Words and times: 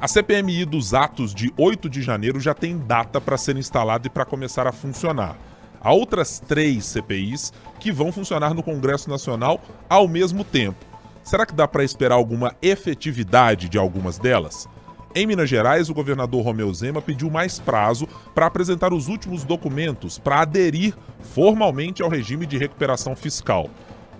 A 0.00 0.06
CPMI 0.06 0.64
dos 0.64 0.94
atos 0.94 1.34
de 1.34 1.52
8 1.58 1.90
de 1.90 2.02
janeiro 2.02 2.38
já 2.38 2.54
tem 2.54 2.78
data 2.78 3.20
para 3.20 3.36
ser 3.36 3.56
instalada 3.56 4.06
e 4.06 4.10
para 4.10 4.24
começar 4.24 4.64
a 4.64 4.70
funcionar. 4.70 5.36
Há 5.80 5.92
outras 5.92 6.38
três 6.38 6.84
CPIs 6.86 7.52
que 7.80 7.90
vão 7.90 8.12
funcionar 8.12 8.54
no 8.54 8.62
Congresso 8.62 9.10
Nacional 9.10 9.60
ao 9.90 10.06
mesmo 10.06 10.44
tempo. 10.44 10.86
Será 11.24 11.44
que 11.44 11.52
dá 11.52 11.66
para 11.66 11.82
esperar 11.82 12.14
alguma 12.14 12.54
efetividade 12.62 13.68
de 13.68 13.76
algumas 13.76 14.18
delas? 14.18 14.68
Em 15.16 15.26
Minas 15.26 15.50
Gerais, 15.50 15.90
o 15.90 15.94
governador 15.94 16.44
Romeu 16.44 16.72
Zema 16.72 17.02
pediu 17.02 17.28
mais 17.28 17.58
prazo 17.58 18.06
para 18.36 18.46
apresentar 18.46 18.92
os 18.92 19.08
últimos 19.08 19.42
documentos 19.42 20.16
para 20.16 20.42
aderir 20.42 20.94
formalmente 21.34 22.04
ao 22.04 22.08
regime 22.08 22.46
de 22.46 22.56
recuperação 22.56 23.16
fiscal. 23.16 23.68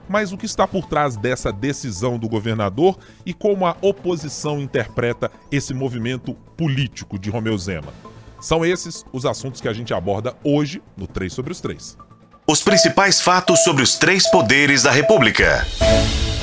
Mas 0.08 0.32
o 0.32 0.38
que 0.38 0.46
está 0.46 0.66
por 0.66 0.86
trás 0.86 1.16
dessa 1.16 1.52
decisão 1.52 2.18
do 2.18 2.28
governador 2.28 2.98
e 3.26 3.34
como 3.34 3.66
a 3.66 3.76
oposição 3.82 4.60
interpreta 4.60 5.30
esse 5.52 5.74
movimento 5.74 6.34
político 6.56 7.18
de 7.18 7.28
Romeu 7.28 7.58
Zema? 7.58 7.92
São 8.40 8.64
esses 8.64 9.04
os 9.12 9.26
assuntos 9.26 9.60
que 9.60 9.68
a 9.68 9.72
gente 9.72 9.92
aborda 9.92 10.34
hoje 10.42 10.80
no 10.96 11.06
3 11.06 11.32
sobre 11.32 11.52
os 11.52 11.60
3. 11.60 11.98
Os 12.46 12.62
principais 12.62 13.20
fatos 13.20 13.62
sobre 13.62 13.82
os 13.82 13.96
três 13.96 14.30
poderes 14.30 14.84
da 14.84 14.90
República. 14.90 15.66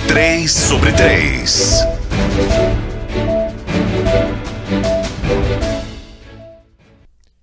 3 0.07 0.51
sobre 0.51 0.93
3. 0.93 1.79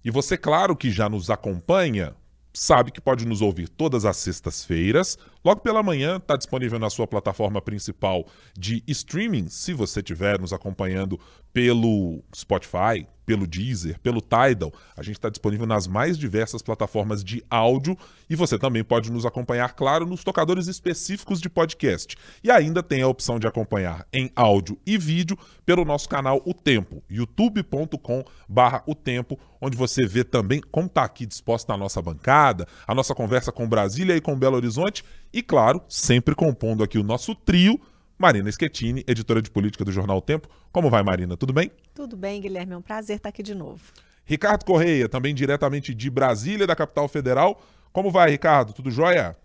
E 0.04 0.10
você, 0.10 0.36
claro 0.36 0.76
que 0.76 0.90
já 0.90 1.08
nos 1.08 1.30
acompanha, 1.30 2.14
sabe 2.52 2.90
que 2.90 3.00
pode 3.00 3.26
nos 3.26 3.40
ouvir 3.40 3.68
todas 3.68 4.04
as 4.04 4.16
sextas-feiras. 4.16 5.16
Logo 5.44 5.60
pela 5.60 5.82
manhã 5.82 6.16
está 6.16 6.36
disponível 6.36 6.78
na 6.78 6.88
sua 6.88 7.06
plataforma 7.06 7.60
principal 7.60 8.26
de 8.56 8.82
streaming, 8.86 9.48
se 9.48 9.72
você 9.72 10.00
estiver 10.00 10.40
nos 10.40 10.52
acompanhando 10.52 11.18
pelo 11.52 12.22
Spotify, 12.34 13.06
pelo 13.26 13.46
Deezer, 13.46 13.98
pelo 14.00 14.20
Tidal. 14.20 14.72
A 14.96 15.02
gente 15.02 15.16
está 15.16 15.28
disponível 15.28 15.66
nas 15.66 15.86
mais 15.86 16.18
diversas 16.18 16.62
plataformas 16.62 17.22
de 17.22 17.44
áudio 17.48 17.96
e 18.28 18.34
você 18.34 18.58
também 18.58 18.82
pode 18.82 19.12
nos 19.12 19.26
acompanhar, 19.26 19.74
claro, 19.74 20.06
nos 20.06 20.24
tocadores 20.24 20.66
específicos 20.66 21.40
de 21.40 21.48
podcast. 21.48 22.16
E 22.42 22.50
ainda 22.50 22.82
tem 22.82 23.02
a 23.02 23.08
opção 23.08 23.38
de 23.38 23.46
acompanhar 23.46 24.06
em 24.12 24.30
áudio 24.34 24.78
e 24.86 24.96
vídeo 24.98 25.38
pelo 25.64 25.84
nosso 25.84 26.08
canal 26.08 26.42
O 26.44 26.54
Tempo, 26.54 27.02
youtube.com/barra 27.08 28.82
O 28.86 28.94
Tempo, 28.94 29.38
onde 29.60 29.76
você 29.76 30.06
vê 30.06 30.24
também 30.24 30.60
como 30.60 30.86
está 30.86 31.04
aqui 31.04 31.26
disposta 31.26 31.72
a 31.72 31.76
nossa 31.76 32.02
bancada, 32.02 32.66
a 32.86 32.94
nossa 32.94 33.14
conversa 33.14 33.52
com 33.52 33.68
Brasília 33.68 34.16
e 34.16 34.20
com 34.20 34.38
Belo 34.38 34.56
Horizonte 34.56 35.04
e, 35.32 35.42
claro, 35.42 35.82
sempre 35.88 36.34
compondo 36.34 36.82
aqui 36.82 36.98
o 36.98 37.02
nosso 37.02 37.34
trio 37.34 37.80
Marina 38.18 38.50
Schettini, 38.52 39.02
editora 39.08 39.42
de 39.42 39.50
política 39.50 39.84
do 39.84 39.90
Jornal 39.90 40.18
o 40.18 40.20
Tempo. 40.20 40.48
Como 40.70 40.88
vai, 40.88 41.02
Marina? 41.02 41.36
Tudo 41.36 41.52
bem? 41.52 41.72
Tudo 41.92 42.16
bem, 42.16 42.40
Guilherme. 42.40 42.74
É 42.74 42.76
um 42.76 42.82
prazer 42.82 43.16
estar 43.16 43.30
aqui 43.30 43.42
de 43.42 43.54
novo. 43.54 43.80
Ricardo 44.24 44.64
Correia, 44.64 45.08
também 45.08 45.34
diretamente 45.34 45.92
de 45.92 46.08
Brasília, 46.08 46.66
da 46.66 46.76
capital 46.76 47.08
federal. 47.08 47.60
Como 47.92 48.10
vai, 48.10 48.30
Ricardo? 48.30 48.72
Tudo 48.72 48.90
jóia? 48.90 49.36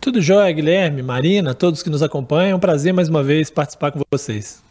Tudo 0.00 0.20
jóia, 0.20 0.52
Guilherme, 0.52 1.02
Marina, 1.02 1.54
todos 1.54 1.82
que 1.82 1.88
nos 1.88 2.02
acompanham. 2.02 2.52
É 2.52 2.54
um 2.54 2.60
prazer 2.60 2.92
mais 2.92 3.08
uma 3.08 3.22
vez 3.22 3.50
participar 3.50 3.90
com 3.90 4.00
vocês. 4.12 4.62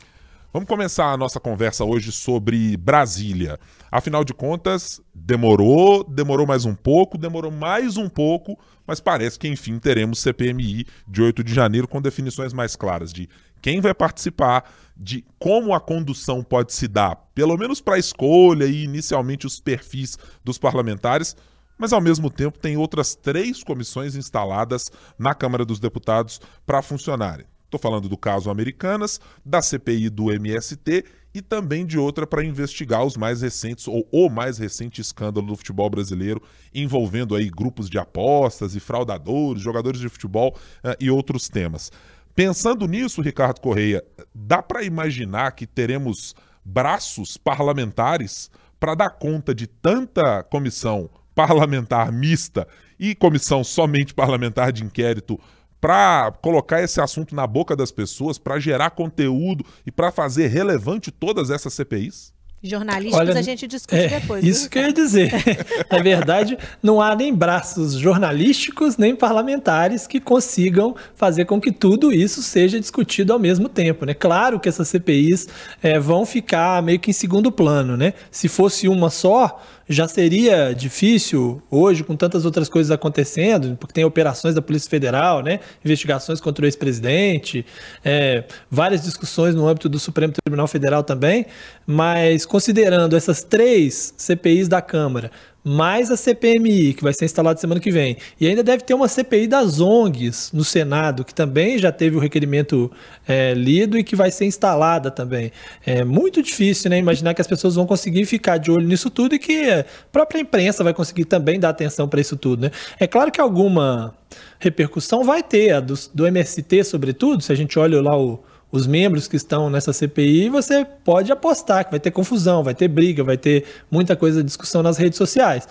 Vamos 0.53 0.69
começar 0.69 1.11
a 1.11 1.17
nossa 1.17 1.39
conversa 1.39 1.83
hoje 1.83 2.11
sobre 2.11 2.77
Brasília. 2.77 3.59
Afinal 3.91 4.23
de 4.23 4.35
contas, 4.35 5.01
demorou, 5.11 6.03
demorou 6.03 6.45
mais 6.45 6.63
um 6.63 6.75
pouco, 6.75 7.17
demorou 7.17 7.49
mais 7.49 7.97
um 7.97 8.07
pouco, 8.07 8.55
mas 8.85 8.99
parece 8.99 9.39
que 9.39 9.47
enfim 9.47 9.79
teremos 9.79 10.19
CPMI 10.19 10.85
de 11.07 11.23
8 11.23 11.43
de 11.43 11.51
janeiro 11.51 11.87
com 11.87 11.99
definições 11.99 12.53
mais 12.53 12.75
claras 12.75 13.11
de 13.11 13.27
quem 13.63 13.81
vai 13.81 13.95
participar, 13.95 14.71
de 14.95 15.25
como 15.39 15.73
a 15.73 15.81
condução 15.81 16.43
pode 16.43 16.71
se 16.71 16.87
dar, 16.87 17.15
pelo 17.33 17.57
menos 17.57 17.81
para 17.81 17.95
a 17.95 17.99
escolha 17.99 18.65
e 18.65 18.83
inicialmente 18.83 19.47
os 19.47 19.59
perfis 19.59 20.19
dos 20.43 20.59
parlamentares, 20.59 21.35
mas 21.79 21.91
ao 21.91 21.99
mesmo 21.99 22.29
tempo 22.29 22.59
tem 22.59 22.77
outras 22.77 23.15
três 23.15 23.63
comissões 23.63 24.15
instaladas 24.15 24.91
na 25.17 25.33
Câmara 25.33 25.65
dos 25.65 25.79
Deputados 25.79 26.39
para 26.63 26.83
funcionarem. 26.83 27.47
Estou 27.73 27.89
falando 27.89 28.07
do 28.07 28.15
caso 28.15 28.51
Americanas, 28.51 29.19
da 29.43 29.59
CPI 29.59 30.07
do 30.11 30.31
MST 30.31 31.03
e 31.33 31.41
também 31.41 31.87
de 31.87 31.97
outra 31.97 32.27
para 32.27 32.45
investigar 32.45 33.03
os 33.03 33.17
mais 33.17 33.41
recentes 33.41 33.87
ou 33.87 34.07
o 34.11 34.29
mais 34.29 34.59
recente 34.59 35.01
escândalo 35.01 35.47
do 35.47 35.55
futebol 35.55 35.89
brasileiro 35.89 36.39
envolvendo 36.71 37.35
aí 37.35 37.49
grupos 37.49 37.89
de 37.89 37.97
apostas 37.97 38.75
e 38.75 38.79
fraudadores, 38.79 39.59
jogadores 39.59 39.99
de 39.99 40.07
futebol 40.07 40.55
uh, 40.83 40.95
e 40.99 41.09
outros 41.09 41.49
temas. 41.49 41.91
Pensando 42.35 42.87
nisso, 42.87 43.23
Ricardo 43.23 43.59
Correia, 43.59 44.03
dá 44.35 44.61
para 44.61 44.83
imaginar 44.83 45.53
que 45.53 45.65
teremos 45.65 46.35
braços 46.63 47.37
parlamentares 47.37 48.51
para 48.79 48.93
dar 48.93 49.09
conta 49.09 49.55
de 49.55 49.65
tanta 49.65 50.43
comissão 50.43 51.09
parlamentar 51.33 52.11
mista 52.11 52.67
e 52.99 53.15
comissão 53.15 53.63
somente 53.63 54.13
parlamentar 54.13 54.71
de 54.71 54.83
inquérito 54.83 55.39
para 55.83 56.31
colocar 56.41 56.81
esse 56.81 57.01
assunto 57.01 57.35
na 57.35 57.45
boca 57.45 57.75
das 57.75 57.91
pessoas, 57.91 58.37
para 58.37 58.57
gerar 58.57 58.91
conteúdo 58.91 59.65
e 59.85 59.91
para 59.91 60.13
fazer 60.13 60.47
relevante 60.47 61.11
todas 61.11 61.49
essas 61.49 61.73
CPIs? 61.73 62.31
Jornalísticos 62.65 63.19
Olha, 63.19 63.37
a 63.37 63.41
gente 63.41 63.67
discute 63.67 64.01
é, 64.01 64.07
depois. 64.21 64.45
Isso 64.45 64.61
viu? 64.61 64.69
que 64.69 64.79
eu 64.79 64.83
ia 64.83 64.93
dizer. 64.93 65.33
Na 65.91 65.99
verdade, 65.99 66.57
não 66.81 67.01
há 67.01 67.13
nem 67.13 67.35
braços 67.35 67.95
jornalísticos 67.95 68.95
nem 68.95 69.13
parlamentares 69.13 70.07
que 70.07 70.21
consigam 70.21 70.95
fazer 71.13 71.43
com 71.43 71.59
que 71.59 71.73
tudo 71.73 72.13
isso 72.13 72.41
seja 72.41 72.79
discutido 72.79 73.33
ao 73.33 73.39
mesmo 73.39 73.67
tempo. 73.67 74.05
Né? 74.05 74.13
Claro 74.13 74.61
que 74.61 74.69
essas 74.69 74.87
CPIs 74.87 75.49
é, 75.81 75.99
vão 75.99 76.25
ficar 76.25 76.81
meio 76.81 76.97
que 76.97 77.09
em 77.09 77.13
segundo 77.13 77.51
plano. 77.51 77.97
Né? 77.97 78.13
Se 78.31 78.47
fosse 78.47 78.87
uma 78.87 79.09
só, 79.09 79.61
já 79.87 80.07
seria 80.07 80.73
difícil 80.73 81.61
hoje, 81.69 82.03
com 82.03 82.15
tantas 82.15 82.45
outras 82.45 82.69
coisas 82.69 82.91
acontecendo, 82.91 83.75
porque 83.77 83.93
tem 83.93 84.05
operações 84.05 84.55
da 84.55 84.61
Polícia 84.61 84.89
Federal, 84.89 85.41
né? 85.41 85.59
investigações 85.83 86.39
contra 86.39 86.63
o 86.63 86.67
ex-presidente, 86.67 87.65
é, 88.03 88.45
várias 88.69 89.03
discussões 89.03 89.55
no 89.55 89.67
âmbito 89.67 89.89
do 89.89 89.99
Supremo 89.99 90.33
Tribunal 90.33 90.67
Federal 90.67 91.03
também, 91.03 91.45
mas 91.85 92.45
considerando 92.45 93.15
essas 93.15 93.43
três 93.43 94.13
CPIs 94.17 94.67
da 94.67 94.81
Câmara, 94.81 95.31
mais 95.63 96.11
a 96.11 96.17
CPMI, 96.17 96.93
que 96.93 97.03
vai 97.03 97.13
ser 97.13 97.25
instalada 97.25 97.59
semana 97.59 97.79
que 97.79 97.89
vem. 97.89 98.17
E 98.39 98.47
ainda 98.47 98.61
deve 98.61 98.83
ter 98.83 98.93
uma 98.93 99.07
CPI 99.07 99.47
das 99.47 99.79
ONGs 99.79 100.51
no 100.51 100.63
Senado, 100.63 101.23
que 101.23 101.33
também 101.33 101.77
já 101.77 101.91
teve 101.91 102.17
o 102.17 102.19
requerimento 102.19 102.91
é, 103.27 103.53
lido 103.53 103.97
e 103.97 104.03
que 104.03 104.15
vai 104.15 104.29
ser 104.29 104.45
instalada 104.45 105.09
também. 105.09 105.51
É 105.85 106.03
muito 106.03 106.41
difícil 106.41 106.89
né, 106.89 106.97
imaginar 106.97 107.33
que 107.33 107.41
as 107.41 107.47
pessoas 107.47 107.75
vão 107.75 107.85
conseguir 107.85 108.25
ficar 108.25 108.57
de 108.57 108.69
olho 108.69 108.85
nisso 108.85 109.09
tudo 109.09 109.35
e 109.35 109.39
que 109.39 109.69
a 109.69 109.85
própria 110.11 110.39
imprensa 110.39 110.83
vai 110.83 110.93
conseguir 110.93 111.25
também 111.25 111.59
dar 111.59 111.69
atenção 111.69 112.07
para 112.09 112.19
isso 112.19 112.35
tudo. 112.35 112.63
Né? 112.63 112.71
É 112.99 113.07
claro 113.07 113.31
que 113.31 113.39
alguma 113.39 114.13
repercussão 114.59 115.23
vai 115.23 115.41
ter, 115.41 115.71
a 115.71 115.79
do, 115.79 115.93
do 116.13 116.27
MST, 116.27 116.83
sobretudo, 116.83 117.41
se 117.41 117.51
a 117.51 117.55
gente 117.55 117.77
olha 117.79 118.01
lá 118.01 118.17
o 118.17 118.43
os 118.73 118.87
membros 118.87 119.27
que 119.27 119.35
estão 119.35 119.69
nessa 119.69 119.93
CPI, 119.93 120.49
você 120.49 120.83
pode 120.83 121.31
apostar 121.31 121.85
que 121.85 121.91
vai 121.91 121.99
ter 121.99 122.09
confusão, 122.09 122.63
vai 122.63 122.73
ter 122.73 122.87
briga, 122.87 123.23
vai 123.23 123.37
ter 123.37 123.65
muita 123.89 124.15
coisa 124.15 124.39
de 124.39 124.47
discussão 124.47 124.81
nas 124.81 124.97
redes 124.97 125.15
sociais. 125.15 125.69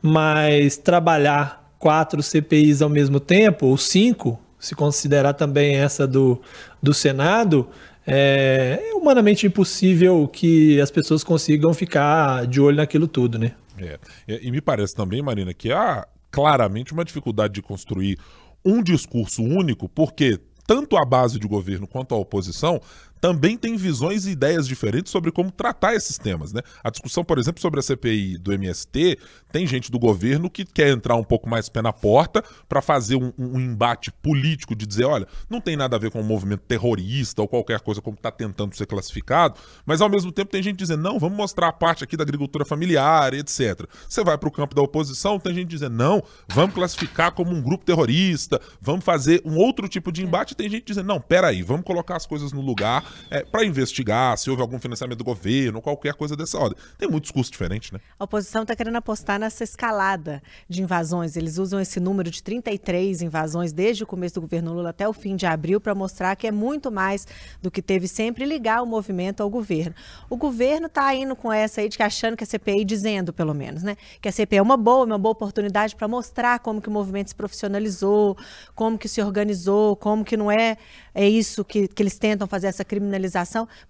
Mas 0.00 0.76
trabalhar 0.76 1.74
quatro 1.80 2.22
CPIs 2.22 2.80
ao 2.80 2.88
mesmo 2.88 3.18
tempo, 3.18 3.66
ou 3.66 3.76
cinco, 3.76 4.40
se 4.56 4.72
considerar 4.76 5.32
também 5.32 5.74
essa 5.74 6.06
do, 6.06 6.40
do 6.80 6.94
Senado, 6.94 7.68
é, 8.06 8.78
é 8.88 8.94
humanamente 8.94 9.48
impossível 9.48 10.28
que 10.28 10.80
as 10.80 10.92
pessoas 10.92 11.24
consigam 11.24 11.74
ficar 11.74 12.46
de 12.46 12.60
olho 12.60 12.76
naquilo 12.76 13.08
tudo, 13.08 13.36
né? 13.36 13.50
É. 13.76 13.98
E, 14.28 14.46
e 14.46 14.50
me 14.52 14.60
parece 14.60 14.94
também, 14.94 15.20
Marina, 15.20 15.52
que 15.52 15.72
há 15.72 16.06
claramente 16.30 16.92
uma 16.92 17.04
dificuldade 17.04 17.54
de 17.54 17.62
construir 17.62 18.16
um 18.64 18.80
discurso 18.80 19.42
único, 19.42 19.88
porque 19.88 20.38
tanto 20.66 20.96
a 20.96 21.04
base 21.04 21.38
de 21.38 21.46
governo 21.46 21.86
quanto 21.86 22.14
a 22.14 22.18
oposição 22.18 22.80
também 23.24 23.56
tem 23.56 23.74
visões 23.74 24.26
e 24.26 24.32
ideias 24.32 24.68
diferentes 24.68 25.10
sobre 25.10 25.32
como 25.32 25.50
tratar 25.50 25.94
esses 25.94 26.18
temas. 26.18 26.52
Né? 26.52 26.60
A 26.82 26.90
discussão, 26.90 27.24
por 27.24 27.38
exemplo, 27.38 27.58
sobre 27.58 27.80
a 27.80 27.82
CPI 27.82 28.36
do 28.36 28.52
MST, 28.52 29.18
tem 29.50 29.66
gente 29.66 29.90
do 29.90 29.98
governo 29.98 30.50
que 30.50 30.62
quer 30.62 30.88
entrar 30.88 31.16
um 31.16 31.24
pouco 31.24 31.48
mais 31.48 31.70
pé 31.70 31.80
na 31.80 31.90
porta 31.90 32.44
para 32.68 32.82
fazer 32.82 33.16
um, 33.16 33.32
um, 33.38 33.58
embate 33.58 34.12
político 34.12 34.76
de 34.76 34.84
dizer, 34.84 35.04
olha, 35.04 35.26
não 35.48 35.58
tem 35.58 35.74
nada 35.74 35.96
a 35.96 35.98
ver 35.98 36.10
com 36.10 36.20
um 36.20 36.24
movimento 36.24 36.64
terrorista 36.68 37.40
ou 37.40 37.48
qualquer 37.48 37.80
coisa 37.80 38.02
como 38.02 38.14
está 38.14 38.30
tentando 38.30 38.76
ser 38.76 38.84
classificado, 38.84 39.58
mas 39.86 40.02
ao 40.02 40.10
mesmo 40.10 40.30
tempo 40.30 40.50
tem 40.50 40.62
gente 40.62 40.76
dizendo, 40.76 41.02
não, 41.02 41.18
vamos 41.18 41.38
mostrar 41.38 41.68
a 41.68 41.72
parte 41.72 42.04
aqui 42.04 42.18
da 42.18 42.24
agricultura 42.24 42.66
familiar, 42.66 43.32
etc. 43.32 43.86
Você 44.06 44.22
vai 44.22 44.36
para 44.36 44.50
o 44.50 44.52
campo 44.52 44.74
da 44.74 44.82
oposição, 44.82 45.38
tem 45.38 45.54
gente 45.54 45.68
dizendo, 45.68 45.96
não, 45.96 46.22
vamos 46.46 46.74
classificar 46.74 47.32
como 47.32 47.52
um 47.52 47.62
grupo 47.62 47.86
terrorista, 47.86 48.60
vamos 48.82 49.02
fazer 49.02 49.40
um 49.46 49.56
outro 49.56 49.88
tipo 49.88 50.12
de 50.12 50.22
embate, 50.22 50.54
tem 50.54 50.68
gente 50.68 50.84
dizendo, 50.84 51.06
não, 51.06 51.20
peraí, 51.22 51.62
vamos 51.62 51.86
colocar 51.86 52.16
as 52.16 52.26
coisas 52.26 52.52
no 52.52 52.60
lugar, 52.60 53.13
é, 53.30 53.42
para 53.44 53.64
investigar 53.64 54.36
se 54.38 54.50
houve 54.50 54.62
algum 54.62 54.78
financiamento 54.78 55.18
do 55.18 55.24
governo, 55.24 55.80
qualquer 55.80 56.14
coisa 56.14 56.36
dessa 56.36 56.58
ordem. 56.58 56.78
Tem 56.98 57.08
muitos 57.08 57.30
custos 57.30 57.50
diferentes, 57.50 57.90
né? 57.90 58.00
A 58.18 58.24
oposição 58.24 58.62
está 58.62 58.74
querendo 58.76 58.96
apostar 58.96 59.38
nessa 59.38 59.64
escalada 59.64 60.42
de 60.68 60.82
invasões. 60.82 61.36
Eles 61.36 61.58
usam 61.58 61.80
esse 61.80 62.00
número 62.00 62.30
de 62.30 62.42
33 62.42 63.22
invasões 63.22 63.72
desde 63.72 64.04
o 64.04 64.06
começo 64.06 64.36
do 64.36 64.40
governo 64.42 64.72
Lula 64.72 64.90
até 64.90 65.08
o 65.08 65.12
fim 65.12 65.36
de 65.36 65.46
abril 65.46 65.80
para 65.80 65.94
mostrar 65.94 66.34
que 66.36 66.46
é 66.46 66.52
muito 66.52 66.90
mais 66.90 67.26
do 67.60 67.70
que 67.70 67.82
teve 67.82 68.08
sempre 68.08 68.44
ligar 68.44 68.82
o 68.82 68.86
movimento 68.86 69.42
ao 69.42 69.50
governo. 69.50 69.94
O 70.28 70.36
governo 70.36 70.86
está 70.86 71.14
indo 71.14 71.34
com 71.36 71.52
essa 71.52 71.80
aí 71.80 71.88
de 71.88 71.96
que 71.96 72.02
achando 72.02 72.36
que 72.36 72.44
a 72.44 72.46
CPI, 72.46 72.84
dizendo 72.84 73.32
pelo 73.32 73.54
menos, 73.54 73.82
né? 73.82 73.96
Que 74.20 74.28
a 74.28 74.32
CPI 74.32 74.58
é 74.58 74.62
uma 74.62 74.76
boa, 74.76 75.04
uma 75.04 75.18
boa 75.18 75.32
oportunidade 75.32 75.96
para 75.96 76.08
mostrar 76.08 76.58
como 76.60 76.80
que 76.80 76.88
o 76.88 76.92
movimento 76.92 77.28
se 77.28 77.34
profissionalizou, 77.34 78.36
como 78.74 78.98
que 78.98 79.08
se 79.08 79.22
organizou, 79.22 79.96
como 79.96 80.24
que 80.24 80.36
não 80.36 80.50
é, 80.50 80.76
é 81.14 81.28
isso 81.28 81.64
que, 81.64 81.88
que 81.88 82.02
eles 82.02 82.18
tentam 82.18 82.46
fazer 82.46 82.68
essa 82.68 82.84
criminalização. 82.84 83.03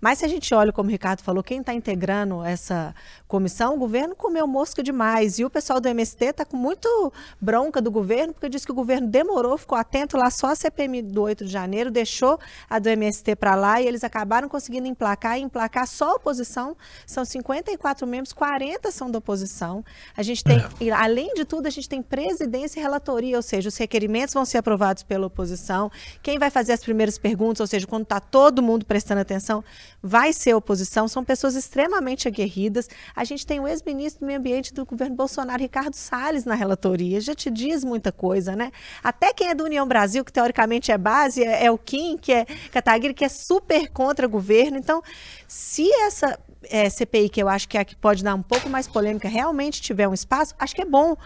Mas 0.01 0.19
se 0.19 0.25
a 0.25 0.29
gente 0.29 0.55
olha, 0.55 0.73
como 0.73 0.89
o 0.89 0.93
Ricardo 0.93 1.23
falou, 1.23 1.43
quem 1.43 1.61
está 1.61 1.75
integrando 1.75 2.43
essa 2.45 2.95
comissão, 3.27 3.75
o 3.75 3.79
governo 3.79 4.15
comeu 4.15 4.47
mosca 4.47 4.83
demais. 4.83 5.39
E 5.39 5.45
o 5.45 5.51
pessoal 5.51 5.81
do 5.81 5.89
MST 5.89 6.25
está 6.25 6.45
com 6.45 6.57
muito 6.57 7.13
bronca 7.41 7.81
do 7.81 7.91
governo, 7.91 8.33
porque 8.33 8.49
diz 8.49 8.65
que 8.65 8.73
o 8.73 8.75
governo 8.75 9.09
demorou, 9.09 9.57
ficou 9.59 9.77
atento 9.77 10.17
lá 10.17 10.31
só 10.31 10.49
a 10.49 10.55
CPM 10.55 11.03
do 11.03 11.23
8 11.23 11.45
de 11.45 11.51
janeiro, 11.51 11.91
deixou 11.91 12.39
a 12.69 12.79
do 12.79 12.89
MST 12.89 13.37
para 13.37 13.55
lá 13.55 13.81
e 13.81 13.87
eles 13.87 14.05
acabaram 14.05 14.49
conseguindo 14.49 14.87
emplacar 14.87 15.39
e 15.39 15.43
emplacar 15.43 15.87
só 15.87 16.13
a 16.13 16.15
oposição. 16.15 16.77
São 17.07 17.25
54 17.25 18.07
membros, 18.07 18.33
40 18.33 18.91
são 18.91 19.11
da 19.11 19.19
oposição. 19.19 19.85
A 20.17 20.23
gente 20.23 20.45
tem, 20.45 20.59
é. 20.59 20.91
além 20.91 21.35
de 21.35 21.45
tudo, 21.45 21.67
a 21.67 21.71
gente 21.71 21.89
tem 21.89 22.03
presidência 22.03 22.79
e 22.79 22.83
relatoria, 22.83 23.37
ou 23.37 23.43
seja, 23.43 23.69
os 23.69 23.77
requerimentos 23.77 24.35
vão 24.35 24.45
ser 24.45 24.59
aprovados 24.59 25.03
pela 25.03 25.27
oposição. 25.27 25.91
Quem 26.23 26.39
vai 26.39 26.51
fazer 26.51 26.73
as 26.73 26.81
primeiras 26.81 27.19
perguntas, 27.19 27.61
ou 27.61 27.67
seja, 27.67 27.87
quando 27.87 28.05
está 28.05 28.21
todo 28.21 28.63
mundo 28.63 28.85
prestando 28.95 29.21
atenção, 29.21 29.65
vai 30.01 30.33
ser 30.33 30.55
oposição. 30.55 31.09
São 31.09 31.25
pessoas 31.25 31.57
extremamente 31.57 32.29
aguerridas. 32.29 32.89
A 33.13 33.25
gente 33.25 33.45
tem 33.45 33.59
o 33.59 33.67
ex-ministro 33.67 34.21
do 34.21 34.27
Meio 34.27 34.39
Ambiente 34.39 34.73
do 34.73 34.87
governo 34.87 35.17
Bolsonaro, 35.17 35.61
Ricardo 35.61 35.95
Salles, 35.95 36.45
na 36.45 36.55
relatoria. 36.55 37.21
Já 37.21 37.35
te 37.35 37.51
diz 37.51 37.83
muita 37.83 38.13
coisa, 38.13 38.55
né? 38.55 38.71
Até 39.03 39.33
quem 39.33 39.49
é 39.49 39.55
do 39.55 39.65
União 39.65 39.85
Brasil, 39.85 40.25
que 40.25 40.33
teoricamente 40.33 40.93
é 40.93 40.97
base, 40.97 41.43
é, 41.43 41.65
é 41.65 41.71
o 41.73 41.77
Kim, 41.77 42.17
que 42.17 42.33
é 42.33 42.47
Kataguiri, 42.71 43.15
que 43.15 43.25
é 43.25 43.29
super 43.29 43.91
contra 43.91 44.29
governo. 44.29 44.79
Então, 44.79 45.03
se 45.49 45.91
essa 46.03 46.39
é, 46.71 46.89
CPI, 46.89 47.31
que 47.31 47.43
eu 47.43 47.49
acho 47.49 47.69
que 47.69 47.77
é 47.77 47.81
a 47.81 47.85
que 47.85 47.97
pode 47.97 48.23
dar 48.23 48.37
um 48.37 48.43
pouco 48.43 48.71
mais 48.71 48.87
polêmica, 48.87 49.29
realmente 49.29 49.83
tiver 49.83 50.07
um 50.07 50.15
espaço, 50.15 50.55
acho 50.57 50.73
que 50.73 50.83
é 50.83 50.87
bom, 50.87 51.17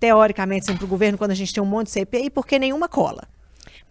teoricamente, 0.00 0.66
sempre 0.66 0.80
para 0.80 0.86
o 0.86 0.88
governo, 0.88 1.16
quando 1.16 1.30
a 1.30 1.36
gente 1.36 1.54
tem 1.54 1.62
um 1.62 1.66
monte 1.66 1.86
de 1.86 1.92
CPI, 1.92 2.30
porque 2.30 2.58
nenhuma 2.58 2.88
cola. 2.88 3.28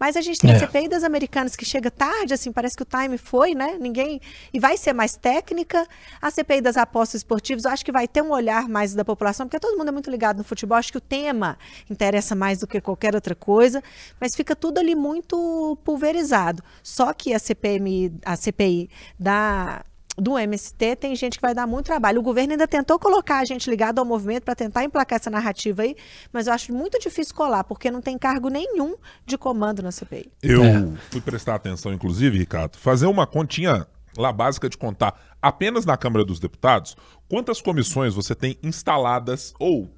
Mas 0.02 0.16
a 0.16 0.20
gente 0.20 0.40
tem 0.40 0.50
é. 0.50 0.56
a 0.56 0.58
CPI 0.58 0.88
das 0.88 1.04
americanas 1.04 1.54
que 1.54 1.64
chega 1.64 1.88
tarde, 1.88 2.34
assim, 2.34 2.50
parece 2.50 2.74
que 2.74 2.82
o 2.82 2.84
time 2.84 3.16
foi, 3.16 3.54
né? 3.54 3.78
Ninguém. 3.80 4.20
E 4.52 4.58
vai 4.58 4.76
ser 4.76 4.92
mais 4.92 5.12
técnica. 5.14 5.86
A 6.20 6.28
CPI 6.28 6.60
das 6.60 6.76
apostas 6.76 7.20
esportivas, 7.20 7.64
eu 7.64 7.70
acho 7.70 7.84
que 7.84 7.92
vai 7.92 8.08
ter 8.08 8.20
um 8.20 8.32
olhar 8.32 8.68
mais 8.68 8.94
da 8.94 9.04
população, 9.04 9.46
porque 9.46 9.60
todo 9.60 9.78
mundo 9.78 9.90
é 9.90 9.92
muito 9.92 10.10
ligado 10.10 10.38
no 10.38 10.42
futebol. 10.42 10.76
Acho 10.76 10.90
que 10.90 10.98
o 10.98 11.00
tema 11.00 11.56
interessa 11.88 12.34
mais 12.34 12.58
do 12.58 12.66
que 12.66 12.80
qualquer 12.80 13.14
outra 13.14 13.36
coisa, 13.36 13.80
mas 14.20 14.34
fica 14.34 14.56
tudo 14.56 14.80
ali 14.80 14.96
muito 14.96 15.78
pulverizado. 15.84 16.64
Só 16.82 17.12
que 17.12 17.32
a 17.32 17.38
CPMI, 17.38 18.12
a 18.24 18.34
CPI 18.34 18.90
da 19.16 19.84
do 20.16 20.38
MST, 20.38 20.96
tem 20.96 21.16
gente 21.16 21.38
que 21.38 21.42
vai 21.42 21.54
dar 21.54 21.66
muito 21.66 21.86
trabalho. 21.86 22.20
O 22.20 22.22
governo 22.22 22.52
ainda 22.52 22.68
tentou 22.68 22.98
colocar 22.98 23.38
a 23.38 23.44
gente 23.44 23.68
ligado 23.68 23.98
ao 23.98 24.04
movimento 24.04 24.44
para 24.44 24.54
tentar 24.54 24.84
emplacar 24.84 25.18
essa 25.18 25.30
narrativa 25.30 25.82
aí, 25.82 25.96
mas 26.32 26.46
eu 26.46 26.52
acho 26.52 26.72
muito 26.72 26.98
difícil 26.98 27.34
colar, 27.34 27.64
porque 27.64 27.90
não 27.90 28.00
tem 28.00 28.18
cargo 28.18 28.48
nenhum 28.48 28.96
de 29.24 29.38
comando 29.38 29.82
na 29.82 29.90
CPI. 29.90 30.30
Eu 30.42 30.62
é. 30.64 30.88
fui 31.10 31.20
prestar 31.20 31.54
atenção, 31.54 31.92
inclusive, 31.92 32.38
Ricardo, 32.38 32.76
fazer 32.76 33.06
uma 33.06 33.26
continha 33.26 33.86
lá 34.16 34.32
básica 34.32 34.68
de 34.68 34.76
contar 34.76 35.18
apenas 35.40 35.86
na 35.86 35.96
Câmara 35.96 36.24
dos 36.24 36.38
Deputados 36.38 36.96
quantas 37.28 37.62
comissões 37.62 38.14
você 38.14 38.34
tem 38.34 38.58
instaladas 38.62 39.54
ou 39.58 39.90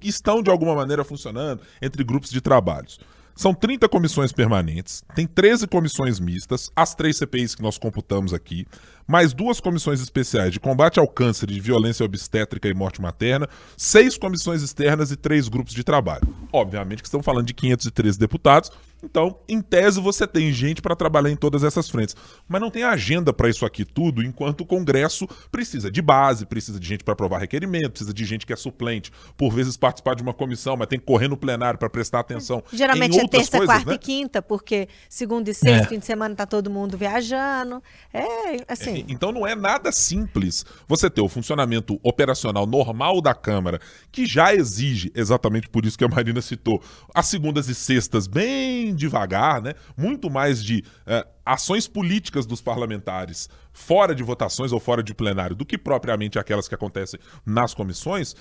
estão 0.00 0.42
de 0.42 0.50
alguma 0.50 0.74
maneira 0.74 1.04
funcionando 1.04 1.62
entre 1.82 2.04
grupos 2.04 2.30
de 2.30 2.40
trabalhos. 2.40 3.00
São 3.36 3.52
30 3.52 3.86
comissões 3.90 4.32
permanentes, 4.32 5.04
tem 5.14 5.26
13 5.26 5.66
comissões 5.66 6.18
mistas, 6.18 6.70
as 6.74 6.94
três 6.94 7.18
CPIs 7.18 7.54
que 7.54 7.60
nós 7.60 7.76
computamos 7.76 8.32
aqui, 8.32 8.66
mais 9.06 9.34
duas 9.34 9.60
comissões 9.60 10.00
especiais 10.00 10.54
de 10.54 10.58
combate 10.58 10.98
ao 10.98 11.06
câncer 11.06 11.46
de 11.46 11.60
violência 11.60 12.02
obstétrica 12.02 12.66
e 12.66 12.72
morte 12.72 12.98
materna, 13.02 13.46
seis 13.76 14.16
comissões 14.16 14.62
externas 14.62 15.10
e 15.10 15.16
três 15.16 15.48
grupos 15.48 15.74
de 15.74 15.84
trabalho. 15.84 16.26
Obviamente 16.50 17.02
que 17.02 17.08
estamos 17.08 17.26
falando 17.26 17.46
de 17.46 17.52
513 17.52 18.18
deputados, 18.18 18.70
então, 19.02 19.38
em 19.46 19.60
tese, 19.60 20.00
você 20.00 20.26
tem 20.26 20.52
gente 20.52 20.80
para 20.80 20.96
trabalhar 20.96 21.30
em 21.30 21.36
todas 21.36 21.62
essas 21.62 21.88
frentes. 21.88 22.16
Mas 22.48 22.60
não 22.60 22.70
tem 22.70 22.82
agenda 22.82 23.32
para 23.32 23.48
isso 23.48 23.66
aqui 23.66 23.84
tudo, 23.84 24.22
enquanto 24.22 24.62
o 24.62 24.66
Congresso 24.66 25.28
precisa 25.50 25.90
de 25.90 26.00
base, 26.00 26.46
precisa 26.46 26.80
de 26.80 26.88
gente 26.88 27.04
para 27.04 27.12
aprovar 27.12 27.38
requerimento, 27.38 27.90
precisa 27.90 28.12
de 28.12 28.24
gente 28.24 28.46
que 28.46 28.52
é 28.52 28.56
suplente, 28.56 29.12
por 29.36 29.52
vezes 29.52 29.76
participar 29.76 30.14
de 30.14 30.22
uma 30.22 30.32
comissão, 30.32 30.76
mas 30.76 30.88
tem 30.88 30.98
que 30.98 31.04
correr 31.04 31.28
no 31.28 31.36
plenário 31.36 31.78
para 31.78 31.90
prestar 31.90 32.20
atenção. 32.20 32.62
Geralmente 32.72 33.18
é 33.18 33.28
terça, 33.28 33.58
coisas, 33.58 33.66
quarta 33.66 33.90
né? 33.90 33.96
e 33.96 33.98
quinta, 33.98 34.40
porque 34.40 34.88
segunda 35.08 35.50
e 35.50 35.54
sexta, 35.54 35.86
é. 35.86 35.88
fim 35.88 35.98
de 35.98 36.06
semana 36.06 36.34
tá 36.34 36.46
todo 36.46 36.70
mundo 36.70 36.96
viajando. 36.96 37.82
É, 38.12 38.64
assim. 38.66 39.00
É, 39.02 39.04
então 39.08 39.30
não 39.30 39.46
é 39.46 39.54
nada 39.54 39.92
simples 39.92 40.64
você 40.88 41.10
ter 41.10 41.20
o 41.20 41.28
funcionamento 41.28 42.00
operacional 42.02 42.66
normal 42.66 43.20
da 43.20 43.34
Câmara, 43.34 43.78
que 44.10 44.24
já 44.24 44.54
exige, 44.54 45.12
exatamente 45.14 45.68
por 45.68 45.84
isso 45.84 45.98
que 45.98 46.04
a 46.04 46.08
Marina 46.08 46.40
citou, 46.40 46.82
as 47.14 47.26
segundas 47.26 47.68
e 47.68 47.74
sextas 47.74 48.26
bem 48.26 48.85
devagar, 48.94 49.60
né? 49.62 49.74
Muito 49.96 50.30
mais 50.30 50.62
de 50.62 50.84
é, 51.06 51.26
ações 51.44 51.86
políticas 51.86 52.46
dos 52.46 52.60
parlamentares 52.60 53.48
fora 53.72 54.14
de 54.14 54.22
votações 54.22 54.72
ou 54.72 54.80
fora 54.80 55.02
de 55.02 55.14
plenário 55.14 55.54
do 55.54 55.64
que 55.64 55.76
propriamente 55.76 56.38
aquelas 56.38 56.66
que 56.66 56.74
acontecem 56.74 57.20
nas 57.44 57.74
comissões. 57.74 58.34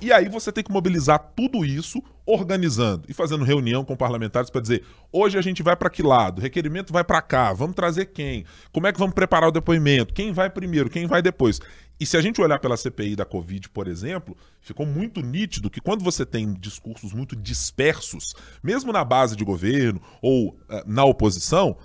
E 0.00 0.12
aí 0.12 0.28
você 0.28 0.50
tem 0.50 0.64
que 0.64 0.72
mobilizar 0.72 1.32
tudo 1.36 1.64
isso 1.64 2.02
organizando 2.28 3.06
e 3.08 3.14
fazendo 3.14 3.42
reunião 3.42 3.82
com 3.82 3.96
parlamentares 3.96 4.50
para 4.50 4.60
dizer: 4.60 4.84
hoje 5.10 5.38
a 5.38 5.40
gente 5.40 5.62
vai 5.62 5.74
para 5.74 5.88
que 5.88 6.02
lado? 6.02 6.42
Requerimento 6.42 6.92
vai 6.92 7.02
para 7.02 7.22
cá, 7.22 7.54
vamos 7.54 7.74
trazer 7.74 8.06
quem? 8.06 8.44
Como 8.70 8.86
é 8.86 8.92
que 8.92 8.98
vamos 8.98 9.14
preparar 9.14 9.48
o 9.48 9.52
depoimento? 9.52 10.12
Quem 10.12 10.30
vai 10.30 10.50
primeiro? 10.50 10.90
Quem 10.90 11.06
vai 11.06 11.22
depois? 11.22 11.58
E 11.98 12.04
se 12.06 12.16
a 12.16 12.20
gente 12.20 12.40
olhar 12.40 12.58
pela 12.60 12.76
CPI 12.76 13.16
da 13.16 13.24
Covid, 13.24 13.70
por 13.70 13.88
exemplo, 13.88 14.36
ficou 14.60 14.86
muito 14.86 15.20
nítido 15.20 15.70
que 15.70 15.80
quando 15.80 16.04
você 16.04 16.24
tem 16.24 16.52
discursos 16.52 17.12
muito 17.12 17.34
dispersos, 17.34 18.34
mesmo 18.62 18.92
na 18.92 19.02
base 19.02 19.34
de 19.34 19.44
governo 19.44 20.00
ou 20.22 20.50
uh, 20.50 20.56
na 20.86 21.04
oposição, 21.04 21.76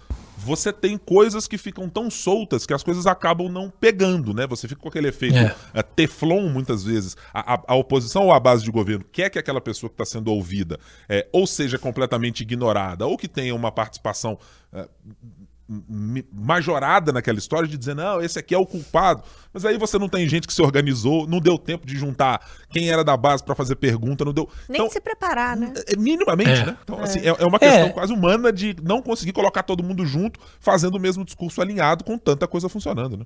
você 0.44 0.74
tem 0.74 0.98
coisas 0.98 1.48
que 1.48 1.58
ficam 1.58 1.90
tão 1.90 2.10
soltas 2.10 2.66
que 2.66 2.74
as 2.74 2.84
coisas 2.84 3.08
acabam 3.08 3.50
não 3.50 3.70
pegando, 3.70 4.34
né? 4.34 4.46
Você 4.48 4.68
fica 4.68 4.82
com 4.82 4.90
aquele 4.90 5.08
efeito 5.08 5.38
é. 5.38 5.56
uh, 5.80 5.84
teflon, 5.96 6.50
muitas 6.50 6.84
vezes. 6.84 7.16
A, 7.34 7.56
a, 7.56 7.64
a, 7.70 7.76
oposição 7.76 8.26
ou 8.26 8.32
a 8.34 8.40
base 8.40 8.64
de 8.64 8.72
governo 8.72 9.06
quer 9.12 9.30
que 9.30 9.40
aquela 9.40 9.62
pessoa 9.62 9.90
que 9.90 9.96
está 9.96 10.06
sendo 10.06 10.32
ouvida 10.32 10.80
é, 11.08 11.28
ou 11.32 11.48
seja 11.48 11.80
completamente 11.80 12.42
ignorada, 12.42 13.06
ou 13.06 13.18
que 13.18 13.28
tenha 13.28 13.56
uma 13.56 13.72
participação 13.72 14.38
uh, 14.74 14.90
majorada 16.32 17.12
naquela 17.12 17.38
história 17.38 17.68
de 17.68 17.78
dizer, 17.78 17.96
não, 17.96 18.22
esse 18.22 18.38
aqui 18.38 18.54
é 18.54 18.58
o 18.58 18.66
culpado. 18.66 19.24
Mas 19.54 19.66
aí 19.66 19.78
você 19.78 19.98
não 19.98 20.10
tem 20.10 20.28
gente 20.28 20.48
que 20.48 20.54
se 20.54 20.62
organizou, 20.62 21.28
não 21.28 21.40
deu 21.40 21.58
tempo 21.58 21.86
de 21.86 21.96
juntar 21.96 22.46
quem 22.70 22.90
era 22.90 23.04
da 23.04 23.16
base 23.16 23.44
para 23.44 23.56
fazer 23.56 23.76
pergunta, 23.76 24.26
não 24.26 24.34
deu. 24.34 24.50
Nem 24.68 24.78
então, 24.78 24.88
de 24.88 24.94
se 24.94 25.02
preparar, 25.02 25.56
né? 25.56 25.74
É, 25.88 25.96
minimamente, 25.96 26.62
é. 26.62 26.66
né? 26.66 26.78
Então, 26.84 27.00
assim, 27.00 27.20
é. 27.20 27.30
assim, 27.30 27.42
é, 27.42 27.44
é 27.44 27.48
uma 27.48 27.60
questão 27.60 27.88
é. 27.88 27.90
quase 27.90 28.14
humana 28.14 28.52
de 28.52 28.76
não 28.82 29.02
conseguir 29.02 29.32
colocar 29.32 29.64
todo 29.64 29.84
mundo 29.84 30.06
junto, 30.06 30.40
fazendo 30.60 30.96
o 30.96 31.00
mesmo 31.00 31.24
discurso 31.24 31.62
alinhado 31.62 32.04
com 32.04 32.18
tanta 32.18 32.48
coisa 32.48 32.68
funcionando, 32.68 33.18
né? 33.18 33.26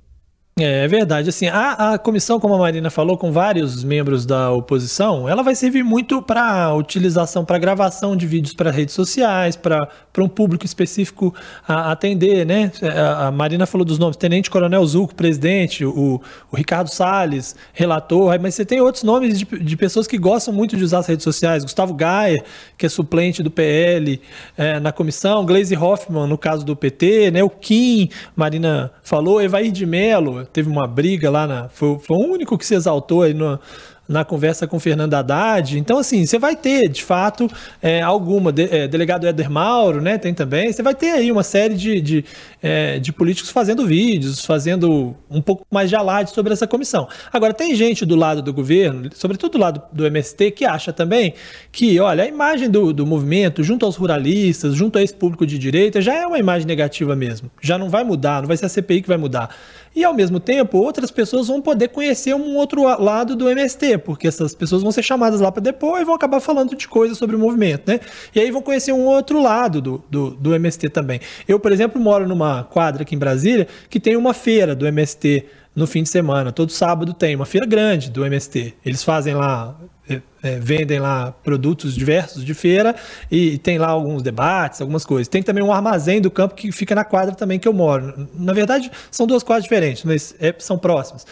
É, 0.60 0.86
é 0.86 0.88
verdade. 0.88 1.30
Assim, 1.30 1.48
a, 1.48 1.94
a 1.94 1.98
comissão, 2.00 2.40
como 2.40 2.56
a 2.56 2.58
Marina 2.58 2.90
falou, 2.90 3.18
com 3.18 3.32
vários 3.32 3.84
membros 3.84 4.26
da 4.26 4.52
oposição, 4.52 5.30
ela 5.30 5.44
vai 5.44 5.54
servir 5.54 5.84
muito 5.84 6.22
para 6.22 6.74
utilização, 6.74 7.46
para 7.46 7.60
gravação 7.60 8.16
de 8.16 8.26
vídeos 8.26 8.54
para 8.54 8.72
redes 8.72 8.96
sociais, 8.96 9.56
para 9.56 9.88
um 10.18 10.28
público 10.28 10.66
específico 10.66 11.34
a, 11.68 11.92
atender, 11.92 12.46
né? 12.46 12.72
A, 12.82 13.28
a, 13.28 13.32
Marina 13.32 13.66
falou 13.68 13.86
dos 13.86 14.00
nomes: 14.00 14.18
Tenente 14.18 14.50
Coronel 14.50 14.86
Zuco, 14.86 15.14
presidente, 15.14 15.86
o, 15.86 16.20
o 16.52 16.56
Ricardo 16.56 16.90
Salles, 16.90 17.56
relator, 17.74 18.40
mas 18.42 18.56
você 18.56 18.66
tem 18.66 18.82
outros 18.82 19.04
nomes 19.04 19.38
de, 19.38 19.46
de, 19.46 19.78
pessoas 19.78 20.08
que 20.08 20.18
gostam 20.18 20.54
muito 20.54 20.76
de 20.76 20.84
usar 20.84 21.00
as 21.00 21.08
redes 21.08 21.24
sociais. 21.24 21.64
Gustavo 21.64 21.94
Gaia, 21.94 22.44
que 22.78 22.86
é 22.86 22.90
suplente 22.90 23.44
do 23.44 23.52
PL 23.52 24.20
é, 24.58 24.80
na 24.80 24.92
comissão, 24.92 25.46
Glaze 25.46 25.76
Hoffman, 25.76 26.28
no 26.28 26.38
caso 26.38 26.66
do 26.66 26.76
PT, 26.76 27.30
né? 27.32 27.44
O 27.44 27.50
Kim, 27.50 28.10
Marina 28.36 28.92
falou, 29.04 29.40
Evair 29.40 29.72
de 29.72 29.86
Mello 29.86 30.47
teve 30.52 30.70
uma 30.70 30.88
briga 30.88 31.30
lá 31.30 31.48
na. 31.48 31.70
Foi, 31.70 32.00
foi 32.00 32.18
o 32.18 32.32
único 32.34 32.58
que 32.58 32.66
se 32.66 32.76
exaltou 32.76 33.24
aí 33.24 33.34
no, 33.34 33.60
na 34.08 34.24
conversa 34.24 34.66
com 34.66 34.80
Fernando 34.80 35.14
Haddad. 35.14 35.78
Então, 35.78 35.98
assim, 35.98 36.26
você 36.26 36.40
vai 36.40 36.56
ter, 36.56 36.88
de 36.88 37.04
fato, 37.04 37.50
é, 37.82 38.02
alguma. 38.02 38.52
De, 38.52 38.64
é, 38.74 38.88
delegado 38.88 39.28
Éder 39.28 39.50
Mauro, 39.50 40.02
né? 40.02 40.18
Tem 40.18 40.34
também. 40.34 40.72
Você 40.72 40.82
vai 40.82 40.96
ter 40.96 41.12
aí 41.12 41.32
uma 41.32 41.44
série 41.44 41.76
de, 41.76 42.00
de, 42.00 42.26
é, 42.62 43.00
de 43.00 43.12
políticos 43.12 43.52
fazendo 43.52 43.86
vídeos, 43.86 44.44
fazendo 44.44 45.16
um 45.30 45.42
pouco 45.42 45.66
mais 45.72 45.90
de 45.90 45.96
alarde 45.96 46.32
sobre 46.32 46.54
essa 46.54 46.68
comissão. 46.68 47.08
Agora, 47.32 47.54
tem 47.54 47.76
gente 47.76 48.06
do 48.06 48.16
lado 48.16 48.42
do 48.42 48.54
governo, 48.54 49.10
sobretudo 49.14 49.54
do 49.54 49.58
lado 49.58 49.82
do 49.92 50.06
MST, 50.06 50.52
que 50.52 50.66
acha 50.66 50.92
também 50.92 51.34
que, 51.72 52.00
olha, 52.00 52.24
a 52.24 52.28
imagem 52.28 52.70
do, 52.70 52.92
do 52.94 53.06
movimento, 53.06 53.64
junto 53.64 53.86
aos 53.86 53.96
ruralistas, 53.96 54.76
junto 54.76 54.98
a 54.98 55.04
esse 55.04 55.14
público 55.14 55.46
de 55.46 55.58
direita, 55.58 56.02
já 56.02 56.16
é 56.16 56.26
uma 56.26 56.40
imagem 56.40 56.68
negativa 56.68 57.16
mesmo. 57.16 57.50
Já 57.62 57.78
não 57.78 57.90
vai 57.90 58.04
mudar, 58.04 58.42
não 58.42 58.48
vai 58.48 58.58
ser 58.58 58.66
a 58.66 58.70
CPI 58.70 59.02
que 59.02 59.08
vai 59.08 59.18
mudar. 59.18 59.56
E, 59.96 60.04
ao 60.04 60.14
mesmo 60.14 60.40
tempo, 60.40 60.78
outras 60.78 61.10
pessoas 61.10 61.48
vão 61.48 61.60
poder 61.60 61.88
conhecer 61.88 62.36
um 62.36 62.56
outro 62.56 62.84
lado 63.02 63.36
do 63.36 63.50
MST, 63.50 64.00
porque 64.00 64.28
essas 64.28 64.54
pessoas 64.54 64.84
vão 64.84 64.92
ser 64.92 65.02
chamadas 65.02 65.42
lá 65.42 65.52
para 65.52 65.62
depois 65.62 66.02
e 66.02 66.06
vão 66.06 66.14
acabar 66.14 66.40
falando 66.40 66.76
de 66.76 66.88
coisas 66.88 67.18
sobre 67.18 67.36
o 67.36 67.40
movimento, 67.40 67.90
né? 67.90 68.00
E 68.36 68.40
aí 68.40 68.52
vão 68.52 68.62
conhecer 68.62 68.92
um 68.92 69.06
outro 69.06 69.42
lado 69.42 69.82
do, 69.82 70.04
do, 70.10 70.30
do 70.32 70.54
MST 70.54 70.90
também. 70.90 71.20
Eu, 71.48 71.60
por 71.60 71.72
exemplo, 71.72 72.00
moro 72.00 72.28
numa 72.28 72.47
quadra 72.70 73.04
aqui 73.04 73.16
em 73.16 73.20
Brasília 73.20 73.68
que 73.90 74.00
tem 74.00 74.16
uma 74.16 74.34
feira 74.34 74.76
do 74.76 74.86
MST 74.86 75.46
no 75.76 75.86
fim 75.86 76.04
de 76.04 76.10
semana. 76.10 76.52
Todo 76.52 76.72
sábado 76.72 77.14
tem 77.14 77.36
uma 77.36 77.46
feira 77.46 77.66
grande 77.66 78.10
do 78.10 78.26
MST. 78.26 78.76
Eles 78.86 79.04
fazem 79.04 79.36
lá 79.36 79.76
é, 80.10 80.22
é, 80.42 80.60
vendem 80.60 81.00
lá 81.00 81.32
produtos 81.44 81.94
diversos 81.94 82.46
de 82.46 82.54
feira 82.54 82.96
e 83.30 83.58
tem 83.58 83.78
lá 83.78 83.90
alguns 83.90 84.22
debates, 84.22 84.80
algumas 84.80 85.06
coisas. 85.06 85.28
Tem 85.28 85.44
também 85.44 85.64
um 85.64 85.74
armazém 85.74 86.22
do 86.22 86.32
campo 86.32 86.56
que 86.56 86.72
fica 86.72 86.96
na 86.96 87.04
quadra 87.04 87.36
também 87.36 87.60
que 87.60 87.68
eu 87.68 87.74
moro. 87.74 88.28
Na 88.34 88.54
verdade, 88.54 88.90
são 89.12 89.28
duas 89.28 89.44
quadras 89.44 89.64
diferentes, 89.64 90.04
mas 90.06 90.34
é, 90.40 90.56
são 90.60 90.78
próximas. 90.78 91.26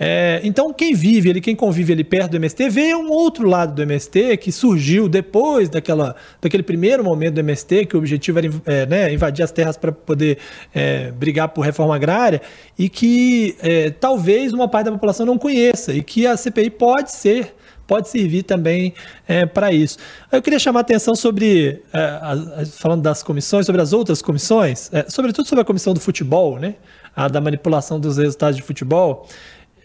É, 0.00 0.40
então, 0.44 0.72
quem 0.72 0.94
vive 0.94 1.30
ali, 1.30 1.40
quem 1.40 1.54
convive 1.54 1.92
ali 1.92 2.04
perto 2.04 2.30
do 2.30 2.36
MST, 2.36 2.70
vê 2.70 2.94
um 2.94 3.10
outro 3.10 3.46
lado 3.46 3.74
do 3.74 3.82
MST 3.82 4.38
que 4.38 4.50
surgiu 4.50 5.08
depois 5.08 5.68
daquela, 5.68 6.16
daquele 6.40 6.62
primeiro 6.62 7.04
momento 7.04 7.34
do 7.34 7.40
MST, 7.40 7.86
que 7.86 7.96
o 7.96 7.98
objetivo 7.98 8.38
era 8.38 8.48
é, 8.64 8.86
né, 8.86 9.12
invadir 9.12 9.42
as 9.42 9.52
terras 9.52 9.76
para 9.76 9.92
poder 9.92 10.38
é, 10.74 11.10
brigar 11.10 11.48
por 11.48 11.62
reforma 11.62 11.94
agrária, 11.94 12.40
e 12.78 12.88
que 12.88 13.56
talvez 14.00 14.52
uma 14.52 14.68
parte 14.68 14.86
da 14.86 14.92
população 14.92 15.26
não 15.26 15.36
conheça, 15.36 15.92
e 15.92 16.02
que 16.02 16.26
a 16.26 16.36
CPI 16.36 16.70
pode 16.70 17.12
ser 17.12 17.54
pode 17.92 18.08
servir 18.08 18.42
também 18.44 18.94
é, 19.28 19.44
para 19.44 19.70
isso. 19.70 19.98
Eu 20.30 20.40
queria 20.40 20.58
chamar 20.58 20.80
a 20.80 20.80
atenção 20.80 21.14
sobre, 21.14 21.82
é, 21.92 22.64
falando 22.64 23.02
das 23.02 23.22
comissões, 23.22 23.66
sobre 23.66 23.82
as 23.82 23.92
outras 23.92 24.22
comissões, 24.22 24.88
é, 24.94 25.04
sobretudo 25.10 25.46
sobre 25.46 25.60
a 25.60 25.64
comissão 25.64 25.92
do 25.92 26.00
futebol, 26.00 26.58
né? 26.58 26.76
A 27.14 27.28
da 27.28 27.38
manipulação 27.38 28.00
dos 28.00 28.16
resultados 28.16 28.56
de 28.56 28.62
futebol. 28.62 29.28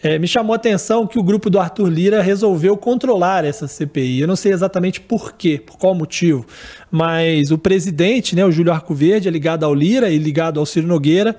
É, 0.08 0.18
me 0.18 0.26
chamou 0.26 0.54
a 0.54 0.56
atenção 0.56 1.06
que 1.06 1.20
o 1.20 1.24
grupo 1.24 1.50
do 1.50 1.60
Arthur 1.60 1.90
Lira 1.90 2.22
resolveu 2.22 2.78
controlar 2.78 3.44
essa 3.44 3.68
CPI. 3.68 4.22
Eu 4.22 4.28
não 4.28 4.38
sei 4.38 4.54
exatamente 4.54 5.02
por 5.02 5.34
quê, 5.34 5.62
por 5.64 5.78
qual 5.78 5.94
motivo, 5.94 6.46
mas 6.90 7.52
o 7.52 7.58
presidente, 7.58 8.34
né, 8.34 8.46
o 8.46 8.50
Júlio 8.50 8.72
Arcoverde, 8.72 9.28
é 9.28 9.32
ligado 9.32 9.66
ao 9.66 9.76
Lira 9.76 10.10
e 10.10 10.18
ligado 10.18 10.62
ao 10.62 10.66
Ciro 10.66 10.88
Nogueira, 10.88 11.36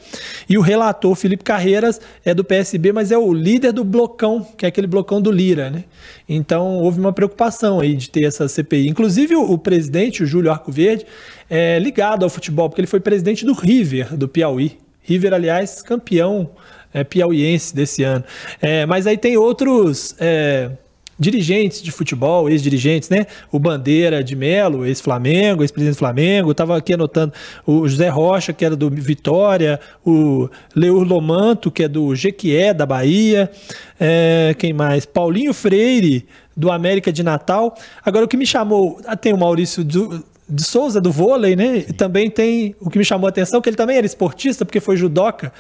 e 0.47 0.59
o 0.59 0.61
relator 0.61 1.15
Felipe 1.15 1.45
Carreiras 1.45 1.99
é 2.23 2.35
do 2.35 2.45
PSB, 2.45 2.93
mas 2.93 3.11
é 3.11 3.17
o 3.17 3.33
líder 3.33 3.73
do 3.73 3.83
blocão, 3.83 4.47
que 4.55 4.67
é 4.67 4.69
aquele 4.69 4.87
blocão 4.87 5.19
do 5.19 5.33
Lira. 5.33 5.71
Né? 5.71 5.85
Então 6.29 6.77
houve 6.77 7.01
uma 7.01 7.15
preocupação 7.15 7.81
aí 7.81 7.95
de 7.95 8.11
ter 8.11 8.25
essa 8.25 8.47
CPI. 8.49 8.87
Inclusive 8.87 9.35
o, 9.35 9.51
o 9.51 9.57
presidente, 9.57 10.23
o 10.23 10.27
Júlio 10.27 10.51
Arcoverde, 10.51 11.07
é 11.49 11.79
ligado 11.79 12.23
ao 12.23 12.29
futebol, 12.29 12.69
porque 12.69 12.83
ele 12.83 12.87
foi 12.87 13.01
presidente 13.01 13.47
do 13.47 13.55
River, 13.55 14.15
do 14.15 14.29
Piauí. 14.29 14.77
River, 15.01 15.33
aliás, 15.33 15.81
campeão 15.81 16.51
é, 16.93 17.05
piauiense 17.05 17.75
desse 17.75 18.03
ano. 18.03 18.25
É, 18.61 18.87
mas 18.87 19.07
aí 19.07 19.17
tem 19.17 19.37
outros 19.37 20.15
é, 20.19 20.71
dirigentes 21.19 21.83
de 21.83 21.91
futebol, 21.91 22.49
ex-dirigentes, 22.49 23.09
né? 23.09 23.27
O 23.51 23.59
Bandeira 23.59 24.23
de 24.23 24.37
Melo, 24.37 24.87
ex-Flamengo, 24.87 25.63
ex-presidente 25.63 25.97
do 25.97 25.99
Flamengo. 25.99 26.53
Estava 26.53 26.77
aqui 26.77 26.95
anotando 26.95 27.33
o 27.67 27.89
José 27.89 28.09
Rocha, 28.09 28.53
que 28.53 28.65
era 28.65 28.77
do 28.77 28.89
Vitória, 28.89 29.81
o 30.05 30.49
Leur 30.75 31.03
Lomanto, 31.03 31.71
que 31.71 31.83
é 31.83 31.89
do 31.89 32.15
Jequié, 32.15 32.73
da 32.73 32.87
Bahia. 32.87 33.51
É, 33.99 34.55
quem 34.59 34.73
mais? 34.73 35.05
Paulinho 35.05 35.53
Freire, 35.53 36.27
do 36.57 36.71
América 36.71 37.13
de 37.13 37.23
Natal. 37.23 37.75
Agora, 38.05 38.25
o 38.25 38.29
que 38.29 38.37
me 38.37 38.47
chamou. 38.47 39.01
Ah, 39.05 39.17
tem 39.17 39.33
o 39.33 39.39
Maurício 39.39 39.83
do, 39.83 40.25
de 40.49 40.63
Souza, 40.63 41.01
do 41.01 41.11
vôlei, 41.11 41.57
né? 41.57 41.85
E 41.89 41.93
também 41.93 42.31
tem 42.31 42.77
o 42.81 42.89
que 42.89 42.99
me 42.99 43.05
chamou 43.05 43.27
a 43.27 43.31
atenção, 43.31 43.61
que 43.61 43.69
ele 43.69 43.77
também 43.77 43.97
era 43.97 44.07
esportista, 44.07 44.65
porque 44.65 44.81
foi 44.81 44.97
judoca. 44.97 45.53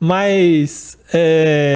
Mas 0.00 0.96
é, 1.12 1.74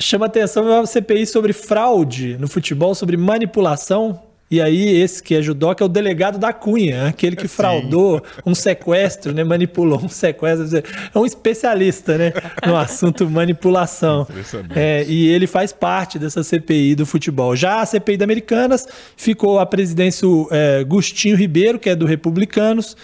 chama 0.00 0.26
atenção 0.26 0.64
uma 0.64 0.86
CPI 0.86 1.26
sobre 1.26 1.52
fraude 1.52 2.36
no 2.38 2.48
futebol, 2.48 2.94
sobre 2.94 3.16
manipulação. 3.16 4.20
E 4.50 4.60
aí, 4.60 5.00
esse 5.00 5.22
que 5.22 5.36
é 5.36 5.42
judoca 5.42 5.84
é 5.84 5.86
o 5.86 5.88
delegado 5.88 6.36
da 6.36 6.52
Cunha, 6.52 7.06
aquele 7.06 7.36
que 7.36 7.46
Sim. 7.46 7.54
fraudou 7.54 8.20
um 8.44 8.52
sequestro, 8.52 9.32
né? 9.32 9.44
Manipulou 9.44 10.00
um 10.02 10.08
sequestro. 10.08 10.82
É 11.14 11.16
um 11.16 11.24
especialista, 11.24 12.18
né? 12.18 12.32
No 12.66 12.76
assunto 12.76 13.28
manipulação. 13.30 14.26
É, 14.74 15.04
e 15.06 15.28
ele 15.28 15.46
faz 15.46 15.72
parte 15.72 16.18
dessa 16.18 16.42
CPI 16.42 16.94
do 16.94 17.04
futebol. 17.04 17.54
Já 17.54 17.80
a 17.80 17.86
CPI 17.86 18.16
da 18.16 18.24
Americanas 18.24 18.86
ficou 19.16 19.58
a 19.58 19.66
presidência 19.66 20.26
o 20.26 20.48
é, 20.50 20.82
Gustinho 20.84 21.36
Ribeiro, 21.36 21.78
que 21.78 21.90
é 21.90 21.94
do 21.94 22.06
Republicanos, 22.06 22.96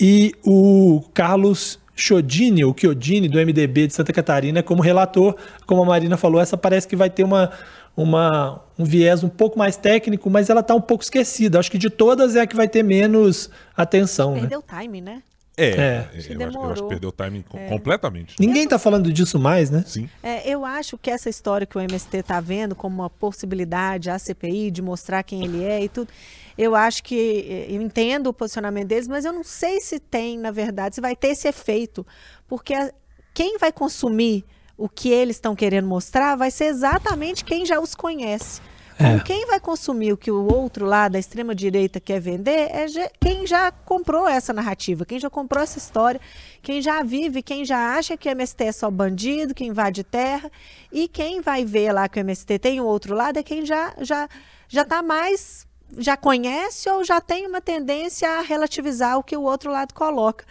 e 0.00 0.32
o 0.44 1.02
Carlos 1.12 1.78
Chodini, 2.00 2.64
o 2.64 2.74
Chiodini, 2.78 3.28
do 3.28 3.38
MDB 3.38 3.88
de 3.88 3.94
Santa 3.94 4.12
Catarina, 4.12 4.62
como 4.62 4.82
relator. 4.82 5.36
Como 5.66 5.82
a 5.82 5.86
Marina 5.86 6.16
falou, 6.16 6.40
essa 6.40 6.56
parece 6.56 6.86
que 6.86 6.96
vai 6.96 7.10
ter 7.10 7.24
uma, 7.24 7.50
uma, 7.96 8.62
um 8.78 8.84
viés 8.84 9.24
um 9.24 9.28
pouco 9.28 9.58
mais 9.58 9.76
técnico, 9.76 10.30
mas 10.30 10.48
ela 10.48 10.60
está 10.60 10.74
um 10.74 10.80
pouco 10.80 11.02
esquecida. 11.02 11.58
Acho 11.58 11.70
que 11.70 11.78
de 11.78 11.90
todas 11.90 12.36
é 12.36 12.40
a 12.40 12.46
que 12.46 12.54
vai 12.54 12.68
ter 12.68 12.82
menos 12.82 13.50
atenção. 13.76 14.34
Né? 14.34 14.40
Perdeu 14.40 14.64
né? 14.70 14.80
time, 14.80 15.00
né? 15.00 15.22
É, 15.56 15.70
é. 15.70 16.08
Eu, 16.28 16.46
acho, 16.46 16.56
eu, 16.56 16.70
acho, 16.70 16.82
que 16.84 16.88
perdeu 16.88 17.08
o 17.08 17.12
timing 17.12 17.44
é. 17.52 17.68
completamente. 17.68 18.36
Ninguém 18.38 18.62
está 18.62 18.78
falando 18.78 19.12
disso 19.12 19.40
mais, 19.40 19.70
né? 19.70 19.82
Sim. 19.84 20.08
É, 20.22 20.48
eu 20.48 20.64
acho 20.64 20.96
que 20.96 21.10
essa 21.10 21.28
história 21.28 21.66
que 21.66 21.76
o 21.76 21.80
MST 21.80 22.18
está 22.18 22.40
vendo 22.40 22.76
como 22.76 23.02
uma 23.02 23.10
possibilidade, 23.10 24.08
a 24.08 24.16
CPI, 24.20 24.70
de 24.70 24.80
mostrar 24.80 25.24
quem 25.24 25.44
ele 25.44 25.64
é 25.64 25.82
e 25.82 25.88
tudo, 25.88 26.08
eu 26.58 26.74
acho 26.74 27.04
que 27.04 27.66
eu 27.68 27.80
entendo 27.80 28.26
o 28.26 28.34
posicionamento 28.34 28.88
deles, 28.88 29.06
mas 29.06 29.24
eu 29.24 29.32
não 29.32 29.44
sei 29.44 29.80
se 29.80 30.00
tem, 30.00 30.36
na 30.36 30.50
verdade, 30.50 30.96
se 30.96 31.00
vai 31.00 31.14
ter 31.14 31.28
esse 31.28 31.46
efeito, 31.46 32.04
porque 32.48 32.74
a, 32.74 32.92
quem 33.32 33.56
vai 33.58 33.70
consumir 33.70 34.44
o 34.76 34.88
que 34.88 35.08
eles 35.08 35.36
estão 35.36 35.54
querendo 35.54 35.86
mostrar 35.86 36.34
vai 36.34 36.50
ser 36.50 36.64
exatamente 36.64 37.44
quem 37.44 37.64
já 37.64 37.78
os 37.80 37.94
conhece. 37.94 38.60
É. 38.98 39.20
Quem 39.20 39.46
vai 39.46 39.60
consumir 39.60 40.12
o 40.12 40.16
que 40.16 40.28
o 40.28 40.52
outro 40.52 40.84
lá 40.84 41.06
da 41.06 41.20
extrema 41.20 41.54
direita 41.54 42.00
quer 42.00 42.20
vender 42.20 42.68
é 42.72 42.86
quem 43.20 43.46
já 43.46 43.70
comprou 43.70 44.28
essa 44.28 44.52
narrativa, 44.52 45.06
quem 45.06 45.20
já 45.20 45.30
comprou 45.30 45.62
essa 45.62 45.78
história, 45.78 46.20
quem 46.60 46.82
já 46.82 47.00
vive, 47.04 47.40
quem 47.40 47.64
já 47.64 47.94
acha 47.94 48.16
que 48.16 48.28
o 48.28 48.32
MST 48.32 48.64
é 48.64 48.72
só 48.72 48.90
bandido, 48.90 49.54
que 49.54 49.64
invade 49.64 50.02
terra, 50.02 50.50
e 50.90 51.06
quem 51.06 51.40
vai 51.40 51.64
ver 51.64 51.92
lá 51.92 52.08
que 52.08 52.18
o 52.18 52.22
MST 52.22 52.58
tem 52.58 52.80
o 52.80 52.84
outro 52.84 53.14
lado 53.14 53.38
é 53.38 53.42
quem 53.44 53.64
já 53.64 53.94
já 54.00 54.28
já 54.66 54.82
está 54.82 55.00
mais 55.00 55.67
já 55.96 56.16
conhece 56.16 56.88
ou 56.90 57.04
já 57.04 57.20
tem 57.20 57.46
uma 57.46 57.60
tendência 57.60 58.28
a 58.28 58.40
relativizar 58.42 59.18
o 59.18 59.22
que 59.22 59.36
o 59.36 59.42
outro 59.42 59.70
lado 59.70 59.94
coloca. 59.94 60.44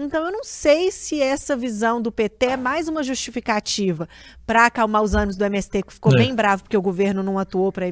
Então, 0.00 0.24
eu 0.26 0.30
não 0.30 0.44
sei 0.44 0.92
se 0.92 1.20
essa 1.20 1.56
visão 1.56 2.00
do 2.00 2.12
PT 2.12 2.46
é 2.46 2.56
mais 2.56 2.86
uma 2.86 3.02
justificativa 3.02 4.08
para 4.46 4.66
acalmar 4.66 5.02
os 5.02 5.12
ânimos 5.12 5.36
do 5.36 5.44
MST, 5.44 5.82
que 5.82 5.92
ficou 5.92 6.12
é. 6.14 6.18
bem 6.18 6.34
bravo 6.36 6.62
porque 6.62 6.76
o 6.76 6.82
governo 6.82 7.20
não 7.20 7.36
atuou 7.36 7.72
para 7.72 7.84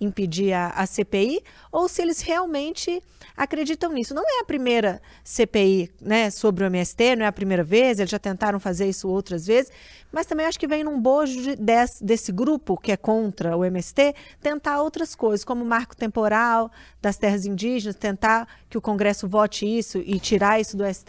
impedir 0.00 0.54
a, 0.54 0.68
a 0.68 0.86
CPI, 0.86 1.42
ou 1.70 1.86
se 1.86 2.00
eles 2.00 2.22
realmente 2.22 3.02
acreditam 3.36 3.92
nisso. 3.92 4.14
Não 4.14 4.22
é 4.22 4.40
a 4.40 4.44
primeira 4.44 5.02
CPI 5.22 5.90
né, 6.00 6.30
sobre 6.30 6.64
o 6.64 6.66
MST, 6.66 7.16
não 7.16 7.24
é 7.24 7.28
a 7.28 7.32
primeira 7.32 7.62
vez, 7.62 7.98
eles 7.98 8.10
já 8.10 8.18
tentaram 8.18 8.58
fazer 8.58 8.88
isso 8.88 9.08
outras 9.08 9.46
vezes, 9.46 9.70
mas 10.10 10.26
também 10.26 10.46
acho 10.46 10.58
que 10.58 10.66
vem 10.66 10.84
num 10.84 11.00
bojo 11.00 11.40
de, 11.42 11.56
desse, 11.56 12.04
desse 12.04 12.32
grupo 12.32 12.76
que 12.76 12.92
é 12.92 12.96
contra 12.96 13.56
o 13.56 13.64
MST 13.64 14.14
tentar 14.40 14.82
outras 14.82 15.14
coisas, 15.14 15.44
como 15.44 15.64
marco 15.64 15.96
temporal 15.96 16.70
das 17.00 17.16
terras 17.16 17.46
indígenas, 17.46 17.96
tentar 17.96 18.46
que 18.68 18.76
o 18.76 18.80
Congresso 18.80 19.28
vote 19.28 19.66
isso 19.66 19.98
e 19.98 20.18
tirar 20.18 20.60
isso 20.60 20.76
do 20.76 20.84
STF. 20.84 21.01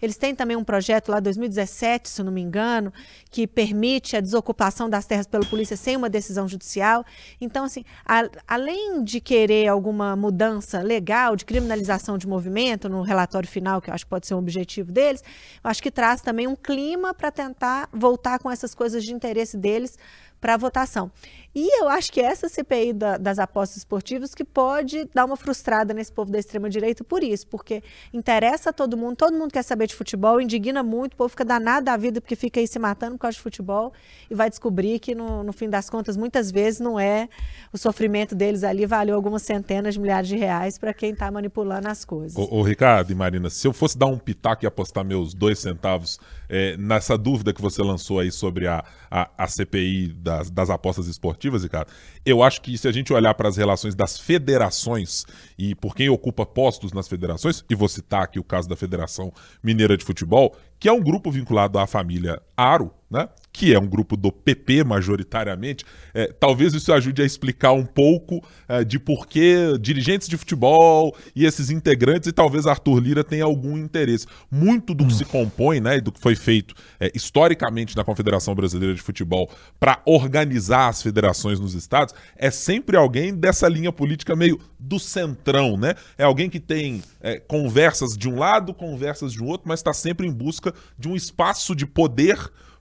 Eles 0.00 0.16
têm 0.16 0.34
também 0.34 0.56
um 0.56 0.64
projeto 0.64 1.10
lá 1.10 1.20
2017, 1.20 2.08
se 2.08 2.22
não 2.22 2.32
me 2.32 2.40
engano, 2.40 2.92
que 3.30 3.46
permite 3.46 4.16
a 4.16 4.20
desocupação 4.20 4.88
das 4.88 5.06
terras 5.06 5.26
pela 5.26 5.44
polícia 5.44 5.76
sem 5.76 5.96
uma 5.96 6.08
decisão 6.08 6.48
judicial. 6.48 7.04
Então, 7.40 7.64
assim, 7.64 7.84
a, 8.04 8.28
além 8.46 9.04
de 9.04 9.20
querer 9.20 9.68
alguma 9.68 10.16
mudança 10.16 10.80
legal 10.80 11.36
de 11.36 11.44
criminalização 11.44 12.18
de 12.18 12.26
movimento 12.26 12.88
no 12.88 13.02
relatório 13.02 13.48
final, 13.48 13.80
que 13.80 13.90
eu 13.90 13.94
acho 13.94 14.04
que 14.04 14.10
pode 14.10 14.26
ser 14.26 14.34
um 14.34 14.38
objetivo 14.38 14.90
deles, 14.90 15.22
eu 15.62 15.70
acho 15.70 15.82
que 15.82 15.90
traz 15.90 16.20
também 16.20 16.46
um 16.46 16.56
clima 16.56 17.12
para 17.14 17.30
tentar 17.30 17.88
voltar 17.92 18.38
com 18.38 18.50
essas 18.50 18.74
coisas 18.74 19.04
de 19.04 19.12
interesse 19.12 19.56
deles 19.56 19.98
para 20.40 20.56
votação. 20.56 21.10
E 21.54 21.80
eu 21.80 21.88
acho 21.88 22.12
que 22.12 22.20
essa 22.20 22.48
CPI 22.48 22.92
da, 22.92 23.16
das 23.16 23.38
apostas 23.38 23.78
esportivas 23.78 24.34
que 24.34 24.44
pode 24.44 25.08
dar 25.14 25.24
uma 25.24 25.36
frustrada 25.36 25.94
nesse 25.94 26.12
povo 26.12 26.30
da 26.30 26.38
extrema-direita 26.38 27.02
por 27.02 27.24
isso, 27.24 27.46
porque 27.46 27.82
interessa 28.12 28.70
a 28.70 28.72
todo 28.72 28.96
mundo, 28.96 29.16
todo 29.16 29.36
mundo 29.36 29.50
quer 29.50 29.62
saber 29.62 29.86
de 29.86 29.94
futebol, 29.94 30.40
indigna 30.40 30.82
muito, 30.82 31.14
o 31.14 31.16
povo 31.16 31.30
fica 31.30 31.44
danado 31.44 31.86
da 31.86 31.96
vida 31.96 32.20
porque 32.20 32.36
fica 32.36 32.60
aí 32.60 32.68
se 32.68 32.78
matando 32.78 33.12
por 33.14 33.22
causa 33.22 33.36
de 33.36 33.40
futebol 33.40 33.92
e 34.30 34.34
vai 34.34 34.50
descobrir 34.50 34.98
que, 34.98 35.14
no, 35.14 35.42
no 35.42 35.52
fim 35.52 35.70
das 35.70 35.88
contas, 35.88 36.16
muitas 36.16 36.50
vezes 36.50 36.80
não 36.80 37.00
é 37.00 37.28
o 37.72 37.78
sofrimento 37.78 38.34
deles 38.34 38.62
ali, 38.62 38.84
valeu 38.84 39.14
algumas 39.14 39.42
centenas 39.42 39.94
de 39.94 40.00
milhares 40.00 40.28
de 40.28 40.36
reais 40.36 40.78
para 40.78 40.92
quem 40.92 41.10
está 41.10 41.30
manipulando 41.30 41.88
as 41.88 42.04
coisas. 42.04 42.36
Ô, 42.36 42.58
ô, 42.58 42.62
Ricardo 42.62 43.10
e 43.10 43.14
Marina, 43.14 43.48
se 43.48 43.66
eu 43.66 43.72
fosse 43.72 43.96
dar 43.96 44.06
um 44.06 44.18
pitaco 44.18 44.64
e 44.64 44.66
apostar 44.66 45.04
meus 45.04 45.32
dois 45.32 45.58
centavos 45.58 46.20
é, 46.48 46.76
nessa 46.76 47.16
dúvida 47.16 47.52
que 47.52 47.60
você 47.60 47.82
lançou 47.82 48.20
aí 48.20 48.30
sobre 48.30 48.66
a, 48.66 48.84
a, 49.10 49.30
a 49.36 49.46
CPI 49.48 50.12
das, 50.12 50.50
das 50.50 50.70
apostas 50.70 51.06
esportivas, 51.06 51.37
Ricardo, 51.62 51.90
eu 52.24 52.42
acho 52.42 52.60
que 52.60 52.76
se 52.76 52.88
a 52.88 52.92
gente 52.92 53.12
olhar 53.12 53.34
para 53.34 53.48
as 53.48 53.56
relações 53.56 53.94
das 53.94 54.18
federações 54.18 55.24
e 55.58 55.74
por 55.74 55.94
quem 55.94 56.08
ocupa 56.08 56.44
postos 56.44 56.92
nas 56.92 57.06
federações, 57.06 57.64
e 57.68 57.74
vou 57.74 57.88
citar 57.88 58.22
aqui 58.22 58.38
o 58.38 58.44
caso 58.44 58.68
da 58.68 58.76
Federação 58.76 59.32
Mineira 59.62 59.96
de 59.96 60.04
Futebol, 60.04 60.56
que 60.78 60.88
é 60.88 60.92
um 60.92 61.00
grupo 61.00 61.30
vinculado 61.30 61.78
à 61.78 61.86
família 61.86 62.40
Aro, 62.56 62.92
né? 63.10 63.28
Que 63.58 63.74
é 63.74 63.78
um 63.78 63.88
grupo 63.88 64.16
do 64.16 64.30
PP 64.30 64.84
majoritariamente, 64.84 65.84
é, 66.14 66.28
talvez 66.28 66.72
isso 66.74 66.92
ajude 66.92 67.22
a 67.22 67.24
explicar 67.24 67.72
um 67.72 67.84
pouco 67.84 68.40
é, 68.68 68.84
de 68.84 69.00
por 69.00 69.26
que 69.26 69.76
dirigentes 69.80 70.28
de 70.28 70.36
futebol 70.36 71.12
e 71.34 71.44
esses 71.44 71.68
integrantes, 71.68 72.28
e 72.28 72.32
talvez 72.32 72.68
Arthur 72.68 73.00
Lira 73.00 73.24
tenha 73.24 73.42
algum 73.42 73.76
interesse. 73.76 74.28
Muito 74.48 74.94
do 74.94 75.04
que 75.04 75.12
se 75.12 75.24
compõe, 75.24 75.80
né, 75.80 75.96
e 75.96 76.00
do 76.00 76.12
que 76.12 76.20
foi 76.20 76.36
feito 76.36 76.72
é, 77.00 77.10
historicamente 77.12 77.96
na 77.96 78.04
Confederação 78.04 78.54
Brasileira 78.54 78.94
de 78.94 79.02
Futebol 79.02 79.50
para 79.80 80.00
organizar 80.06 80.86
as 80.86 81.02
federações 81.02 81.58
nos 81.58 81.74
estados, 81.74 82.14
é 82.36 82.52
sempre 82.52 82.96
alguém 82.96 83.34
dessa 83.34 83.66
linha 83.66 83.90
política 83.90 84.36
meio 84.36 84.60
do 84.78 85.00
centrão, 85.00 85.76
né? 85.76 85.94
É 86.16 86.22
alguém 86.22 86.48
que 86.48 86.60
tem 86.60 87.02
é, 87.20 87.40
conversas 87.40 88.16
de 88.16 88.28
um 88.28 88.38
lado, 88.38 88.72
conversas 88.72 89.32
de 89.32 89.42
um 89.42 89.48
outro, 89.48 89.66
mas 89.66 89.80
está 89.80 89.92
sempre 89.92 90.28
em 90.28 90.32
busca 90.32 90.72
de 90.96 91.08
um 91.08 91.16
espaço 91.16 91.74
de 91.74 91.84
poder 91.84 92.38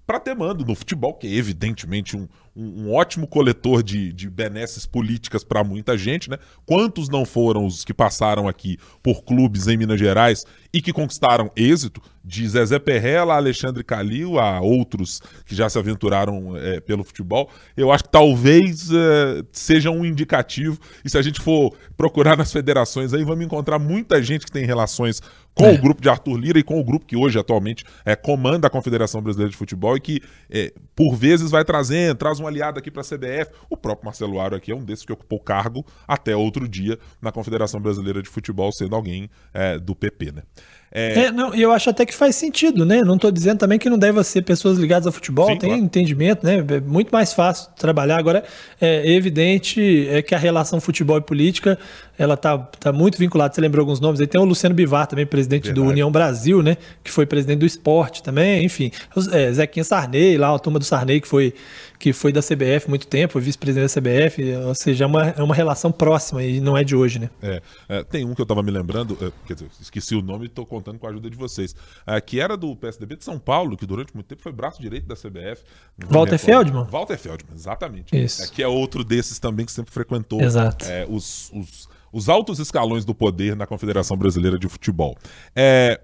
para 0.08 0.22
ter 0.22 0.34
mando 0.34 0.64
no 0.64 0.74
futebol, 0.74 1.14
que 1.14 1.28
é 1.28 1.32
evidentemente 1.32 2.16
um, 2.16 2.30
um, 2.56 2.86
um 2.86 2.94
ótimo 2.94 3.28
coletor 3.28 3.84
de, 3.84 4.14
de 4.14 4.30
benesses 4.30 4.86
políticas 4.86 5.44
para 5.44 5.66
muita 5.66 5.98
gente, 5.98 6.30
né? 6.30 6.38
Quantos 6.66 7.10
não 7.10 7.26
foram 7.26 7.66
os 7.66 7.84
que 7.84 7.94
passaram 7.94 8.48
aqui 8.48 8.78
por 9.04 9.26
clubes 9.26 9.68
em 9.68 9.76
Minas 9.76 10.00
Gerais 10.00 10.46
e 10.74 10.82
que 10.82 10.94
conquistaram 10.94 11.52
êxito? 11.58 12.02
De 12.24 12.46
Zezé 12.46 12.78
Perrella, 12.78 13.36
Alexandre 13.36 13.86
Calil, 13.86 14.38
a 14.38 14.60
outros 14.60 15.22
que 15.46 15.56
já 15.56 15.70
se 15.70 15.80
aventuraram 15.80 16.58
é, 16.58 16.82
pelo 16.82 17.02
futebol. 17.02 17.50
Eu 17.76 17.90
acho 17.90 18.04
que 18.04 18.12
talvez 18.12 18.90
é, 18.92 19.44
seja 19.54 19.92
um 19.92 20.06
indicativo. 20.06 20.78
E 21.06 21.10
se 21.10 21.18
a 21.18 21.22
gente 21.22 21.40
for 21.40 21.74
procurar 21.96 22.36
nas 22.36 22.52
federações 22.52 23.14
aí, 23.14 23.24
vamos 23.24 23.46
encontrar 23.46 23.80
muita 23.80 24.22
gente 24.22 24.46
que 24.46 24.52
tem 24.52 24.66
relações 24.66 25.22
com 25.58 25.66
é. 25.66 25.74
o 25.74 25.82
grupo 25.82 26.02
de 26.02 26.08
Arthur 26.08 26.38
Lira 26.38 26.60
e 26.60 26.64
com 26.64 26.80
o 26.80 26.84
grupo 26.84 27.06
que 27.06 27.16
hoje 27.16 27.40
atualmente 27.40 27.84
é, 28.06 28.16
comanda 28.16 28.68
a 28.68 28.70
Confederação 28.70 29.22
Brasileira 29.22 29.50
de 29.50 29.58
Futebol 29.58 29.98
e 29.98 30.00
que 30.00 30.22
é, 30.50 30.72
por 30.96 31.16
vezes 31.16 31.50
vai 31.50 31.66
trazendo, 31.66 32.16
traz 32.16 32.40
um 32.40 32.48
aliado 32.48 32.80
aqui 32.80 32.92
para 32.92 33.02
a 33.02 33.06
CBF. 33.06 33.52
O 33.70 33.76
próprio 33.76 34.06
Marcelo 34.06 34.40
Aro 34.40 34.56
aqui 34.56 34.72
é 34.72 34.76
um 34.76 34.84
desses 34.84 35.06
que 35.06 35.12
ocupou 35.12 35.40
cargo 35.40 35.86
até 36.08 36.36
outro 36.36 36.68
dia 36.68 37.00
na 37.22 37.32
Confederação 37.32 37.82
Brasileira 37.82 38.22
de 38.22 38.30
Futebol, 38.30 38.72
sendo 38.72 38.96
alguém 38.96 39.30
é, 39.54 39.80
do 39.80 39.96
PP, 39.96 40.32
né? 40.32 40.44
É... 40.92 41.26
é... 41.26 41.32
não, 41.32 41.54
eu 41.54 41.72
acho 41.72 41.90
até 41.90 42.06
que 42.06 42.14
faz 42.14 42.36
sentido, 42.36 42.86
né? 42.86 43.02
Não 43.04 43.16
estou 43.16 43.32
dizendo 43.32 43.60
também 43.60 43.78
que 43.78 43.90
não 43.90 43.98
deve 43.98 44.24
ser 44.24 44.42
pessoas 44.42 44.78
ligadas 44.78 45.06
ao 45.06 45.14
futebol, 45.14 45.48
Sim, 45.48 45.58
tem 45.58 45.70
claro. 45.70 45.84
entendimento, 45.84 46.46
né? 46.46 46.58
É 46.58 46.80
muito 46.80 47.10
mais 47.12 47.34
fácil 47.34 47.70
trabalhar. 47.78 48.18
Agora, 48.18 48.44
é 48.80 49.12
evidente 49.12 50.08
é 50.10 50.22
que 50.22 50.34
a 50.34 50.38
relação 50.38 50.80
futebol 50.80 51.18
e 51.18 51.22
política, 51.22 51.78
ela 52.18 52.38
tá, 52.38 52.58
tá 52.58 52.94
muito 52.94 53.18
vinculada. 53.18 53.54
Você 53.54 53.62
lembrou 53.62 53.84
alguns 53.84 54.00
nomes? 54.00 54.20
Aí 54.22 54.28
tem 54.28 54.40
o 54.40 54.46
Luciano 54.46 54.74
Bivar 54.74 55.08
também, 55.08 55.26
presidente 55.26 55.66
Verdade. 55.66 55.86
do 55.86 55.92
União 55.92 56.12
Brasil, 56.12 56.64
né? 56.64 56.78
Que 57.04 57.12
foi 57.12 57.26
presidente 57.26 57.60
do 57.60 57.66
esporte 57.66 58.24
também, 58.24 58.64
enfim. 58.64 58.92
É, 59.32 59.52
Zequinha 59.52 59.84
Sarney, 59.84 60.38
lá 60.38 60.56
a 60.56 60.60
turma 60.60 60.80
do 60.80 60.86
Sarney, 60.86 61.20
que 61.20 61.28
foi 61.28 61.54
que 62.00 62.14
foi 62.14 62.32
da 62.32 62.42
CBF 62.42 62.90
muito 62.90 63.08
tempo, 63.08 63.40
vice-presidente 63.40 63.94
da 63.94 64.02
CBF, 64.02 64.56
ou 64.58 64.76
seja, 64.76 65.06
é 65.06 65.08
uma, 65.08 65.30
é 65.30 65.44
uma 65.44 65.56
relação 65.56 65.92
próxima 65.92 66.44
e 66.44 66.60
não 66.60 66.78
é 66.78 66.84
de 66.84 66.96
hoje, 66.96 67.20
né? 67.20 67.30
É, 67.42 67.62
é 67.90 68.04
tem 68.04 68.26
um 68.26 68.34
que 68.36 68.42
eu 68.42 68.44
estava 68.44 68.62
me 68.62 68.72
lembrando, 68.72 69.18
é, 69.22 69.32
quer 69.48 69.56
dizer, 69.56 69.70
esqueci 69.82 70.16
o 70.16 70.22
nome 70.22 70.46
e 70.46 70.48
estou 70.48 70.66
contando 70.66 71.00
com 71.00 71.08
a 71.08 71.10
ajuda 71.10 71.30
de 71.30 71.36
vocês, 71.36 71.76
é, 72.06 72.20
que 72.22 72.40
era 72.40 72.56
do 72.56 72.76
PSDB 72.76 73.16
de 73.16 73.24
São 73.24 73.40
Paulo, 73.40 73.76
que 73.76 73.86
durante 73.86 74.14
muito 74.14 74.28
tempo 74.28 74.42
foi 74.42 74.52
braço 74.52 74.82
direito 74.82 75.08
da 75.08 75.16
CBF. 75.16 75.64
Walter 76.10 76.38
Feldman? 76.38 76.86
Walter 76.86 77.18
Feldman, 77.18 77.56
exatamente. 77.56 78.16
Isso. 78.16 78.44
É, 78.44 78.48
que 78.48 78.62
é 78.62 78.68
outro 78.68 79.04
desses 79.04 79.40
também 79.40 79.66
que 79.66 79.72
sempre 79.72 79.92
frequentou 79.92 80.42
Exato. 80.42 80.86
É, 80.86 81.06
os, 81.10 81.52
os, 81.54 81.90
os 82.12 82.30
altos 82.30 82.60
escalões 82.60 83.06
do 83.06 83.16
poder 83.16 83.56
na 83.56 83.66
Confederação 83.66 84.16
Brasileira 84.16 84.60
de 84.60 84.68
Futebol. 84.68 85.18
É, 85.56 86.00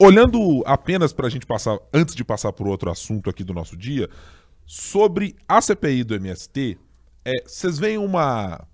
olhando 0.00 0.62
apenas 0.64 1.12
para 1.12 1.26
a 1.26 1.30
gente 1.30 1.46
passar, 1.46 1.78
antes 1.92 2.14
de 2.14 2.24
passar 2.24 2.52
por 2.52 2.66
outro 2.66 2.90
assunto 2.90 3.28
aqui 3.28 3.44
do 3.44 3.52
nosso 3.52 3.76
dia, 3.76 4.08
Sobre 4.72 5.34
a 5.48 5.60
CPI 5.60 6.04
do 6.04 6.14
MST, 6.14 6.78
é, 7.24 7.42
vocês 7.44 7.76
veem 7.76 7.98
uma 7.98 8.68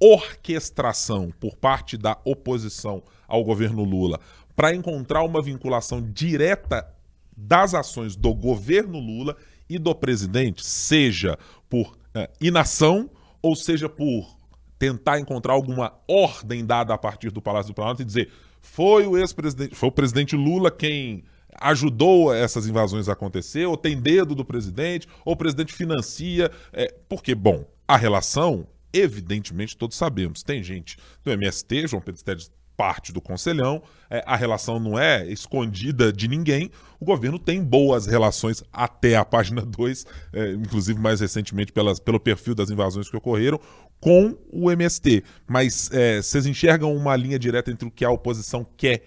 orquestração 0.00 1.30
por 1.38 1.54
parte 1.54 1.96
da 1.96 2.18
oposição 2.24 3.00
ao 3.28 3.44
governo 3.44 3.84
Lula 3.84 4.18
para 4.56 4.74
encontrar 4.74 5.22
uma 5.22 5.40
vinculação 5.40 6.02
direta 6.02 6.92
das 7.36 7.74
ações 7.74 8.16
do 8.16 8.34
governo 8.34 8.98
Lula 8.98 9.36
e 9.68 9.78
do 9.78 9.94
presidente, 9.94 10.66
seja 10.66 11.38
por 11.70 11.96
é, 12.12 12.28
inação 12.40 13.08
ou 13.40 13.54
seja 13.54 13.88
por 13.88 14.36
tentar 14.76 15.20
encontrar 15.20 15.52
alguma 15.52 15.94
ordem 16.08 16.66
dada 16.66 16.92
a 16.92 16.98
partir 16.98 17.30
do 17.30 17.40
Palácio 17.40 17.72
do 17.72 17.76
Planalto 17.76 18.02
e 18.02 18.04
dizer 18.04 18.32
foi 18.60 19.06
o 19.06 19.16
ex-presidente, 19.16 19.76
foi 19.76 19.90
o 19.90 19.92
presidente 19.92 20.34
Lula 20.34 20.72
quem 20.72 21.22
ajudou 21.60 22.34
essas 22.34 22.66
invasões 22.66 23.08
a 23.08 23.12
acontecer, 23.12 23.66
ou 23.66 23.76
tem 23.76 24.00
dedo 24.00 24.34
do 24.34 24.44
presidente, 24.44 25.08
ou 25.24 25.34
o 25.34 25.36
presidente 25.36 25.72
financia. 25.72 26.50
É, 26.72 26.94
porque, 27.08 27.34
bom, 27.34 27.64
a 27.86 27.96
relação, 27.96 28.66
evidentemente, 28.92 29.76
todos 29.76 29.96
sabemos. 29.96 30.42
Tem 30.42 30.62
gente 30.62 30.96
do 31.24 31.30
MST, 31.30 31.88
João 31.88 32.02
Pedro 32.02 32.18
Esteves 32.18 32.50
parte 32.76 33.12
do 33.12 33.20
Conselhão, 33.20 33.82
é, 34.10 34.22
a 34.26 34.36
relação 34.36 34.78
não 34.78 34.98
é 34.98 35.26
escondida 35.26 36.12
de 36.12 36.28
ninguém, 36.28 36.70
o 37.00 37.04
governo 37.04 37.38
tem 37.38 37.62
boas 37.64 38.06
relações 38.06 38.62
até 38.72 39.16
a 39.16 39.24
página 39.24 39.62
2, 39.62 40.06
é, 40.32 40.52
inclusive 40.52 41.00
mais 41.00 41.20
recentemente 41.20 41.72
pelas, 41.72 41.98
pelo 41.98 42.20
perfil 42.20 42.54
das 42.54 42.70
invasões 42.70 43.08
que 43.08 43.16
ocorreram, 43.16 43.58
com 43.98 44.36
o 44.52 44.70
MST. 44.70 45.24
Mas 45.46 45.90
é, 45.92 46.20
vocês 46.20 46.46
enxergam 46.46 46.94
uma 46.94 47.16
linha 47.16 47.38
direta 47.38 47.70
entre 47.70 47.88
o 47.88 47.90
que 47.90 48.04
a 48.04 48.10
oposição 48.10 48.66
quer 48.76 49.02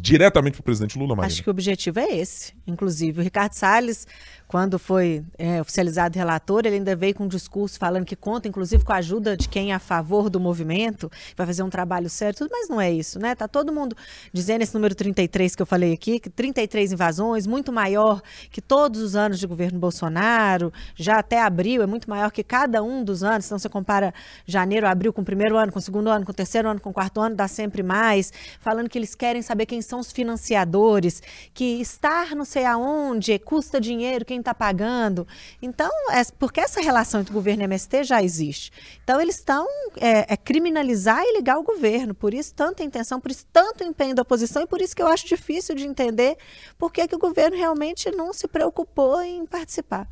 diretamente 0.00 0.54
para 0.54 0.60
o 0.60 0.64
presidente 0.64 0.98
Lula, 0.98 1.14
Marina? 1.14 1.26
Acho 1.26 1.42
que 1.42 1.48
o 1.48 1.52
objetivo 1.52 2.00
é 2.00 2.16
esse. 2.16 2.54
Inclusive, 2.66 3.20
o 3.20 3.22
Ricardo 3.22 3.52
Salles 3.52 4.06
quando 4.50 4.80
foi 4.80 5.22
é, 5.38 5.60
oficializado 5.60 6.16
o 6.16 6.18
relator, 6.18 6.62
ele 6.66 6.74
ainda 6.74 6.96
veio 6.96 7.14
com 7.14 7.22
um 7.22 7.28
discurso 7.28 7.78
falando 7.78 8.04
que 8.04 8.16
conta, 8.16 8.48
inclusive, 8.48 8.84
com 8.84 8.92
a 8.92 8.96
ajuda 8.96 9.36
de 9.36 9.48
quem 9.48 9.70
é 9.70 9.76
a 9.76 9.78
favor 9.78 10.28
do 10.28 10.40
movimento, 10.40 11.08
vai 11.36 11.46
fazer 11.46 11.62
um 11.62 11.70
trabalho 11.70 12.10
sério, 12.10 12.36
tudo, 12.36 12.50
mas 12.50 12.68
não 12.68 12.80
é 12.80 12.90
isso, 12.90 13.20
né? 13.20 13.36
Tá 13.36 13.46
todo 13.46 13.72
mundo 13.72 13.96
dizendo 14.32 14.62
esse 14.62 14.74
número 14.74 14.92
33 14.92 15.54
que 15.54 15.62
eu 15.62 15.66
falei 15.66 15.92
aqui, 15.92 16.18
que 16.18 16.28
33 16.28 16.90
invasões, 16.90 17.46
muito 17.46 17.72
maior 17.72 18.20
que 18.50 18.60
todos 18.60 19.00
os 19.00 19.14
anos 19.14 19.38
de 19.38 19.46
governo 19.46 19.78
Bolsonaro, 19.78 20.72
já 20.96 21.20
até 21.20 21.40
abril, 21.40 21.80
é 21.80 21.86
muito 21.86 22.10
maior 22.10 22.32
que 22.32 22.42
cada 22.42 22.82
um 22.82 23.04
dos 23.04 23.22
anos, 23.22 23.46
então 23.46 23.56
você 23.56 23.68
compara 23.68 24.12
janeiro, 24.44 24.88
abril 24.88 25.12
com 25.12 25.22
o 25.22 25.24
primeiro 25.24 25.56
ano, 25.56 25.70
com 25.70 25.78
o 25.78 25.82
segundo 25.82 26.10
ano, 26.10 26.24
com 26.24 26.32
o 26.32 26.34
terceiro 26.34 26.68
ano, 26.68 26.80
com 26.80 26.90
o 26.90 26.92
quarto 26.92 27.20
ano, 27.20 27.36
dá 27.36 27.46
sempre 27.46 27.84
mais, 27.84 28.32
falando 28.58 28.88
que 28.88 28.98
eles 28.98 29.14
querem 29.14 29.42
saber 29.42 29.66
quem 29.66 29.80
são 29.80 30.00
os 30.00 30.10
financiadores, 30.10 31.22
que 31.54 31.80
estar 31.80 32.34
não 32.34 32.44
sei 32.44 32.64
aonde 32.64 33.38
custa 33.38 33.80
dinheiro, 33.80 34.24
quem 34.24 34.39
está 34.40 34.54
pagando. 34.54 35.26
Então, 35.62 35.90
é, 36.12 36.22
porque 36.38 36.60
essa 36.60 36.80
relação 36.80 37.20
entre 37.20 37.32
governo 37.32 37.62
e 37.62 37.64
MST 37.64 38.04
já 38.04 38.22
existe. 38.22 38.72
Então, 39.02 39.20
eles 39.20 39.36
estão 39.36 39.66
é, 39.96 40.32
é, 40.32 40.36
criminalizar 40.36 41.22
e 41.22 41.36
ligar 41.36 41.58
o 41.58 41.62
governo. 41.62 42.14
Por 42.14 42.34
isso, 42.34 42.54
tanta 42.54 42.82
intenção, 42.82 43.20
por 43.20 43.30
isso, 43.30 43.46
tanto 43.52 43.84
empenho 43.84 44.14
da 44.14 44.22
oposição, 44.22 44.62
e 44.62 44.66
por 44.66 44.80
isso 44.80 44.94
que 44.94 45.02
eu 45.02 45.08
acho 45.08 45.26
difícil 45.26 45.74
de 45.74 45.84
entender 45.84 46.36
por 46.78 46.92
que, 46.92 47.06
que 47.06 47.14
o 47.14 47.18
governo 47.18 47.56
realmente 47.56 48.10
não 48.10 48.32
se 48.32 48.48
preocupou 48.48 49.20
em 49.22 49.46
participar. 49.46 50.08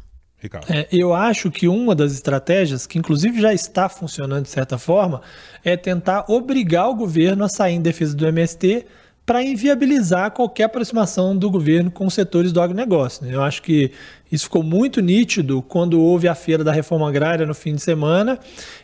É, 0.69 0.87
eu 0.93 1.13
acho 1.13 1.51
que 1.51 1.67
uma 1.67 1.97
das 1.97 2.13
estratégias, 2.13 2.87
que 2.87 2.97
inclusive 2.97 3.41
já 3.41 3.53
está 3.53 3.89
funcionando 3.89 4.45
de 4.45 4.49
certa 4.49 4.79
forma, 4.79 5.21
é 5.65 5.77
tentar 5.77 6.27
obrigar 6.29 6.89
o 6.89 6.95
governo 6.95 7.45
a 7.45 7.49
sair 7.49 7.75
em 7.75 7.81
defesa 7.81 8.15
do 8.15 8.25
MST 8.25 8.87
para 9.27 9.43
inviabilizar 9.43 10.31
qualquer 10.31 10.65
aproximação 10.65 11.37
do 11.37 11.51
governo 11.51 11.91
com 11.91 12.07
os 12.07 12.15
setores 12.15 12.53
do 12.53 12.63
agronegócio. 12.63 13.27
Né? 13.27 13.35
Eu 13.35 13.43
acho 13.43 13.61
que 13.61 13.93
Isso 14.31 14.45
ficou 14.45 14.63
muito 14.63 15.01
nítido 15.01 15.63
quando 15.63 16.01
houve 16.01 16.29
a 16.29 16.35
feira 16.35 16.63
da 16.63 16.73
reforma 16.73 17.09
agrária 17.09 17.47
no 17.47 17.55
fim 17.55 17.75
de 17.75 17.81
semana 17.81 18.39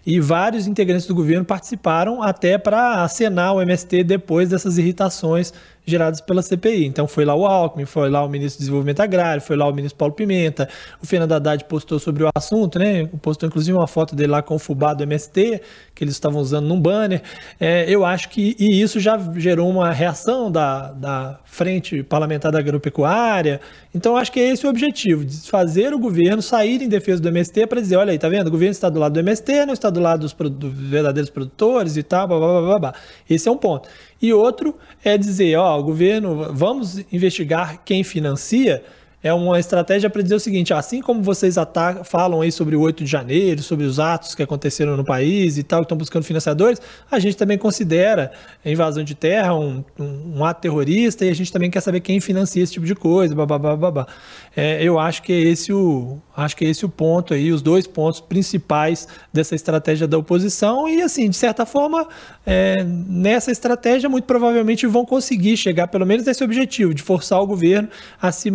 e 0.07 0.21
vários 0.21 0.67
integrantes 0.67 1.07
do 1.07 1.15
governo 1.15 1.45
participaram 1.45 2.23
até 2.23 2.59
para 2.59 3.03
acenar 3.03 3.55
o 3.55 3.63
MST 3.63 4.05
depois 4.05 4.49
dessas 4.49 4.79
irritações 4.79 5.53
geradas 5.87 6.21
pela 6.21 6.43
CPI. 6.43 6.87
Então 6.87 7.07
foi 7.07 7.25
lá 7.25 7.35
o 7.35 7.47
Alckmin, 7.47 7.85
foi 7.85 8.09
lá 8.09 8.25
o 8.25 8.29
ministro 8.29 8.59
do 8.59 8.61
Desenvolvimento 8.61 9.01
Agrário, 9.01 9.43
foi 9.43 9.57
lá 9.57 9.69
o 9.69 9.73
ministro 9.73 9.99
Paulo 9.99 10.15
Pimenta, 10.15 10.69
o 11.03 11.07
Fernando 11.07 11.33
Haddad 11.33 11.65
postou 11.65 11.99
sobre 11.99 12.25
o 12.25 12.31
assunto, 12.35 12.79
né? 12.79 13.07
Postou 13.21 13.47
inclusive 13.47 13.77
uma 13.77 13.87
foto 13.87 14.17
dele 14.17 14.33
lá 14.33 14.43
com 14.43 14.55
o 14.55 14.59
fubá 14.59 14.95
do 14.95 15.03
MST, 15.03 15.61
que 15.95 16.05
eles 16.05 16.15
estavam 16.15 16.41
usando 16.41 16.67
num 16.67 16.81
banner. 16.81 17.23
É, 17.61 17.85
eu 17.89 18.05
acho 18.05 18.31
que 18.31 18.57
e 18.59 18.81
isso 18.81 18.99
já 18.99 19.19
gerou 19.37 19.69
uma 19.69 19.93
reação 19.93 20.51
da, 20.51 20.93
da 20.93 21.39
Frente 21.45 22.03
Parlamentar 22.03 22.51
da 22.51 22.59
Agropecuária. 22.59 23.61
Então 23.95 24.17
acho 24.17 24.33
que 24.33 24.41
é 24.41 24.49
esse 24.49 24.67
o 24.67 24.71
objetivo, 24.71 25.25
de 25.43 25.51
fazer 25.51 25.93
o 25.93 25.99
governo 25.99 26.41
sair 26.41 26.83
em 26.83 26.89
defesa 26.89 27.21
do 27.21 27.29
MST 27.29 27.67
para 27.67 27.81
dizer, 27.81 27.97
olha 27.97 28.13
aí, 28.13 28.19
tá 28.19 28.29
vendo? 28.29 28.49
O 28.49 28.51
governo 28.51 28.73
está 28.73 28.89
do 28.89 28.99
lado 28.99 29.13
do 29.13 29.21
MST, 29.21 29.67
não 29.67 29.75
está 29.75 29.91
do 29.91 30.01
lado 30.01 30.21
dos, 30.21 30.33
dos 30.33 30.73
verdadeiros 30.73 31.31
produtores 31.31 31.97
e 31.97 32.03
tal, 32.03 32.29
blá, 32.29 32.39
blá, 32.39 32.61
blá, 32.61 32.79
blá. 32.79 32.95
Esse 33.29 33.49
é 33.49 33.53
um 33.53 33.57
ponto. 33.57 33.89
E 34.21 34.33
outro 34.33 34.77
é 35.05 35.19
dizer, 35.19 35.57
ó, 35.57 35.79
o 35.79 35.83
governo, 35.83 36.53
vamos 36.53 36.99
investigar 37.13 37.83
quem 37.85 38.03
financia, 38.03 38.83
é 39.25 39.33
uma 39.33 39.59
estratégia 39.59 40.11
para 40.11 40.21
dizer 40.21 40.35
o 40.35 40.39
seguinte: 40.39 40.75
assim 40.75 41.01
como 41.01 41.23
vocês 41.23 41.57
falam 42.05 42.43
aí 42.43 42.53
sobre 42.53 42.77
o 42.77 42.81
8 42.83 43.05
de 43.05 43.11
janeiro, 43.11 43.63
sobre 43.63 43.87
os 43.87 43.99
atos 43.99 44.35
que 44.35 44.43
aconteceram 44.43 44.99
no 44.99 45.05
país 45.05 45.57
e 45.57 45.63
tal, 45.63 45.81
que 45.81 45.87
estão 45.87 45.97
buscando 45.97 46.25
financiadores, 46.25 46.79
a 47.11 47.19
gente 47.19 47.35
também 47.35 47.57
considera 47.57 48.31
a 48.63 48.69
invasão 48.69 49.03
de 49.03 49.15
terra 49.15 49.55
um, 49.55 49.83
um, 49.99 50.33
um, 50.37 50.45
ato 50.45 50.61
terrorista 50.61 51.25
e 51.25 51.31
a 51.31 51.35
gente 51.35 51.51
também 51.51 51.71
quer 51.71 51.81
saber 51.81 52.01
quem 52.01 52.21
financia 52.21 52.63
esse 52.63 52.75
tipo 52.75 52.85
de 52.85 52.95
coisa, 52.95 53.35
babá, 53.35 53.59
babá. 53.59 54.07
É, 54.55 54.85
eu 54.85 54.99
acho 54.99 55.23
que 55.23 55.33
é 55.33 55.41
esse 55.41 55.73
o 55.73 56.19
acho 56.37 56.57
que 56.57 56.65
é 56.65 56.69
esse 56.69 56.85
o 56.85 56.89
ponto 56.89 57.33
aí, 57.33 57.51
os 57.51 57.63
dois 57.63 57.87
pontos 57.87 58.21
principais 58.21 59.09
dessa 59.33 59.55
estratégia 59.55 60.07
da 60.07 60.19
oposição 60.19 60.89
e 60.89 61.01
assim, 61.01 61.31
de 61.31 61.37
certa 61.37 61.65
forma, 61.65 62.07
é, 62.45 62.85
nessa 62.85 63.51
estratégia 63.51 64.09
muito 64.09 64.25
provavelmente 64.25 64.87
vão 64.87 65.07
conseguir 65.07 65.57
chegar 65.57 65.87
pelo 65.89 66.05
menos 66.05 66.27
nesse 66.27 66.45
objetivo 66.45 66.93
de 66.93 67.03
forçar 67.03 67.41
o 67.41 67.47
governo 67.47 67.89
a 68.21 68.31
se 68.31 68.51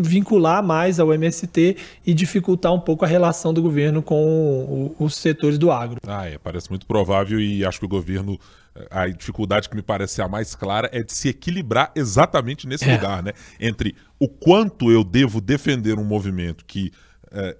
vincular 0.59 0.63
mais 0.63 0.99
ao 0.99 1.13
MST 1.13 1.77
e 2.05 2.13
dificultar 2.13 2.73
um 2.73 2.79
pouco 2.79 3.05
a 3.05 3.07
relação 3.07 3.53
do 3.53 3.61
governo 3.61 4.01
com 4.01 4.93
o, 4.99 5.05
os 5.05 5.15
setores 5.15 5.57
do 5.57 5.71
agro. 5.71 5.99
Ah, 6.05 6.27
é, 6.27 6.37
parece 6.37 6.69
muito 6.69 6.85
provável 6.85 7.39
e 7.39 7.65
acho 7.65 7.79
que 7.79 7.85
o 7.85 7.89
governo 7.89 8.39
a 8.91 9.07
dificuldade 9.07 9.67
que 9.67 9.75
me 9.75 9.81
parece 9.81 10.21
a 10.21 10.27
mais 10.27 10.55
clara 10.55 10.89
é 10.93 11.03
de 11.03 11.11
se 11.11 11.27
equilibrar 11.27 11.91
exatamente 11.95 12.67
nesse 12.67 12.89
é. 12.89 12.95
lugar, 12.95 13.21
né? 13.21 13.33
Entre 13.59 13.95
o 14.17 14.27
quanto 14.27 14.91
eu 14.91 15.03
devo 15.03 15.41
defender 15.41 15.97
um 15.97 16.03
movimento 16.05 16.63
que 16.65 16.91
é, 17.31 17.57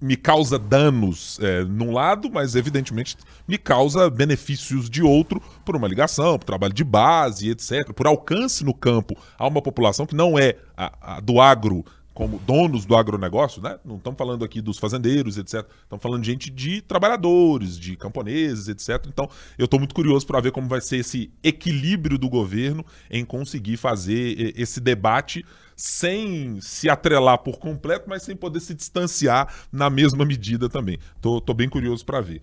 me 0.00 0.16
causa 0.16 0.58
danos 0.58 1.38
é, 1.40 1.62
num 1.64 1.92
lado, 1.92 2.30
mas 2.30 2.56
evidentemente 2.56 3.16
me 3.46 3.56
causa 3.56 4.08
benefícios 4.08 4.88
de 4.88 5.02
outro 5.02 5.40
por 5.64 5.76
uma 5.76 5.86
ligação, 5.86 6.38
por 6.38 6.44
trabalho 6.44 6.72
de 6.72 6.84
base, 6.84 7.50
etc., 7.50 7.92
por 7.92 8.06
alcance 8.06 8.64
no 8.64 8.72
campo 8.72 9.14
a 9.38 9.46
uma 9.46 9.60
população 9.60 10.06
que 10.06 10.14
não 10.14 10.38
é 10.38 10.56
a, 10.76 11.16
a 11.16 11.20
do 11.20 11.40
agro 11.40 11.84
como 12.14 12.38
donos 12.40 12.84
do 12.84 12.94
agronegócio, 12.94 13.62
né? 13.62 13.78
Não 13.84 13.96
estamos 13.96 14.18
falando 14.18 14.44
aqui 14.44 14.60
dos 14.60 14.78
fazendeiros, 14.78 15.38
etc. 15.38 15.66
Estamos 15.82 16.02
falando 16.02 16.22
de 16.22 16.30
gente 16.30 16.50
de 16.50 16.82
trabalhadores, 16.82 17.78
de 17.78 17.96
camponeses, 17.96 18.68
etc. 18.68 19.06
Então, 19.08 19.28
eu 19.56 19.64
estou 19.64 19.78
muito 19.78 19.94
curioso 19.94 20.26
para 20.26 20.40
ver 20.40 20.52
como 20.52 20.68
vai 20.68 20.80
ser 20.80 20.98
esse 20.98 21.32
equilíbrio 21.42 22.18
do 22.18 22.28
governo 22.28 22.84
em 23.10 23.24
conseguir 23.24 23.76
fazer 23.76 24.52
esse 24.56 24.80
debate 24.80 25.44
sem 25.74 26.60
se 26.60 26.90
atrelar 26.90 27.38
por 27.38 27.58
completo, 27.58 28.04
mas 28.08 28.22
sem 28.22 28.36
poder 28.36 28.60
se 28.60 28.74
distanciar 28.74 29.52
na 29.72 29.88
mesma 29.88 30.24
medida 30.24 30.68
também. 30.68 30.98
Tô 31.20 31.54
bem 31.54 31.68
curioso 31.68 32.04
para 32.04 32.20
ver. 32.20 32.42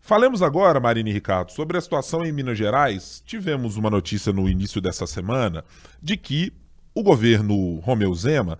Falemos 0.00 0.42
agora, 0.42 0.80
Marina 0.80 1.08
e 1.08 1.12
Ricardo, 1.12 1.52
sobre 1.52 1.78
a 1.78 1.80
situação 1.80 2.24
em 2.24 2.32
Minas 2.32 2.58
Gerais. 2.58 3.22
Tivemos 3.24 3.76
uma 3.76 3.88
notícia 3.88 4.32
no 4.32 4.48
início 4.48 4.80
dessa 4.80 5.06
semana 5.06 5.64
de 6.02 6.16
que 6.16 6.52
o 6.94 7.02
governo 7.02 7.80
Romeu 7.80 8.14
Zema 8.14 8.58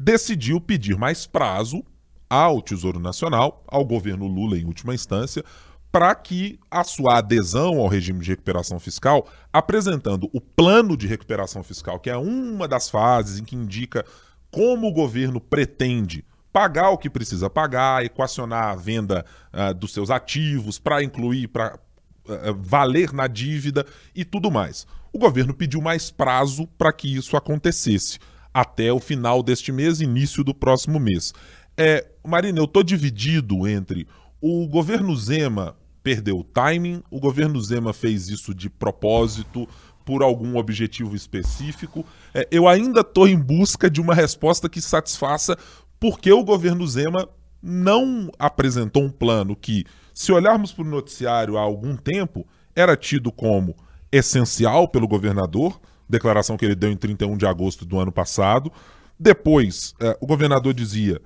decidiu 0.00 0.58
pedir 0.58 0.96
mais 0.96 1.26
prazo 1.26 1.84
ao 2.28 2.62
Tesouro 2.62 2.98
Nacional, 2.98 3.62
ao 3.68 3.84
governo 3.84 4.26
Lula 4.26 4.56
em 4.56 4.64
última 4.64 4.94
instância, 4.94 5.44
para 5.92 6.14
que 6.14 6.58
a 6.70 6.82
sua 6.82 7.18
adesão 7.18 7.78
ao 7.78 7.86
regime 7.86 8.20
de 8.20 8.30
recuperação 8.30 8.80
fiscal, 8.80 9.28
apresentando 9.52 10.30
o 10.32 10.40
plano 10.40 10.96
de 10.96 11.06
recuperação 11.06 11.62
fiscal, 11.62 12.00
que 12.00 12.08
é 12.08 12.16
uma 12.16 12.66
das 12.66 12.88
fases 12.88 13.38
em 13.38 13.44
que 13.44 13.54
indica 13.54 14.06
como 14.50 14.88
o 14.88 14.92
governo 14.92 15.38
pretende 15.38 16.24
pagar 16.50 16.90
o 16.90 16.98
que 16.98 17.10
precisa 17.10 17.50
pagar, 17.50 18.02
equacionar 18.02 18.68
a 18.68 18.76
venda 18.76 19.24
uh, 19.52 19.74
dos 19.74 19.92
seus 19.92 20.08
ativos, 20.08 20.78
para 20.78 21.02
incluir, 21.02 21.48
para 21.48 21.74
uh, 21.74 22.32
ah, 22.32 22.54
valer 22.58 23.12
na 23.12 23.26
dívida 23.26 23.84
e 24.14 24.24
tudo 24.24 24.50
mais. 24.50 24.86
O 25.12 25.18
governo 25.18 25.52
pediu 25.52 25.82
mais 25.82 26.10
prazo 26.10 26.66
para 26.78 26.92
que 26.92 27.14
isso 27.14 27.36
acontecesse 27.36 28.18
até 28.52 28.92
o 28.92 29.00
final 29.00 29.42
deste 29.42 29.72
mês, 29.72 30.00
início 30.00 30.42
do 30.42 30.54
próximo 30.54 30.98
mês. 30.98 31.32
É, 31.76 32.06
Marina, 32.26 32.58
eu 32.58 32.64
estou 32.64 32.82
dividido 32.82 33.66
entre 33.66 34.06
o 34.40 34.66
governo 34.66 35.14
Zema 35.16 35.76
perdeu 36.02 36.38
o 36.38 36.44
timing, 36.44 37.02
o 37.10 37.20
governo 37.20 37.60
Zema 37.60 37.92
fez 37.92 38.28
isso 38.28 38.54
de 38.54 38.70
propósito, 38.70 39.68
por 40.04 40.22
algum 40.22 40.56
objetivo 40.56 41.14
específico. 41.14 42.04
É, 42.34 42.48
eu 42.50 42.66
ainda 42.66 43.00
estou 43.00 43.28
em 43.28 43.38
busca 43.38 43.90
de 43.90 44.00
uma 44.00 44.14
resposta 44.14 44.68
que 44.68 44.80
satisfaça 44.80 45.56
porque 45.98 46.32
o 46.32 46.42
governo 46.42 46.86
Zema 46.86 47.28
não 47.62 48.30
apresentou 48.38 49.04
um 49.04 49.10
plano 49.10 49.54
que, 49.54 49.84
se 50.14 50.32
olharmos 50.32 50.72
para 50.72 50.84
o 50.84 50.88
noticiário 50.88 51.56
há 51.58 51.60
algum 51.60 51.94
tempo, 51.96 52.46
era 52.74 52.96
tido 52.96 53.30
como 53.30 53.76
essencial 54.10 54.88
pelo 54.88 55.06
governador, 55.06 55.78
declaração 56.10 56.56
que 56.56 56.64
ele 56.64 56.74
deu 56.74 56.90
em 56.90 56.96
31 56.96 57.36
de 57.36 57.46
agosto 57.46 57.84
do 57.84 57.98
ano 57.98 58.12
passado. 58.12 58.70
Depois, 59.18 59.94
é, 60.00 60.16
o 60.20 60.26
governador 60.26 60.74
dizia: 60.74 61.20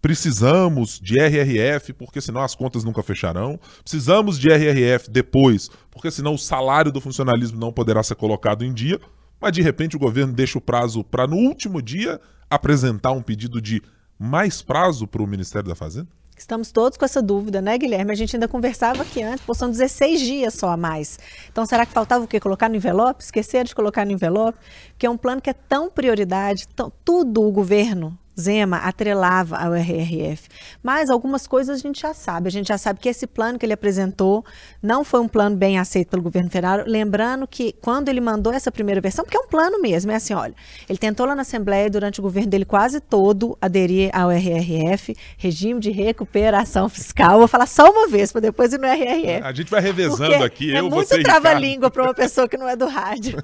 precisamos 0.00 1.00
de 1.00 1.18
RRF, 1.18 1.92
porque 1.92 2.20
senão 2.20 2.40
as 2.40 2.54
contas 2.54 2.84
nunca 2.84 3.02
fecharão. 3.02 3.58
Precisamos 3.82 4.38
de 4.38 4.48
RRF 4.48 5.10
depois, 5.10 5.70
porque 5.90 6.10
senão 6.10 6.34
o 6.34 6.38
salário 6.38 6.92
do 6.92 7.00
funcionalismo 7.00 7.58
não 7.58 7.72
poderá 7.72 8.02
ser 8.02 8.14
colocado 8.14 8.64
em 8.64 8.72
dia. 8.72 9.00
Mas 9.40 9.52
de 9.52 9.62
repente 9.62 9.96
o 9.96 9.98
governo 9.98 10.32
deixa 10.32 10.58
o 10.58 10.62
prazo 10.62 11.04
para 11.04 11.26
no 11.26 11.36
último 11.36 11.82
dia 11.82 12.20
apresentar 12.48 13.12
um 13.12 13.22
pedido 13.22 13.60
de 13.60 13.82
mais 14.18 14.62
prazo 14.62 15.06
para 15.06 15.22
o 15.22 15.26
Ministério 15.26 15.68
da 15.68 15.74
Fazenda? 15.74 16.08
Estamos 16.36 16.70
todos 16.70 16.98
com 16.98 17.04
essa 17.04 17.22
dúvida, 17.22 17.62
né, 17.62 17.78
Guilherme? 17.78 18.12
A 18.12 18.14
gente 18.14 18.36
ainda 18.36 18.46
conversava 18.46 19.02
aqui 19.02 19.22
antes, 19.22 19.44
pô, 19.44 19.54
são 19.54 19.70
16 19.70 20.20
dias 20.20 20.54
só 20.54 20.68
a 20.68 20.76
mais. 20.76 21.18
Então, 21.50 21.64
será 21.64 21.86
que 21.86 21.92
faltava 21.92 22.24
o 22.24 22.28
quê? 22.28 22.38
Colocar 22.38 22.68
no 22.68 22.76
envelope? 22.76 23.22
Esquecer 23.22 23.64
de 23.64 23.74
colocar 23.74 24.04
no 24.04 24.12
envelope? 24.12 24.58
Que 24.98 25.06
é 25.06 25.10
um 25.10 25.16
plano 25.16 25.40
que 25.40 25.48
é 25.48 25.54
tão 25.54 25.90
prioridade, 25.90 26.68
tão, 26.68 26.92
tudo 27.04 27.42
o 27.42 27.50
governo 27.50 28.18
Zema 28.38 28.78
atrelava 28.78 29.56
ao 29.56 29.74
RRF. 29.74 30.48
Mas 30.82 31.08
algumas 31.08 31.46
coisas 31.46 31.78
a 31.78 31.80
gente 31.80 32.00
já 32.00 32.12
sabe. 32.12 32.48
A 32.48 32.50
gente 32.50 32.68
já 32.68 32.78
sabe 32.78 33.00
que 33.00 33.08
esse 33.08 33.26
plano 33.26 33.58
que 33.58 33.64
ele 33.64 33.72
apresentou 33.72 34.44
não 34.82 35.02
foi 35.02 35.20
um 35.20 35.28
plano 35.28 35.56
bem 35.56 35.78
aceito 35.78 36.08
pelo 36.08 36.22
governo 36.22 36.50
federal. 36.50 36.84
Lembrando 36.86 37.46
que 37.46 37.74
quando 37.80 38.08
ele 38.08 38.20
mandou 38.20 38.52
essa 38.52 38.70
primeira 38.70 39.00
versão, 39.00 39.24
porque 39.24 39.36
é 39.36 39.40
um 39.40 39.48
plano 39.48 39.80
mesmo, 39.80 40.12
é 40.12 40.16
assim, 40.16 40.34
olha, 40.34 40.54
ele 40.88 40.98
tentou 40.98 41.26
lá 41.26 41.34
na 41.34 41.42
Assembleia, 41.42 41.88
durante 41.88 42.20
o 42.20 42.22
governo 42.22 42.50
dele 42.50 42.64
quase 42.64 43.00
todo, 43.00 43.56
aderir 43.60 44.10
ao 44.12 44.30
RRF, 44.30 45.16
Regime 45.38 45.80
de 45.80 45.90
Recuperação 45.90 46.88
Fiscal. 46.88 47.38
Vou 47.38 47.48
falar 47.48 47.66
só 47.66 47.90
uma 47.90 48.08
vez, 48.08 48.32
para 48.32 48.42
depois 48.42 48.72
ir 48.72 48.78
no 48.78 48.86
RRF. 48.86 49.42
A 49.42 49.52
gente 49.52 49.70
vai 49.70 49.80
revezando 49.80 50.44
aqui, 50.44 50.74
é 50.74 50.80
eu, 50.80 50.90
muito 50.90 51.22
trava-língua 51.22 51.90
para 51.90 52.02
uma 52.02 52.14
pessoa 52.14 52.48
que 52.48 52.56
não 52.56 52.68
é 52.68 52.76
do 52.76 52.86
rádio. 52.86 53.42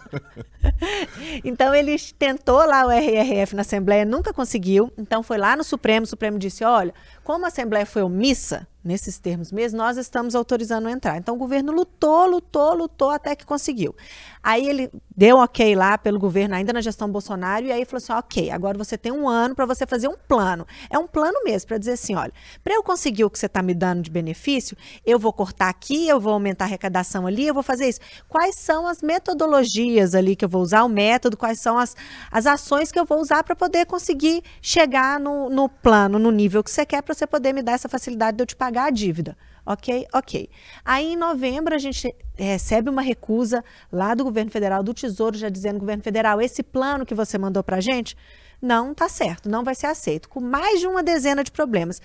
então 1.45 1.75
ele 1.75 1.97
tentou 2.19 2.65
lá 2.67 2.87
o 2.87 2.91
RRF 2.91 3.55
na 3.55 3.63
Assembleia, 3.63 4.05
nunca 4.05 4.33
conseguiu 4.33 4.82
então 4.97 5.23
foi 5.23 5.39
lá 5.39 5.57
no 5.57 5.65
Supremo, 5.65 6.05
o 6.05 6.09
Supremo 6.09 6.39
disse: 6.39 6.65
olha, 6.65 6.95
como 7.25 7.45
a 7.45 7.49
Assembleia 7.49 7.87
foi 7.87 8.03
omissa, 8.03 8.67
nesses 8.85 9.19
termos 9.19 9.53
mesmo, 9.53 9.79
nós 9.79 9.97
estamos 9.97 10.35
autorizando 10.35 10.89
entrar. 10.89 11.17
Então 11.17 11.35
o 11.35 11.39
governo 11.39 11.73
lutou, 11.73 12.27
lutou, 12.27 12.75
lutou 12.75 13.11
até 13.11 13.37
que 13.37 13.47
conseguiu. 13.47 13.95
Aí 14.43 14.69
ele 14.69 14.91
deu 15.17 15.37
ok 15.37 15.77
lá 15.77 15.97
pelo 15.97 16.19
governo, 16.19 16.55
ainda 16.57 16.73
na 16.73 16.81
gestão 16.81 17.09
Bolsonaro, 17.09 17.65
e 17.65 17.71
aí 17.71 17.85
falou 17.85 17.99
assim: 17.99 18.13
ok, 18.13 18.51
agora 18.51 18.77
você 18.77 18.99
tem 18.99 19.13
um 19.13 19.29
ano 19.29 19.55
para 19.55 19.65
você 19.67 19.87
fazer 19.87 20.09
um 20.09 20.17
plano. 20.17 20.67
É 20.91 20.99
um 20.99 21.07
plano 21.07 21.39
mesmo, 21.45 21.69
para 21.69 21.79
dizer 21.79 21.93
assim: 21.93 22.17
olha, 22.17 22.33
para 22.65 22.75
eu 22.75 22.83
conseguir 22.83 23.25
o 23.25 23.31
que 23.31 23.39
você 23.39 23.47
está 23.47 23.63
me 23.63 23.73
dando 23.73 24.03
de 24.03 24.11
benefício, 24.11 24.77
eu 25.07 25.19
vou 25.19 25.33
cortar 25.33 25.69
aqui, 25.69 26.09
eu 26.09 26.21
vou 26.21 26.33
aumentar 26.33 26.65
a 26.65 26.69
arrecadação 26.69 27.27
ali, 27.27 27.47
eu 27.47 27.55
vou 27.55 27.63
fazer 27.63 27.89
isso. 27.89 28.01
Quais 28.29 28.57
são 28.57 28.89
as 28.89 29.01
metodologias 29.01 30.15
ali 30.15 30.35
que 30.35 30.45
eu 30.45 30.49
vou 30.49 30.63
usar, 30.63 30.83
o 30.83 30.89
método, 30.89 31.37
quais 31.37 31.61
são 31.61 31.79
as, 31.79 31.95
as 32.31 32.47
ações 32.47 32.91
que 32.91 32.99
eu 32.99 33.05
vou 33.05 33.21
usar 33.21 33.45
para 33.45 33.55
poder 33.55 33.87
conseguir 33.87 34.43
chegar 34.61 35.21
no, 35.21 35.49
no 35.49 35.69
plano, 35.69 36.19
no 36.19 36.33
nível 36.33 36.65
que 36.65 36.71
você 36.71 36.85
quer, 36.85 37.03
você 37.13 37.27
poder 37.27 37.53
me 37.53 37.63
dar 37.63 37.73
essa 37.73 37.89
facilidade 37.89 38.37
de 38.37 38.43
eu 38.43 38.47
te 38.47 38.57
pagar 38.57 38.85
a 38.85 38.91
dívida. 38.91 39.37
Ok? 39.65 40.07
Ok. 40.13 40.49
Aí 40.85 41.13
em 41.13 41.17
novembro 41.17 41.75
a 41.75 41.79
gente 41.79 42.15
recebe 42.35 42.91
uma 42.91 43.03
recusa 43.03 43.65
lá 43.93 44.15
do 44.15 44.25
governo 44.25 44.51
federal, 44.51 44.83
do 44.83 44.93
Tesouro, 44.93 45.37
já 45.37 45.49
dizendo, 45.49 45.79
governo 45.79 46.03
federal, 46.03 46.41
esse 46.41 46.63
plano 46.63 47.07
que 47.07 47.15
você 47.15 47.39
mandou 47.39 47.63
para 47.63 47.77
a 47.77 47.81
gente 47.81 48.17
não 48.61 48.93
está 48.93 49.09
certo, 49.09 49.49
não 49.49 49.65
vai 49.65 49.75
ser 49.75 49.87
aceito, 49.87 50.29
com 50.29 50.41
mais 50.41 50.79
de 50.79 50.87
uma 50.87 51.03
dezena 51.03 51.43
de 51.43 51.51
problemas 51.51 52.01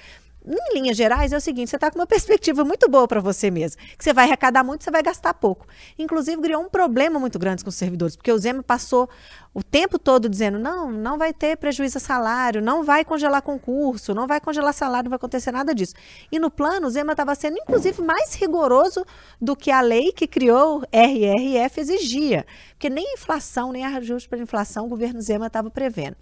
em 0.48 0.80
linhas 0.80 0.96
gerais, 0.96 1.34
é 1.34 1.38
o 1.38 1.42
seguinte: 1.42 1.70
você 1.70 1.76
está 1.76 1.92
com 1.92 2.00
uma 2.00 2.08
perspectiva 2.08 2.64
muito 2.64 2.90
boa 2.90 3.08
para 3.08 3.20
você 3.20 3.52
mesmo. 3.52 3.82
Que 3.98 4.04
você 4.04 4.14
vai 4.14 4.26
arrecadar 4.26 4.64
muito, 4.64 4.84
você 4.84 4.92
vai 4.92 5.04
gastar 5.04 5.34
pouco. 5.34 5.68
Inclusive, 6.00 6.42
criou 6.42 6.62
um 6.62 6.70
problema 6.70 7.20
muito 7.20 7.38
grande 7.38 7.64
com 7.64 7.70
os 7.70 7.76
servidores, 7.76 8.16
porque 8.16 8.32
o 8.32 8.38
Zema 8.38 8.64
passou 8.64 9.10
o 9.54 9.62
tempo 9.62 10.00
todo 10.00 10.30
dizendo: 10.30 10.58
não, 10.58 10.92
não 10.92 11.18
vai 11.18 11.34
ter 11.34 11.58
prejuízo 11.58 11.98
a 11.98 12.02
salário, 12.02 12.62
não 12.62 12.84
vai 12.84 13.04
congelar 13.04 13.42
concurso, 13.42 14.14
não 14.14 14.28
vai 14.28 14.40
congelar 14.40 14.74
salário, 14.74 15.06
não 15.06 15.12
vai 15.12 15.18
acontecer 15.18 15.52
nada 15.52 15.76
disso. 15.76 15.96
E 16.32 16.40
no 16.40 16.50
plano, 16.50 16.88
o 16.88 16.90
Zema 16.90 17.12
estava 17.12 17.36
sendo, 17.36 17.58
inclusive, 17.58 18.02
mais 18.02 18.36
rigoroso 18.36 19.06
do 19.42 19.56
que 19.56 19.70
a 19.72 19.82
lei 19.82 20.12
que 20.12 20.28
criou 20.28 20.84
RRF 20.92 21.82
exigia. 21.82 22.46
Porque 22.72 22.90
nem 22.90 23.14
inflação, 23.14 23.72
nem 23.72 23.86
ajuste 23.86 24.30
para 24.30 24.40
inflação 24.40 24.86
o 24.86 24.90
governo 24.90 25.22
Zema 25.22 25.48
estava 25.48 25.70
prevendo. 25.70 26.16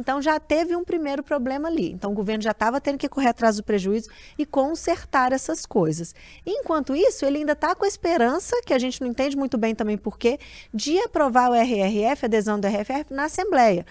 Então 0.00 0.20
já 0.22 0.40
teve 0.40 0.74
um 0.74 0.82
primeiro 0.82 1.22
problema 1.22 1.68
ali. 1.68 1.92
Então 1.92 2.10
o 2.10 2.14
governo 2.14 2.42
já 2.42 2.52
estava 2.52 2.80
tendo 2.80 2.96
que 2.96 3.08
correr 3.08 3.28
atrás 3.28 3.56
do 3.56 3.62
prejuízo 3.62 4.08
e 4.38 4.46
consertar 4.46 5.32
essas 5.32 5.66
coisas. 5.66 6.14
Enquanto 6.44 6.96
isso, 6.96 7.24
ele 7.26 7.38
ainda 7.38 7.52
está 7.52 7.74
com 7.74 7.84
a 7.84 7.88
esperança, 7.88 8.56
que 8.64 8.72
a 8.72 8.78
gente 8.78 9.00
não 9.00 9.08
entende 9.08 9.36
muito 9.36 9.58
bem 9.58 9.74
também 9.74 9.98
porquê, 9.98 10.38
de 10.72 10.98
aprovar 11.00 11.50
o 11.50 11.54
RRF, 11.54 12.24
a 12.24 12.26
adesão 12.26 12.58
do 12.58 12.66
RRF, 12.66 13.12
na 13.12 13.24
Assembleia. 13.24 13.84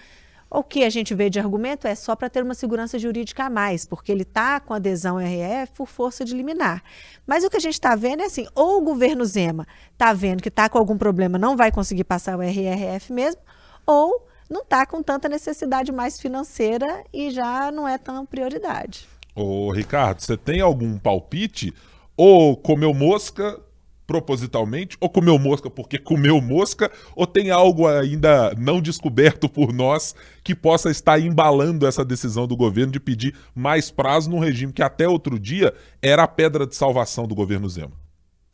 O 0.52 0.64
que 0.64 0.82
a 0.82 0.90
gente 0.90 1.14
vê 1.14 1.30
de 1.30 1.38
argumento 1.38 1.86
é 1.86 1.94
só 1.94 2.16
para 2.16 2.28
ter 2.28 2.42
uma 2.42 2.54
segurança 2.54 2.98
jurídica 2.98 3.44
a 3.44 3.50
mais, 3.50 3.86
porque 3.86 4.10
ele 4.10 4.22
está 4.22 4.58
com 4.58 4.74
adesão 4.74 5.16
ao 5.16 5.24
RF 5.24 5.72
por 5.76 5.86
força 5.86 6.24
de 6.24 6.34
liminar. 6.34 6.82
Mas 7.24 7.44
o 7.44 7.50
que 7.50 7.56
a 7.56 7.60
gente 7.60 7.74
está 7.74 7.94
vendo 7.94 8.22
é 8.22 8.26
assim: 8.26 8.48
ou 8.52 8.78
o 8.78 8.84
governo 8.84 9.24
Zema 9.24 9.64
está 9.92 10.12
vendo 10.12 10.42
que 10.42 10.48
está 10.48 10.68
com 10.68 10.76
algum 10.76 10.98
problema, 10.98 11.38
não 11.38 11.56
vai 11.56 11.70
conseguir 11.70 12.02
passar 12.02 12.36
o 12.36 12.42
RRF 12.42 13.12
mesmo, 13.12 13.40
ou 13.86 14.28
não 14.50 14.62
está 14.62 14.84
com 14.84 15.00
tanta 15.00 15.28
necessidade 15.28 15.92
mais 15.92 16.20
financeira 16.20 17.04
e 17.12 17.30
já 17.30 17.70
não 17.70 17.86
é 17.86 17.96
tão 17.96 18.26
prioridade. 18.26 19.08
Ô, 19.34 19.70
Ricardo, 19.70 20.20
você 20.20 20.36
tem 20.36 20.60
algum 20.60 20.98
palpite? 20.98 21.72
Ou 22.16 22.56
comeu 22.56 22.92
mosca 22.92 23.58
propositalmente, 24.10 24.96
ou 25.00 25.08
comeu 25.08 25.38
mosca 25.38 25.70
porque 25.70 25.96
comeu 25.96 26.40
mosca, 26.40 26.90
ou 27.14 27.28
tem 27.28 27.52
algo 27.52 27.86
ainda 27.86 28.52
não 28.58 28.82
descoberto 28.82 29.48
por 29.48 29.72
nós 29.72 30.16
que 30.42 30.52
possa 30.52 30.90
estar 30.90 31.20
embalando 31.20 31.86
essa 31.86 32.04
decisão 32.04 32.44
do 32.44 32.56
governo 32.56 32.92
de 32.92 32.98
pedir 32.98 33.36
mais 33.54 33.88
prazo 33.88 34.28
num 34.28 34.40
regime 34.40 34.72
que 34.72 34.82
até 34.82 35.06
outro 35.06 35.38
dia 35.38 35.72
era 36.02 36.24
a 36.24 36.28
pedra 36.28 36.66
de 36.66 36.74
salvação 36.74 37.24
do 37.28 37.36
governo 37.36 37.68
Zema? 37.68 37.99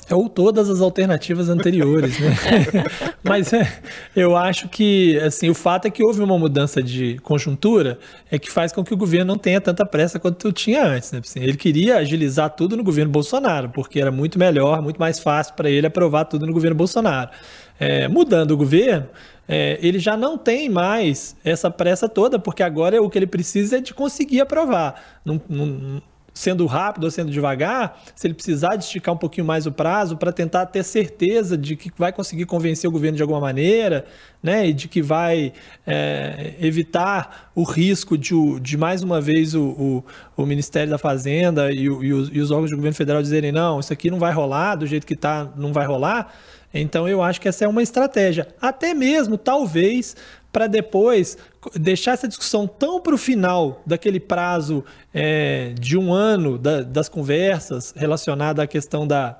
Ou 0.09 0.29
todas 0.29 0.71
as 0.71 0.81
alternativas 0.81 1.49
anteriores, 1.49 2.17
né? 2.21 2.31
Mas 3.25 3.53
é, 3.53 3.81
eu 4.15 4.37
acho 4.37 4.69
que, 4.69 5.19
assim, 5.19 5.51
o 5.51 5.55
fato 5.55 5.87
é 5.87 5.91
que 5.91 6.01
houve 6.05 6.23
uma 6.23 6.39
mudança 6.39 6.81
de 6.81 7.19
conjuntura 7.25 7.99
é 8.31 8.39
que 8.39 8.49
faz 8.49 8.73
com 8.73 8.85
que 8.85 8.95
o 8.95 8.97
governo 8.97 9.33
não 9.33 9.39
tenha 9.39 9.61
tanta 9.61 9.85
pressa 9.85 10.21
quanto 10.21 10.53
tinha 10.53 10.87
antes, 10.87 11.11
né? 11.11 11.21
Assim, 11.25 11.41
ele 11.41 11.57
queria 11.57 11.97
agilizar 11.97 12.51
tudo 12.51 12.77
no 12.77 12.85
governo 12.85 13.11
Bolsonaro, 13.11 13.71
porque 13.71 14.01
era 14.01 14.13
muito 14.13 14.39
melhor, 14.39 14.81
muito 14.81 14.99
mais 14.99 15.19
fácil 15.19 15.55
para 15.55 15.69
ele 15.69 15.89
aprovar 15.89 16.27
tudo 16.27 16.47
no 16.47 16.53
governo 16.53 16.77
Bolsonaro. 16.77 17.31
É, 17.79 18.07
mudando 18.07 18.53
o 18.53 18.57
governo, 18.57 19.09
é, 19.49 19.77
ele 19.83 19.99
já 19.99 20.17
não 20.17 20.39
tem 20.39 20.69
mais 20.69 21.37
essa 21.45 21.69
pressa 21.69 22.09
toda, 22.09 22.39
porque 22.39 22.63
agora 22.63 23.03
o 23.03 23.11
que 23.11 23.19
ele 23.19 23.27
precisa 23.27 23.79
é 23.79 23.81
de 23.81 23.93
conseguir 23.93 24.41
aprovar. 24.41 25.21
Não, 25.25 25.41
não, 25.49 26.01
sendo 26.37 26.67
rápido 26.67 27.05
ou 27.05 27.11
sendo 27.11 27.31
devagar, 27.31 27.99
se 28.15 28.27
ele 28.27 28.35
precisar 28.35 28.77
de 28.77 28.85
esticar 28.85 29.15
um 29.15 29.17
pouquinho 29.17 29.47
mais 29.47 29.67
o 29.67 29.73
prazo 29.73 30.19
para 30.19 30.31
tentar 30.31 30.67
ter 30.67 30.85
certeza 30.85 31.57
de 31.57 31.75
que 31.77 31.91
vai 31.97 32.13
conseguir 32.13 32.45
convencer 32.45 32.87
o 32.87 32.93
governo 32.93 33.17
de 33.17 33.23
alguma 33.23 33.41
maneira, 33.41 34.05
né, 34.43 34.69
e 34.69 34.75
de 34.75 34.87
que 34.87 35.01
vai 35.01 35.55
é, 35.87 36.55
evitar 36.61 37.51
o 37.55 37.63
risco 37.63 38.19
de, 38.19 38.35
de 38.61 38.77
mais 38.77 39.03
uma 39.03 39.19
vez 39.19 39.55
o, 39.55 39.63
o, 39.63 40.05
o 40.37 40.45
Ministério 40.45 40.91
da 40.91 40.99
Fazenda 40.99 41.73
e, 41.73 41.89
o, 41.89 42.05
e, 42.05 42.13
os, 42.13 42.29
e 42.31 42.39
os 42.39 42.51
órgãos 42.51 42.71
do 42.71 42.77
governo 42.77 42.95
federal 42.95 43.23
dizerem 43.23 43.51
não, 43.51 43.81
isso 43.81 43.93
aqui 43.93 44.11
não 44.11 44.19
vai 44.19 44.33
rolar, 44.35 44.77
do 44.77 44.87
jeito 44.87 45.07
que 45.07 45.15
está, 45.15 45.51
não 45.57 45.73
vai 45.73 45.87
rolar. 45.87 46.35
Então 46.75 47.09
eu 47.09 47.23
acho 47.23 47.41
que 47.41 47.49
essa 47.49 47.65
é 47.65 47.69
uma 47.69 47.83
estratégia. 47.83 48.49
Até 48.61 48.93
mesmo, 48.93 49.39
talvez, 49.39 50.15
para 50.57 50.69
depois 50.69 51.37
deixar 51.75 52.13
essa 52.13 52.27
discussão 52.27 52.67
tão 52.67 52.99
para 52.99 53.15
o 53.15 53.19
final 53.19 53.83
daquele 53.85 54.19
prazo 54.19 54.83
é, 55.13 55.75
de 55.79 55.99
um 55.99 56.15
ano 56.15 56.57
da, 56.57 56.81
das 56.81 57.11
conversas 57.11 57.93
relacionada 57.95 58.63
à 58.63 58.67
questão 58.67 59.07
da, 59.07 59.39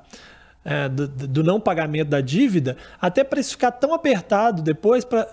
é, 0.63 0.91
do, 0.91 1.09
do, 1.09 1.43
não 1.43 1.59
pagamento 1.59 2.09
da 2.09 2.21
dívida, 2.21 2.77
até 3.01 3.25
para 3.25 3.41
isso 3.41 3.53
ficar 3.53 3.71
tão 3.71 3.95
apertado 3.95 4.61
depois 4.61 5.07
para 5.07 5.27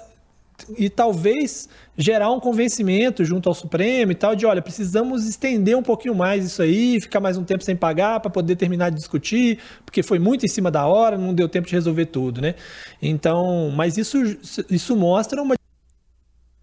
e 0.78 0.90
talvez 0.90 1.68
gerar 1.98 2.32
um 2.32 2.40
convencimento 2.40 3.26
junto 3.26 3.50
ao 3.50 3.56
Supremo 3.56 4.14
e 4.14 4.16
tal 4.16 4.36
de, 4.36 4.46
olha, 4.46 4.62
precisamos 4.62 5.28
estender 5.28 5.76
um 5.76 5.84
pouquinho 5.84 6.16
mais 6.16 6.46
isso 6.46 6.62
aí, 6.62 7.02
ficar 7.02 7.20
mais 7.20 7.38
um 7.38 7.44
tempo 7.44 7.62
sem 7.62 7.76
pagar 7.76 8.22
para 8.22 8.32
poder 8.32 8.56
terminar 8.56 8.90
de 8.90 8.96
discutir, 8.96 9.60
porque 9.86 10.02
foi 10.02 10.20
muito 10.20 10.46
em 10.46 10.48
cima 10.48 10.72
da 10.72 10.86
hora, 10.86 11.18
não 11.18 11.34
deu 11.34 11.50
tempo 11.50 11.68
de 11.68 11.74
resolver 11.74 12.06
tudo, 12.06 12.40
né? 12.40 12.56
Então, 13.02 13.70
mas 13.76 13.98
isso 13.98 14.18
isso 14.70 14.96
mostra 14.96 15.42
uma 15.42 15.56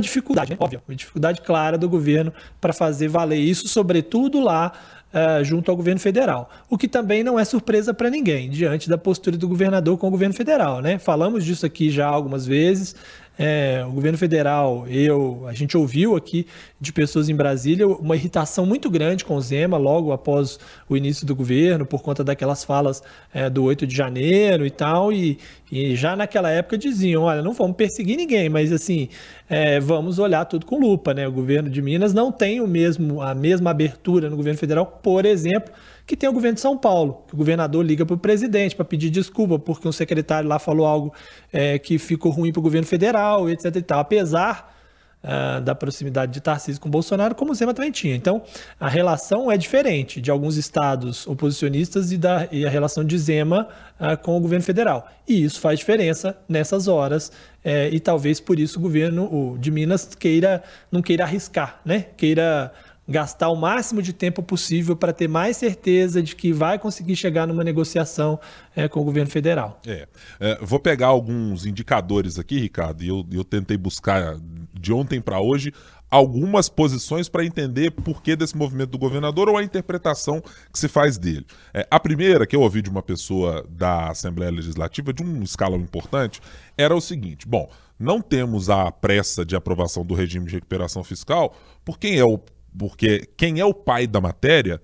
dificuldade, 0.00 0.52
né? 0.52 0.56
óbvio, 0.58 0.82
uma 0.88 0.94
dificuldade 0.94 1.40
clara 1.40 1.76
do 1.76 1.88
governo 1.88 2.32
para 2.60 2.72
fazer 2.72 3.08
valer 3.08 3.38
isso, 3.38 3.68
sobretudo 3.68 4.40
lá 4.40 4.72
uh, 5.12 5.44
junto 5.44 5.70
ao 5.70 5.76
governo 5.76 6.00
federal. 6.00 6.50
O 6.68 6.78
que 6.78 6.88
também 6.88 7.22
não 7.22 7.38
é 7.38 7.44
surpresa 7.44 7.92
para 7.92 8.10
ninguém, 8.10 8.50
diante 8.50 8.88
da 8.88 8.98
postura 8.98 9.36
do 9.36 9.48
governador 9.48 9.98
com 9.98 10.08
o 10.08 10.10
governo 10.10 10.34
federal. 10.34 10.80
Né? 10.80 10.98
Falamos 10.98 11.44
disso 11.44 11.66
aqui 11.66 11.90
já 11.90 12.06
algumas 12.06 12.46
vezes. 12.46 12.94
É, 13.42 13.82
o 13.88 13.92
governo 13.92 14.18
federal, 14.18 14.86
eu, 14.86 15.46
a 15.46 15.54
gente 15.54 15.74
ouviu 15.74 16.14
aqui 16.14 16.46
de 16.78 16.92
pessoas 16.92 17.30
em 17.30 17.34
Brasília 17.34 17.88
uma 17.88 18.14
irritação 18.14 18.66
muito 18.66 18.90
grande 18.90 19.24
com 19.24 19.34
o 19.34 19.40
Zema 19.40 19.78
logo 19.78 20.12
após 20.12 20.58
o 20.86 20.94
início 20.94 21.26
do 21.26 21.34
governo, 21.34 21.86
por 21.86 22.02
conta 22.02 22.22
daquelas 22.22 22.62
falas 22.64 23.02
é, 23.32 23.48
do 23.48 23.64
8 23.64 23.86
de 23.86 23.96
janeiro 23.96 24.66
e 24.66 24.70
tal, 24.70 25.10
e, 25.10 25.38
e, 25.72 25.96
já 25.96 26.14
naquela 26.14 26.50
época 26.50 26.76
diziam, 26.76 27.22
olha, 27.22 27.40
não 27.40 27.54
vamos 27.54 27.78
perseguir 27.78 28.18
ninguém, 28.18 28.50
mas 28.50 28.70
assim, 28.70 29.08
é, 29.48 29.80
vamos 29.80 30.18
olhar 30.18 30.44
tudo 30.44 30.66
com 30.66 30.78
lupa, 30.78 31.14
né? 31.14 31.26
O 31.26 31.32
governo 31.32 31.70
de 31.70 31.80
Minas 31.80 32.12
não 32.12 32.30
tem 32.30 32.60
o 32.60 32.68
mesmo, 32.68 33.22
a 33.22 33.34
mesma 33.34 33.70
abertura 33.70 34.28
no 34.28 34.36
governo 34.36 34.58
federal, 34.58 34.84
por 35.02 35.24
exemplo, 35.24 35.72
que 36.10 36.16
tem 36.16 36.28
o 36.28 36.32
governo 36.32 36.56
de 36.56 36.60
São 36.60 36.76
Paulo, 36.76 37.22
que 37.28 37.34
o 37.34 37.36
governador 37.36 37.86
liga 37.86 38.04
para 38.04 38.14
o 38.14 38.18
presidente 38.18 38.74
para 38.74 38.84
pedir 38.84 39.10
desculpa 39.10 39.60
porque 39.60 39.86
um 39.86 39.92
secretário 39.92 40.48
lá 40.48 40.58
falou 40.58 40.84
algo 40.84 41.14
é, 41.52 41.78
que 41.78 42.00
ficou 42.00 42.32
ruim 42.32 42.50
para 42.50 42.58
o 42.58 42.62
governo 42.64 42.84
federal, 42.84 43.48
etc. 43.48 43.76
E 43.76 43.82
tal. 43.82 44.00
Apesar 44.00 44.74
uh, 45.22 45.60
da 45.60 45.72
proximidade 45.72 46.32
de 46.32 46.40
Tarcísio 46.40 46.80
com 46.80 46.90
Bolsonaro, 46.90 47.36
como 47.36 47.52
o 47.52 47.54
Zema 47.54 47.72
também 47.72 47.92
tinha. 47.92 48.16
Então, 48.16 48.42
a 48.80 48.88
relação 48.88 49.52
é 49.52 49.56
diferente 49.56 50.20
de 50.20 50.32
alguns 50.32 50.56
estados 50.56 51.28
oposicionistas 51.28 52.10
e, 52.10 52.18
da, 52.18 52.48
e 52.50 52.66
a 52.66 52.70
relação 52.70 53.04
de 53.04 53.16
Zema 53.16 53.68
uh, 54.00 54.16
com 54.20 54.36
o 54.36 54.40
governo 54.40 54.64
federal. 54.64 55.08
E 55.28 55.44
isso 55.44 55.60
faz 55.60 55.78
diferença 55.78 56.36
nessas 56.48 56.88
horas, 56.88 57.30
é, 57.62 57.88
e 57.88 58.00
talvez 58.00 58.40
por 58.40 58.58
isso 58.58 58.80
o 58.80 58.82
governo 58.82 59.24
o, 59.26 59.58
de 59.58 59.70
Minas 59.70 60.06
queira 60.18 60.60
não 60.90 61.02
queira 61.02 61.22
arriscar, 61.22 61.80
né? 61.84 62.06
Queira 62.16 62.72
gastar 63.10 63.48
o 63.48 63.56
máximo 63.56 64.00
de 64.00 64.12
tempo 64.12 64.40
possível 64.40 64.94
para 64.94 65.12
ter 65.12 65.28
mais 65.28 65.56
certeza 65.56 66.22
de 66.22 66.36
que 66.36 66.52
vai 66.52 66.78
conseguir 66.78 67.16
chegar 67.16 67.46
numa 67.46 67.64
negociação 67.64 68.38
é, 68.74 68.88
com 68.88 69.00
o 69.00 69.04
governo 69.04 69.30
federal. 69.30 69.80
É. 69.84 70.06
é 70.38 70.58
vou 70.62 70.78
pegar 70.78 71.08
alguns 71.08 71.66
indicadores 71.66 72.38
aqui, 72.38 72.60
Ricardo, 72.60 73.02
e 73.02 73.08
eu, 73.08 73.26
eu 73.32 73.42
tentei 73.42 73.76
buscar 73.76 74.36
de 74.72 74.92
ontem 74.92 75.20
para 75.20 75.40
hoje 75.40 75.72
algumas 76.08 76.68
posições 76.68 77.28
para 77.28 77.44
entender 77.44 77.90
por 77.90 78.22
que 78.22 78.34
desse 78.34 78.56
movimento 78.56 78.90
do 78.90 78.98
governador 78.98 79.48
ou 79.48 79.56
a 79.56 79.62
interpretação 79.62 80.42
que 80.72 80.78
se 80.78 80.88
faz 80.88 81.18
dele. 81.18 81.46
É, 81.72 81.86
a 81.90 82.00
primeira, 82.00 82.46
que 82.46 82.56
eu 82.56 82.60
ouvi 82.60 82.82
de 82.82 82.90
uma 82.90 83.02
pessoa 83.02 83.64
da 83.70 84.10
Assembleia 84.10 84.50
Legislativa, 84.50 85.12
de 85.12 85.22
um 85.22 85.42
escalão 85.42 85.78
importante, 85.78 86.40
era 86.76 86.94
o 86.94 87.00
seguinte: 87.00 87.46
bom, 87.46 87.70
não 87.98 88.20
temos 88.20 88.70
a 88.70 88.90
pressa 88.90 89.44
de 89.44 89.54
aprovação 89.54 90.04
do 90.04 90.14
regime 90.14 90.46
de 90.46 90.54
recuperação 90.54 91.04
fiscal, 91.04 91.56
por 91.84 91.98
quem 91.98 92.18
é 92.18 92.24
o 92.24 92.40
porque 92.76 93.28
quem 93.36 93.60
é 93.60 93.64
o 93.64 93.74
pai 93.74 94.06
da 94.06 94.20
matéria, 94.20 94.80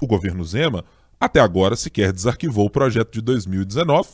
o 0.00 0.06
governo 0.06 0.44
Zema, 0.44 0.84
até 1.20 1.40
agora 1.40 1.76
sequer 1.76 2.12
desarquivou 2.12 2.66
o 2.66 2.70
projeto 2.70 3.12
de 3.12 3.20
2019, 3.20 4.08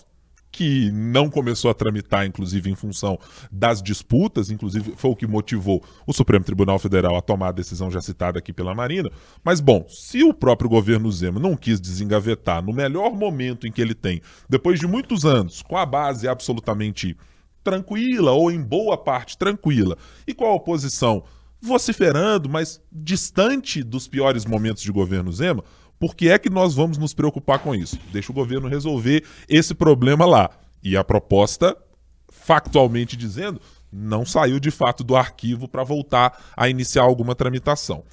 que 0.54 0.88
não 0.92 1.28
começou 1.28 1.68
a 1.68 1.74
tramitar, 1.74 2.24
inclusive, 2.24 2.70
em 2.70 2.76
função 2.76 3.18
das 3.50 3.82
disputas, 3.82 4.50
inclusive 4.50 4.94
foi 4.96 5.10
o 5.10 5.16
que 5.16 5.26
motivou 5.26 5.82
o 6.06 6.12
Supremo 6.12 6.44
Tribunal 6.44 6.78
Federal 6.78 7.16
a 7.16 7.20
tomar 7.20 7.48
a 7.48 7.52
decisão 7.52 7.90
já 7.90 8.00
citada 8.00 8.38
aqui 8.38 8.52
pela 8.52 8.72
Marina. 8.72 9.10
Mas, 9.42 9.60
bom, 9.60 9.84
se 9.88 10.22
o 10.22 10.32
próprio 10.32 10.70
governo 10.70 11.10
Zema 11.10 11.40
não 11.40 11.56
quis 11.56 11.80
desengavetar 11.80 12.62
no 12.62 12.72
melhor 12.72 13.12
momento 13.12 13.66
em 13.66 13.72
que 13.72 13.82
ele 13.82 13.96
tem, 13.96 14.22
depois 14.48 14.78
de 14.78 14.86
muitos 14.86 15.24
anos, 15.24 15.60
com 15.60 15.76
a 15.76 15.84
base 15.84 16.28
absolutamente 16.28 17.16
tranquila, 17.64 18.30
ou 18.30 18.48
em 18.48 18.62
boa 18.62 18.96
parte 18.96 19.36
tranquila, 19.36 19.98
e 20.24 20.32
com 20.32 20.44
a 20.44 20.54
oposição 20.54 21.24
vociferando, 21.64 22.48
mas 22.48 22.80
distante 22.92 23.82
dos 23.82 24.06
piores 24.06 24.44
momentos 24.44 24.82
de 24.82 24.92
governo 24.92 25.32
Zema, 25.32 25.64
por 25.98 26.14
que 26.14 26.28
é 26.28 26.38
que 26.38 26.50
nós 26.50 26.74
vamos 26.74 26.98
nos 26.98 27.14
preocupar 27.14 27.60
com 27.60 27.74
isso? 27.74 27.98
Deixa 28.12 28.30
o 28.30 28.34
governo 28.34 28.68
resolver 28.68 29.24
esse 29.48 29.74
problema 29.74 30.26
lá. 30.26 30.50
E 30.82 30.96
a 30.96 31.02
proposta, 31.02 31.76
factualmente 32.28 33.16
dizendo, 33.16 33.60
não 33.90 34.26
saiu 34.26 34.60
de 34.60 34.70
fato 34.70 35.02
do 35.02 35.16
arquivo 35.16 35.66
para 35.66 35.82
voltar 35.82 36.52
a 36.56 36.68
iniciar 36.68 37.04
alguma 37.04 37.34
tramitação. 37.34 38.04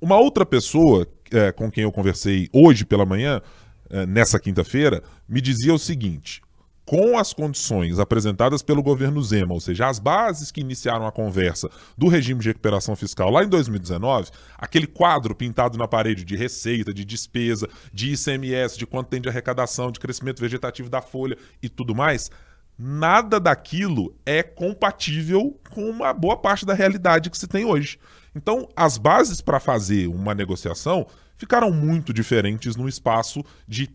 Uma 0.00 0.18
outra 0.18 0.44
pessoa 0.44 1.06
é, 1.30 1.52
com 1.52 1.70
quem 1.70 1.84
eu 1.84 1.92
conversei 1.92 2.48
hoje 2.52 2.84
pela 2.84 3.06
manhã, 3.06 3.40
é, 3.88 4.04
nessa 4.06 4.40
quinta-feira, 4.40 5.02
me 5.28 5.40
dizia 5.40 5.72
o 5.72 5.78
seguinte: 5.78 6.42
com 6.86 7.18
as 7.18 7.32
condições 7.32 7.98
apresentadas 7.98 8.62
pelo 8.62 8.80
governo 8.80 9.20
Zema, 9.20 9.52
ou 9.52 9.60
seja, 9.60 9.88
as 9.88 9.98
bases 9.98 10.52
que 10.52 10.60
iniciaram 10.60 11.04
a 11.04 11.10
conversa 11.10 11.68
do 11.98 12.06
regime 12.06 12.40
de 12.40 12.48
recuperação 12.48 12.94
fiscal 12.94 13.28
lá 13.28 13.42
em 13.42 13.48
2019, 13.48 14.30
aquele 14.56 14.86
quadro 14.86 15.34
pintado 15.34 15.76
na 15.76 15.88
parede 15.88 16.24
de 16.24 16.36
receita, 16.36 16.94
de 16.94 17.04
despesa, 17.04 17.68
de 17.92 18.12
ICMS, 18.12 18.78
de 18.78 18.86
quanto 18.86 19.08
tem 19.08 19.20
de 19.20 19.28
arrecadação, 19.28 19.90
de 19.90 19.98
crescimento 19.98 20.40
vegetativo 20.40 20.88
da 20.88 21.02
folha 21.02 21.36
e 21.60 21.68
tudo 21.68 21.92
mais, 21.92 22.30
nada 22.78 23.40
daquilo 23.40 24.14
é 24.24 24.44
compatível 24.44 25.58
com 25.70 25.90
uma 25.90 26.12
boa 26.12 26.36
parte 26.36 26.64
da 26.64 26.72
realidade 26.72 27.30
que 27.30 27.38
se 27.38 27.48
tem 27.48 27.64
hoje. 27.64 27.98
Então, 28.32 28.68
as 28.76 28.96
bases 28.96 29.40
para 29.40 29.58
fazer 29.58 30.06
uma 30.06 30.36
negociação 30.36 31.04
ficaram 31.36 31.72
muito 31.72 32.12
diferentes 32.12 32.76
no 32.76 32.88
espaço 32.88 33.42
de 33.66 33.90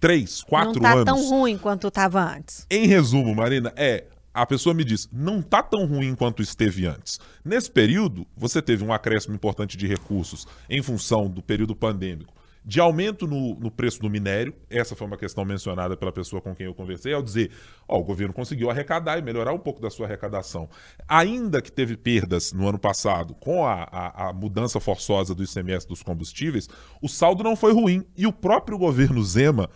três, 0.00 0.42
quatro 0.42 0.74
não 0.74 0.80
tá 0.80 0.92
anos. 0.94 1.04
tão 1.04 1.28
ruim 1.28 1.58
quanto 1.58 1.86
estava 1.86 2.20
antes. 2.20 2.66
Em 2.70 2.86
resumo, 2.86 3.34
Marina, 3.34 3.72
é. 3.76 4.04
A 4.32 4.46
pessoa 4.46 4.72
me 4.72 4.84
diz, 4.84 5.08
não 5.12 5.42
tá 5.42 5.60
tão 5.60 5.84
ruim 5.86 6.14
quanto 6.14 6.40
esteve 6.40 6.86
antes. 6.86 7.18
Nesse 7.44 7.68
período, 7.68 8.24
você 8.36 8.62
teve 8.62 8.84
um 8.84 8.92
acréscimo 8.92 9.34
importante 9.34 9.76
de 9.76 9.88
recursos 9.88 10.46
em 10.68 10.80
função 10.80 11.28
do 11.28 11.42
período 11.42 11.74
pandêmico, 11.74 12.32
de 12.64 12.78
aumento 12.78 13.26
no, 13.26 13.56
no, 13.56 13.72
preço 13.72 14.00
do 14.00 14.08
minério. 14.08 14.54
Essa 14.70 14.94
foi 14.94 15.04
uma 15.06 15.16
questão 15.16 15.44
mencionada 15.44 15.96
pela 15.96 16.12
pessoa 16.12 16.40
com 16.40 16.54
quem 16.54 16.66
eu 16.66 16.74
conversei, 16.74 17.12
ao 17.12 17.22
dizer: 17.22 17.50
ó, 17.88 17.98
o 17.98 18.04
governo 18.04 18.32
conseguiu 18.32 18.70
arrecadar 18.70 19.18
e 19.18 19.22
melhorar 19.22 19.52
um 19.52 19.58
pouco 19.58 19.80
da 19.80 19.90
sua 19.90 20.06
arrecadação. 20.06 20.68
Ainda 21.08 21.60
que 21.60 21.72
teve 21.72 21.96
perdas 21.96 22.52
no 22.52 22.68
ano 22.68 22.78
passado 22.78 23.34
com 23.34 23.66
a, 23.66 23.82
a, 23.82 24.28
a 24.28 24.32
mudança 24.32 24.78
forçosa 24.78 25.34
do 25.34 25.42
ICMS 25.42 25.88
dos 25.88 26.04
combustíveis, 26.04 26.68
o 27.02 27.08
saldo 27.08 27.42
não 27.42 27.56
foi 27.56 27.72
ruim. 27.72 28.06
E 28.16 28.28
o 28.28 28.32
próprio 28.32 28.78
governo 28.78 29.24
Zema 29.24 29.68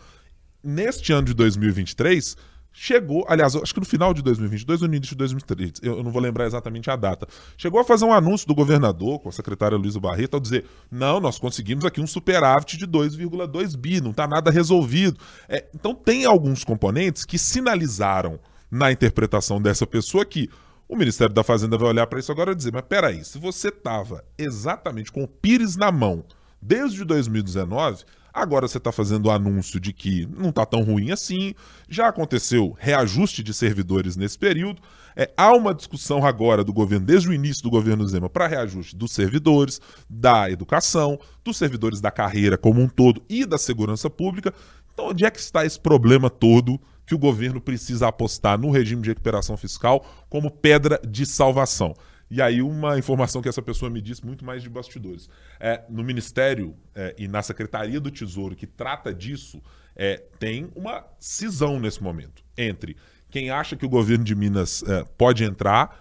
neste 0.64 1.12
ano 1.12 1.26
de 1.26 1.34
2023, 1.34 2.36
chegou, 2.72 3.24
aliás, 3.28 3.54
acho 3.54 3.72
que 3.72 3.78
no 3.78 3.86
final 3.86 4.12
de 4.12 4.20
2022 4.20 4.82
ou 4.82 4.88
no 4.88 4.94
início 4.94 5.14
de 5.14 5.18
2023, 5.18 5.74
eu, 5.82 6.02
não 6.02 6.10
vou 6.10 6.20
lembrar 6.20 6.44
exatamente 6.44 6.90
a 6.90 6.96
data, 6.96 7.26
chegou 7.56 7.80
a 7.80 7.84
fazer 7.84 8.04
um 8.04 8.12
anúncio 8.12 8.48
do 8.48 8.54
governador 8.54 9.20
com 9.20 9.28
a 9.28 9.32
secretária 9.32 9.78
Luísa 9.78 10.00
Barreto 10.00 10.34
ao 10.34 10.40
dizer: 10.40 10.64
não, 10.90 11.20
nós 11.20 11.38
conseguimos 11.38 11.84
aqui 11.84 12.00
um 12.00 12.06
superávit 12.06 12.76
de 12.76 12.86
2,2 12.86 13.76
bi, 13.76 14.00
não 14.00 14.10
está 14.10 14.26
nada 14.26 14.50
resolvido. 14.50 15.18
É, 15.48 15.64
então, 15.72 15.94
tem 15.94 16.24
alguns 16.24 16.64
componentes 16.64 17.24
que 17.24 17.38
sinalizaram 17.38 18.40
na 18.70 18.90
interpretação 18.90 19.62
dessa 19.62 19.86
pessoa 19.86 20.24
que 20.24 20.50
o 20.88 20.96
Ministério 20.96 21.32
da 21.32 21.44
Fazenda 21.44 21.78
vai 21.78 21.88
olhar 21.88 22.06
para 22.08 22.18
isso 22.18 22.32
agora 22.32 22.52
e 22.52 22.56
dizer: 22.56 22.72
mas 22.72 22.84
peraí, 22.88 23.24
se 23.24 23.38
você 23.38 23.68
estava 23.68 24.24
exatamente 24.36 25.12
com 25.12 25.22
o 25.22 25.28
Pires 25.28 25.76
na 25.76 25.92
mão 25.92 26.24
desde 26.60 27.04
2019 27.04 28.04
Agora 28.34 28.66
você 28.66 28.78
está 28.78 28.90
fazendo 28.90 29.26
o 29.26 29.30
anúncio 29.30 29.78
de 29.78 29.92
que 29.92 30.26
não 30.26 30.48
está 30.48 30.66
tão 30.66 30.82
ruim 30.82 31.12
assim, 31.12 31.54
já 31.88 32.08
aconteceu 32.08 32.76
reajuste 32.80 33.44
de 33.44 33.54
servidores 33.54 34.16
nesse 34.16 34.36
período. 34.36 34.82
É, 35.14 35.30
há 35.36 35.54
uma 35.54 35.72
discussão 35.72 36.26
agora 36.26 36.64
do 36.64 36.72
governo, 36.72 37.06
desde 37.06 37.28
o 37.28 37.32
início 37.32 37.62
do 37.62 37.70
governo 37.70 38.04
Zema, 38.08 38.28
para 38.28 38.48
reajuste 38.48 38.96
dos 38.96 39.12
servidores, 39.12 39.80
da 40.10 40.50
educação, 40.50 41.16
dos 41.44 41.56
servidores 41.56 42.00
da 42.00 42.10
carreira 42.10 42.58
como 42.58 42.80
um 42.80 42.88
todo 42.88 43.22
e 43.28 43.46
da 43.46 43.56
segurança 43.56 44.10
pública. 44.10 44.52
Então, 44.92 45.10
onde 45.10 45.24
é 45.24 45.30
que 45.30 45.38
está 45.38 45.64
esse 45.64 45.78
problema 45.78 46.28
todo 46.28 46.80
que 47.06 47.14
o 47.14 47.18
governo 47.18 47.60
precisa 47.60 48.08
apostar 48.08 48.58
no 48.58 48.72
regime 48.72 49.02
de 49.02 49.10
recuperação 49.10 49.56
fiscal 49.56 50.04
como 50.28 50.50
pedra 50.50 51.00
de 51.08 51.24
salvação? 51.24 51.94
E 52.30 52.40
aí, 52.40 52.62
uma 52.62 52.98
informação 52.98 53.42
que 53.42 53.48
essa 53.48 53.62
pessoa 53.62 53.90
me 53.90 54.00
disse, 54.00 54.24
muito 54.24 54.44
mais 54.44 54.62
de 54.62 54.68
bastidores. 54.68 55.28
É, 55.60 55.82
no 55.88 56.02
Ministério 56.02 56.74
é, 56.94 57.14
e 57.18 57.28
na 57.28 57.42
Secretaria 57.42 58.00
do 58.00 58.10
Tesouro, 58.10 58.56
que 58.56 58.66
trata 58.66 59.12
disso, 59.12 59.62
é, 59.94 60.22
tem 60.38 60.70
uma 60.74 61.04
cisão 61.18 61.78
nesse 61.78 62.02
momento 62.02 62.42
entre 62.56 62.96
quem 63.30 63.50
acha 63.50 63.76
que 63.76 63.84
o 63.84 63.88
governo 63.88 64.24
de 64.24 64.34
Minas 64.34 64.82
é, 64.84 65.04
pode 65.16 65.44
entrar 65.44 66.00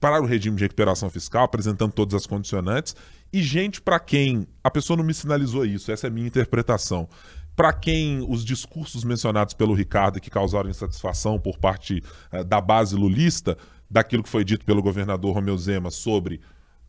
para 0.00 0.20
o 0.20 0.26
regime 0.26 0.56
de 0.56 0.64
recuperação 0.64 1.08
fiscal, 1.08 1.44
apresentando 1.44 1.92
todas 1.92 2.14
as 2.14 2.26
condicionantes, 2.26 2.94
e 3.32 3.42
gente 3.42 3.80
para 3.80 3.98
quem 3.98 4.46
a 4.62 4.70
pessoa 4.70 4.96
não 4.96 5.04
me 5.04 5.14
sinalizou 5.14 5.64
isso, 5.64 5.90
essa 5.90 6.06
é 6.06 6.08
a 6.08 6.10
minha 6.10 6.26
interpretação. 6.26 7.08
Para 7.56 7.72
quem 7.72 8.24
os 8.28 8.44
discursos 8.44 9.04
mencionados 9.04 9.54
pelo 9.54 9.74
Ricardo 9.74 10.20
que 10.20 10.28
causaram 10.28 10.68
insatisfação 10.68 11.38
por 11.38 11.56
parte 11.58 12.02
é, 12.32 12.42
da 12.42 12.60
base 12.60 12.96
lulista 12.96 13.56
daquilo 13.94 14.24
que 14.24 14.28
foi 14.28 14.44
dito 14.44 14.64
pelo 14.64 14.82
governador 14.82 15.34
Romeu 15.34 15.56
Zema 15.56 15.88
sobre 15.88 16.40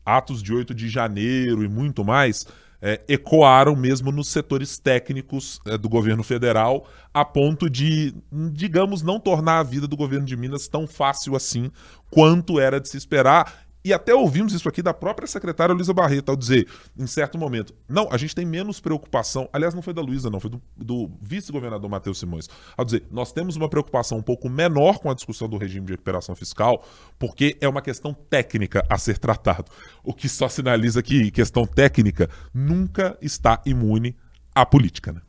atos 0.03 0.41
de 0.41 0.51
8 0.51 0.73
de 0.73 0.89
janeiro 0.89 1.63
e 1.63 1.69
muito 1.69 2.03
mais, 2.03 2.47
é, 2.81 2.99
ecoaram 3.07 3.75
mesmo 3.75 4.11
nos 4.11 4.27
setores 4.27 4.79
técnicos 4.79 5.59
é, 5.67 5.77
do 5.77 5.87
governo 5.87 6.23
federal, 6.23 6.87
a 7.13 7.23
ponto 7.23 7.69
de, 7.69 8.11
digamos, 8.51 9.03
não 9.03 9.19
tornar 9.19 9.59
a 9.59 9.63
vida 9.63 9.87
do 9.87 9.95
governo 9.95 10.25
de 10.25 10.35
Minas 10.35 10.67
tão 10.67 10.87
fácil 10.87 11.35
assim 11.35 11.71
quanto 12.09 12.59
era 12.59 12.81
de 12.81 12.89
se 12.89 12.97
esperar. 12.97 13.64
E 13.85 13.93
até 13.93 14.15
ouvimos 14.15 14.51
isso 14.51 14.67
aqui 14.67 14.81
da 14.81 14.95
própria 14.95 15.27
secretária 15.27 15.71
Luísa 15.71 15.93
Barreto, 15.93 16.29
ao 16.29 16.35
dizer, 16.35 16.67
em 16.97 17.05
certo 17.05 17.37
momento, 17.37 17.71
não, 17.87 18.09
a 18.11 18.17
gente 18.17 18.33
tem 18.33 18.43
menos 18.43 18.79
preocupação. 18.79 19.47
Aliás, 19.53 19.75
não 19.75 19.81
foi 19.83 19.93
da 19.93 20.01
Luísa, 20.01 20.27
não, 20.27 20.39
foi 20.39 20.49
do, 20.49 20.59
do 20.75 21.11
vice-governador 21.21 21.87
Matheus 21.87 22.17
Simões. 22.17 22.49
Ao 22.75 22.83
dizer, 22.83 23.05
nós 23.11 23.31
temos 23.31 23.55
uma 23.55 23.69
preocupação 23.69 24.17
um 24.17 24.23
pouco 24.23 24.49
menor 24.49 24.97
com 24.97 25.11
a 25.11 25.13
discussão 25.13 25.47
do 25.47 25.55
regime 25.55 25.85
de 25.85 25.93
recuperação 25.93 26.35
fiscal, 26.35 26.83
porque 27.19 27.57
é 27.61 27.69
uma 27.69 27.79
questão 27.79 28.11
técnica 28.11 28.83
a 28.89 28.97
ser 28.97 29.19
tratado. 29.19 29.71
O 30.03 30.15
que 30.15 30.27
só 30.27 30.49
sinaliza 30.49 31.03
que 31.03 31.29
questão 31.29 31.67
técnica 31.67 32.27
nunca 32.51 33.15
está 33.21 33.61
imune 33.67 34.17
à 34.55 34.65
política, 34.65 35.11
né? 35.13 35.21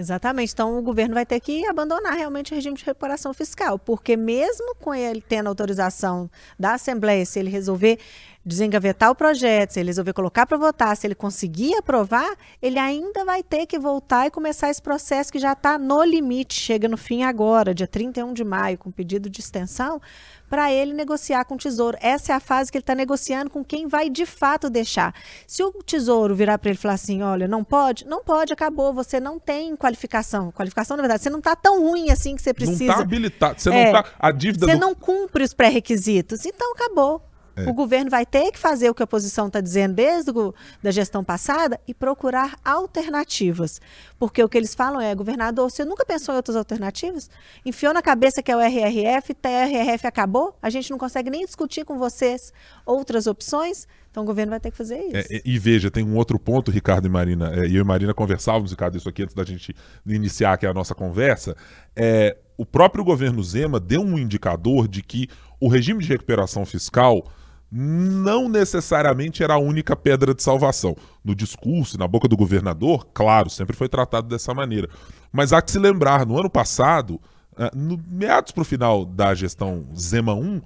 Exatamente. 0.00 0.52
Então 0.54 0.78
o 0.78 0.82
governo 0.82 1.14
vai 1.14 1.26
ter 1.26 1.38
que 1.40 1.66
abandonar 1.66 2.14
realmente 2.14 2.52
o 2.52 2.54
regime 2.54 2.74
de 2.74 2.84
recuperação 2.84 3.34
fiscal, 3.34 3.78
porque 3.78 4.16
mesmo 4.16 4.74
com 4.76 4.94
ele 4.94 5.20
tendo 5.20 5.46
autorização 5.48 6.30
da 6.58 6.72
Assembleia, 6.72 7.26
se 7.26 7.38
ele 7.38 7.50
resolver 7.50 7.98
desengavetar 8.44 9.10
o 9.10 9.14
projeto, 9.14 9.72
se 9.72 9.80
ele 9.80 9.90
resolver 9.90 10.12
colocar 10.12 10.46
para 10.46 10.56
votar, 10.56 10.96
se 10.96 11.06
ele 11.06 11.14
conseguir 11.14 11.74
aprovar, 11.76 12.34
ele 12.62 12.78
ainda 12.78 13.24
vai 13.24 13.42
ter 13.42 13.66
que 13.66 13.78
voltar 13.78 14.26
e 14.26 14.30
começar 14.30 14.70
esse 14.70 14.80
processo 14.80 15.30
que 15.30 15.38
já 15.38 15.52
está 15.52 15.78
no 15.78 16.02
limite, 16.02 16.54
chega 16.54 16.88
no 16.88 16.96
fim 16.96 17.22
agora, 17.22 17.74
dia 17.74 17.86
31 17.86 18.32
de 18.32 18.42
maio, 18.42 18.78
com 18.78 18.90
pedido 18.90 19.28
de 19.28 19.40
extensão, 19.40 20.00
para 20.48 20.72
ele 20.72 20.92
negociar 20.92 21.44
com 21.44 21.54
o 21.54 21.58
Tesouro. 21.58 21.96
Essa 22.00 22.32
é 22.32 22.34
a 22.34 22.40
fase 22.40 22.72
que 22.72 22.78
ele 22.78 22.82
está 22.82 22.94
negociando 22.94 23.50
com 23.50 23.62
quem 23.62 23.86
vai 23.86 24.10
de 24.10 24.26
fato 24.26 24.68
deixar. 24.68 25.14
Se 25.46 25.62
o 25.62 25.70
Tesouro 25.84 26.34
virar 26.34 26.58
para 26.58 26.70
ele 26.70 26.78
e 26.78 26.80
falar 26.80 26.94
assim, 26.94 27.22
olha, 27.22 27.46
não 27.46 27.62
pode, 27.62 28.04
não 28.06 28.24
pode, 28.24 28.52
acabou, 28.52 28.92
você 28.92 29.20
não 29.20 29.38
tem 29.38 29.76
qualificação. 29.76 30.50
Qualificação, 30.50 30.96
na 30.96 31.02
verdade, 31.02 31.22
você 31.22 31.30
não 31.30 31.38
está 31.38 31.54
tão 31.54 31.82
ruim 31.82 32.10
assim 32.10 32.34
que 32.34 32.42
você 32.42 32.52
precisa. 32.52 32.84
Não 32.84 32.90
está 32.92 33.02
habilitado, 33.02 33.60
você 33.60 33.68
é, 33.68 33.92
não 33.92 34.00
está, 34.00 34.12
a 34.18 34.32
dívida 34.32 34.66
Você 34.66 34.74
do... 34.74 34.80
não 34.80 34.94
cumpre 34.94 35.44
os 35.44 35.54
pré-requisitos, 35.54 36.44
então 36.44 36.72
acabou. 36.72 37.29
É. 37.56 37.68
O 37.68 37.72
governo 37.72 38.10
vai 38.10 38.24
ter 38.24 38.52
que 38.52 38.58
fazer 38.58 38.90
o 38.90 38.94
que 38.94 39.02
a 39.02 39.04
oposição 39.04 39.46
está 39.46 39.60
dizendo 39.60 39.94
desde 39.94 40.30
a 40.30 40.52
da 40.82 40.90
gestão 40.90 41.22
passada 41.22 41.80
e 41.86 41.92
procurar 41.92 42.56
alternativas. 42.64 43.80
Porque 44.18 44.42
o 44.42 44.48
que 44.48 44.56
eles 44.56 44.74
falam 44.74 45.00
é, 45.00 45.14
governador, 45.14 45.70
você 45.70 45.84
nunca 45.84 46.04
pensou 46.04 46.34
em 46.34 46.36
outras 46.36 46.56
alternativas? 46.56 47.30
Enfiou 47.64 47.92
na 47.92 48.02
cabeça 48.02 48.42
que 48.42 48.50
é 48.50 48.56
o 48.56 48.60
RRF, 48.60 49.32
o 49.32 49.48
RRF 49.48 50.06
acabou, 50.06 50.56
a 50.62 50.70
gente 50.70 50.90
não 50.90 50.98
consegue 50.98 51.30
nem 51.30 51.44
discutir 51.44 51.84
com 51.84 51.98
vocês 51.98 52.52
outras 52.84 53.26
opções, 53.26 53.86
então 54.10 54.22
o 54.22 54.26
governo 54.26 54.50
vai 54.50 54.60
ter 54.60 54.70
que 54.70 54.76
fazer 54.76 54.98
isso. 54.98 55.32
É, 55.32 55.42
e 55.44 55.58
veja, 55.58 55.90
tem 55.90 56.04
um 56.04 56.16
outro 56.16 56.38
ponto, 56.38 56.70
Ricardo 56.70 57.06
e 57.06 57.10
Marina, 57.10 57.52
é, 57.54 57.66
e 57.66 57.76
eu 57.76 57.82
e 57.82 57.86
Marina 57.86 58.12
conversávamos, 58.12 58.70
Ricardo, 58.70 58.96
isso 58.96 59.08
aqui 59.08 59.22
antes 59.22 59.34
da 59.34 59.44
gente 59.44 59.74
iniciar 60.06 60.54
aqui 60.54 60.66
a 60.66 60.74
nossa 60.74 60.94
conversa, 60.94 61.56
é, 61.94 62.36
o 62.56 62.66
próprio 62.66 63.02
governo 63.02 63.42
Zema 63.42 63.80
deu 63.80 64.02
um 64.02 64.18
indicador 64.18 64.86
de 64.86 65.02
que 65.02 65.28
o 65.58 65.68
regime 65.68 66.02
de 66.02 66.08
recuperação 66.08 66.66
fiscal 66.66 67.26
não 67.70 68.48
necessariamente 68.48 69.42
era 69.44 69.54
a 69.54 69.58
única 69.58 69.94
pedra 69.94 70.34
de 70.34 70.42
salvação. 70.42 70.96
No 71.24 71.34
discurso, 71.34 71.98
na 71.98 72.08
boca 72.08 72.26
do 72.26 72.36
governador, 72.36 73.06
claro, 73.14 73.48
sempre 73.48 73.76
foi 73.76 73.88
tratado 73.88 74.26
dessa 74.26 74.52
maneira. 74.52 74.88
Mas 75.30 75.52
há 75.52 75.62
que 75.62 75.70
se 75.70 75.78
lembrar, 75.78 76.26
no 76.26 76.38
ano 76.38 76.50
passado, 76.50 77.20
eh, 77.56 77.70
no 77.74 78.00
meados 78.08 78.52
para 78.52 78.62
o 78.62 78.64
final 78.64 79.04
da 79.04 79.34
gestão 79.34 79.86
Zema 79.96 80.34
1, 80.34 80.60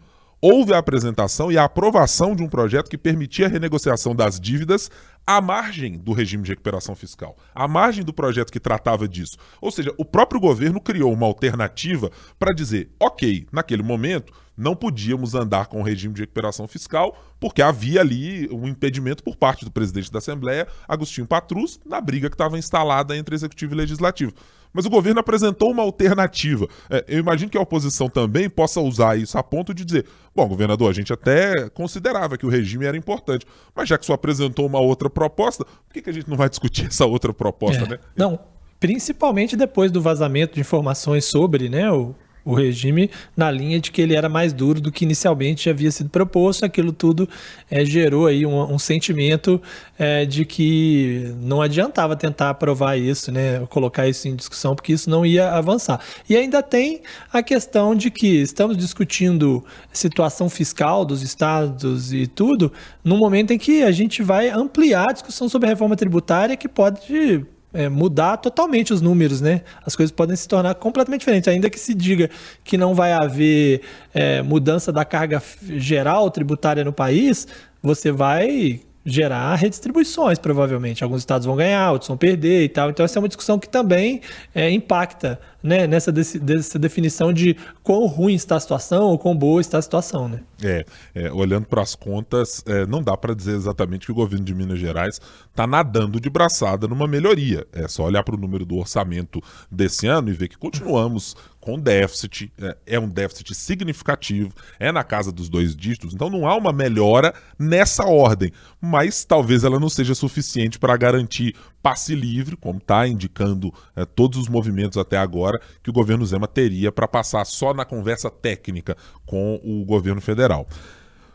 houve 0.46 0.74
a 0.74 0.78
apresentação 0.78 1.50
e 1.50 1.56
a 1.56 1.64
aprovação 1.64 2.36
de 2.36 2.42
um 2.42 2.48
projeto 2.50 2.90
que 2.90 2.98
permitia 2.98 3.46
a 3.46 3.48
renegociação 3.48 4.14
das 4.14 4.38
dívidas 4.38 4.90
à 5.26 5.40
margem 5.40 5.96
do 5.96 6.12
regime 6.12 6.42
de 6.42 6.50
recuperação 6.50 6.94
fiscal, 6.94 7.34
à 7.54 7.66
margem 7.66 8.04
do 8.04 8.12
projeto 8.12 8.52
que 8.52 8.60
tratava 8.60 9.08
disso. 9.08 9.38
Ou 9.58 9.70
seja, 9.70 9.90
o 9.96 10.04
próprio 10.04 10.38
governo 10.38 10.82
criou 10.82 11.10
uma 11.10 11.24
alternativa 11.24 12.10
para 12.38 12.52
dizer, 12.52 12.90
ok, 13.00 13.46
naquele 13.50 13.82
momento 13.82 14.34
não 14.54 14.76
podíamos 14.76 15.34
andar 15.34 15.68
com 15.68 15.80
o 15.80 15.82
regime 15.82 16.12
de 16.12 16.20
recuperação 16.20 16.68
fiscal, 16.68 17.18
porque 17.40 17.62
havia 17.62 18.02
ali 18.02 18.46
um 18.52 18.68
impedimento 18.68 19.24
por 19.24 19.36
parte 19.36 19.64
do 19.64 19.70
presidente 19.70 20.12
da 20.12 20.18
Assembleia, 20.18 20.68
Agostinho 20.86 21.26
Patrus, 21.26 21.80
na 21.86 22.02
briga 22.02 22.28
que 22.28 22.34
estava 22.34 22.58
instalada 22.58 23.16
entre 23.16 23.34
Executivo 23.34 23.72
e 23.72 23.78
Legislativo. 23.78 24.34
Mas 24.74 24.84
o 24.84 24.90
governo 24.90 25.20
apresentou 25.20 25.70
uma 25.70 25.82
alternativa. 25.82 26.66
É, 26.90 27.04
eu 27.08 27.20
imagino 27.20 27.50
que 27.50 27.56
a 27.56 27.60
oposição 27.60 28.08
também 28.08 28.50
possa 28.50 28.80
usar 28.80 29.16
isso 29.16 29.38
a 29.38 29.42
ponto 29.42 29.72
de 29.72 29.84
dizer: 29.84 30.04
bom, 30.34 30.46
governador, 30.48 30.90
a 30.90 30.92
gente 30.92 31.12
até 31.12 31.70
considerava 31.70 32.36
que 32.36 32.44
o 32.44 32.48
regime 32.48 32.84
era 32.84 32.96
importante, 32.96 33.46
mas 33.74 33.88
já 33.88 33.96
que 33.96 34.04
só 34.04 34.12
apresentou 34.14 34.66
uma 34.66 34.80
outra 34.80 35.08
proposta, 35.08 35.64
por 35.64 35.94
que, 35.94 36.02
que 36.02 36.10
a 36.10 36.12
gente 36.12 36.28
não 36.28 36.36
vai 36.36 36.50
discutir 36.50 36.86
essa 36.90 37.06
outra 37.06 37.32
proposta, 37.32 37.84
É. 37.84 37.88
né? 37.88 37.98
Não, 38.16 38.38
principalmente 38.80 39.56
depois 39.56 39.90
do 39.90 40.02
vazamento 40.02 40.54
de 40.54 40.60
informações 40.60 41.24
sobre 41.24 41.68
né, 41.68 41.90
o, 41.90 42.14
o 42.44 42.54
regime, 42.54 43.10
na 43.36 43.50
linha 43.50 43.80
de 43.80 43.90
que 43.90 44.02
ele 44.02 44.14
era 44.14 44.28
mais 44.28 44.52
duro 44.52 44.80
do 44.80 44.92
que 44.92 45.04
inicialmente 45.04 45.70
havia 45.70 45.90
sido 45.90 46.10
proposto. 46.10 46.64
Aquilo 46.64 46.92
tudo 46.92 47.28
eh, 47.70 47.84
gerou 47.84 48.26
aí 48.26 48.44
um, 48.44 48.72
um 48.72 48.78
sentimento 48.78 49.60
eh, 49.98 50.26
de 50.26 50.44
que 50.44 51.32
não 51.40 51.62
adiantava 51.62 52.14
tentar 52.14 52.50
aprovar 52.50 52.98
isso, 52.98 53.32
né, 53.32 53.64
colocar 53.70 54.06
isso 54.06 54.28
em 54.28 54.36
discussão, 54.36 54.74
porque 54.74 54.92
isso 54.92 55.08
não 55.08 55.24
ia 55.24 55.50
avançar. 55.50 56.00
E 56.28 56.36
ainda 56.36 56.62
tem 56.62 57.00
a 57.32 57.42
questão 57.42 57.94
de 57.94 58.10
que 58.10 58.42
estamos 58.42 58.76
discutindo 58.76 59.64
situação 59.92 60.50
fiscal 60.50 61.04
dos 61.04 61.22
estados 61.22 62.12
e 62.12 62.26
tudo, 62.26 62.72
no 63.02 63.16
momento 63.16 63.52
em 63.52 63.58
que 63.58 63.82
a 63.82 63.90
gente 63.90 64.22
vai 64.22 64.50
ampliar 64.50 65.10
a 65.10 65.12
discussão 65.12 65.48
sobre 65.48 65.68
a 65.68 65.70
reforma 65.70 65.96
tributária, 65.96 66.56
que 66.56 66.68
pode 66.68 67.46
é, 67.74 67.88
mudar 67.88 68.36
totalmente 68.36 68.94
os 68.94 69.02
números, 69.02 69.40
né? 69.40 69.62
As 69.84 69.96
coisas 69.96 70.12
podem 70.12 70.36
se 70.36 70.46
tornar 70.46 70.74
completamente 70.76 71.20
diferentes. 71.20 71.48
Ainda 71.48 71.68
que 71.68 71.78
se 71.78 71.92
diga 71.92 72.30
que 72.62 72.78
não 72.78 72.94
vai 72.94 73.12
haver 73.12 73.82
é, 74.14 74.40
mudança 74.40 74.92
da 74.92 75.04
carga 75.04 75.42
geral 75.62 76.30
tributária 76.30 76.84
no 76.84 76.92
país, 76.92 77.46
você 77.82 78.12
vai 78.12 78.80
gerar 79.04 79.54
redistribuições, 79.56 80.38
provavelmente. 80.38 81.04
Alguns 81.04 81.20
estados 81.20 81.46
vão 81.46 81.56
ganhar, 81.56 81.90
outros 81.90 82.08
vão 82.08 82.16
perder 82.16 82.64
e 82.64 82.68
tal. 82.68 82.88
Então, 82.88 83.04
essa 83.04 83.18
é 83.18 83.20
uma 83.20 83.28
discussão 83.28 83.58
que 83.58 83.68
também 83.68 84.22
é, 84.54 84.70
impacta 84.70 85.38
né, 85.64 85.86
nessa 85.86 86.12
desse- 86.12 86.38
dessa 86.38 86.78
definição 86.78 87.32
de 87.32 87.56
quão 87.82 88.04
ruim 88.06 88.34
está 88.34 88.56
a 88.56 88.60
situação 88.60 89.04
ou 89.04 89.18
quão 89.18 89.34
boa 89.34 89.62
está 89.62 89.78
a 89.78 89.82
situação, 89.82 90.28
né? 90.28 90.40
É, 90.62 90.84
é, 91.14 91.32
olhando 91.32 91.66
para 91.66 91.80
as 91.80 91.94
contas, 91.94 92.62
é, 92.66 92.84
não 92.86 93.02
dá 93.02 93.16
para 93.16 93.34
dizer 93.34 93.54
exatamente 93.56 94.04
que 94.04 94.12
o 94.12 94.14
governo 94.14 94.44
de 94.44 94.54
Minas 94.54 94.78
Gerais 94.78 95.18
está 95.50 95.66
nadando 95.66 96.20
de 96.20 96.28
braçada 96.28 96.86
numa 96.86 97.08
melhoria. 97.08 97.66
É 97.72 97.88
só 97.88 98.04
olhar 98.04 98.22
para 98.22 98.34
o 98.34 98.38
número 98.38 98.66
do 98.66 98.76
orçamento 98.76 99.42
desse 99.70 100.06
ano 100.06 100.28
e 100.28 100.32
ver 100.34 100.48
que 100.48 100.58
continuamos 100.58 101.34
com 101.58 101.78
déficit, 101.78 102.52
é, 102.60 102.76
é 102.86 103.00
um 103.00 103.08
déficit 103.08 103.54
significativo, 103.54 104.52
é 104.78 104.92
na 104.92 105.02
casa 105.02 105.32
dos 105.32 105.48
dois 105.48 105.74
dígitos, 105.74 106.12
então 106.12 106.28
não 106.28 106.46
há 106.46 106.54
uma 106.54 106.74
melhora 106.74 107.32
nessa 107.58 108.04
ordem, 108.04 108.52
mas 108.78 109.24
talvez 109.24 109.64
ela 109.64 109.80
não 109.80 109.88
seja 109.88 110.14
suficiente 110.14 110.78
para 110.78 110.94
garantir 110.94 111.54
passe 111.84 112.14
livre, 112.14 112.56
como 112.56 112.78
está 112.78 113.06
indicando 113.06 113.70
é, 113.94 114.06
todos 114.06 114.38
os 114.38 114.48
movimentos 114.48 114.96
até 114.96 115.18
agora, 115.18 115.60
que 115.82 115.90
o 115.90 115.92
governo 115.92 116.24
Zema 116.24 116.48
teria 116.48 116.90
para 116.90 117.06
passar 117.06 117.44
só 117.44 117.74
na 117.74 117.84
conversa 117.84 118.30
técnica 118.30 118.96
com 119.26 119.60
o 119.62 119.84
governo 119.84 120.22
federal. 120.22 120.66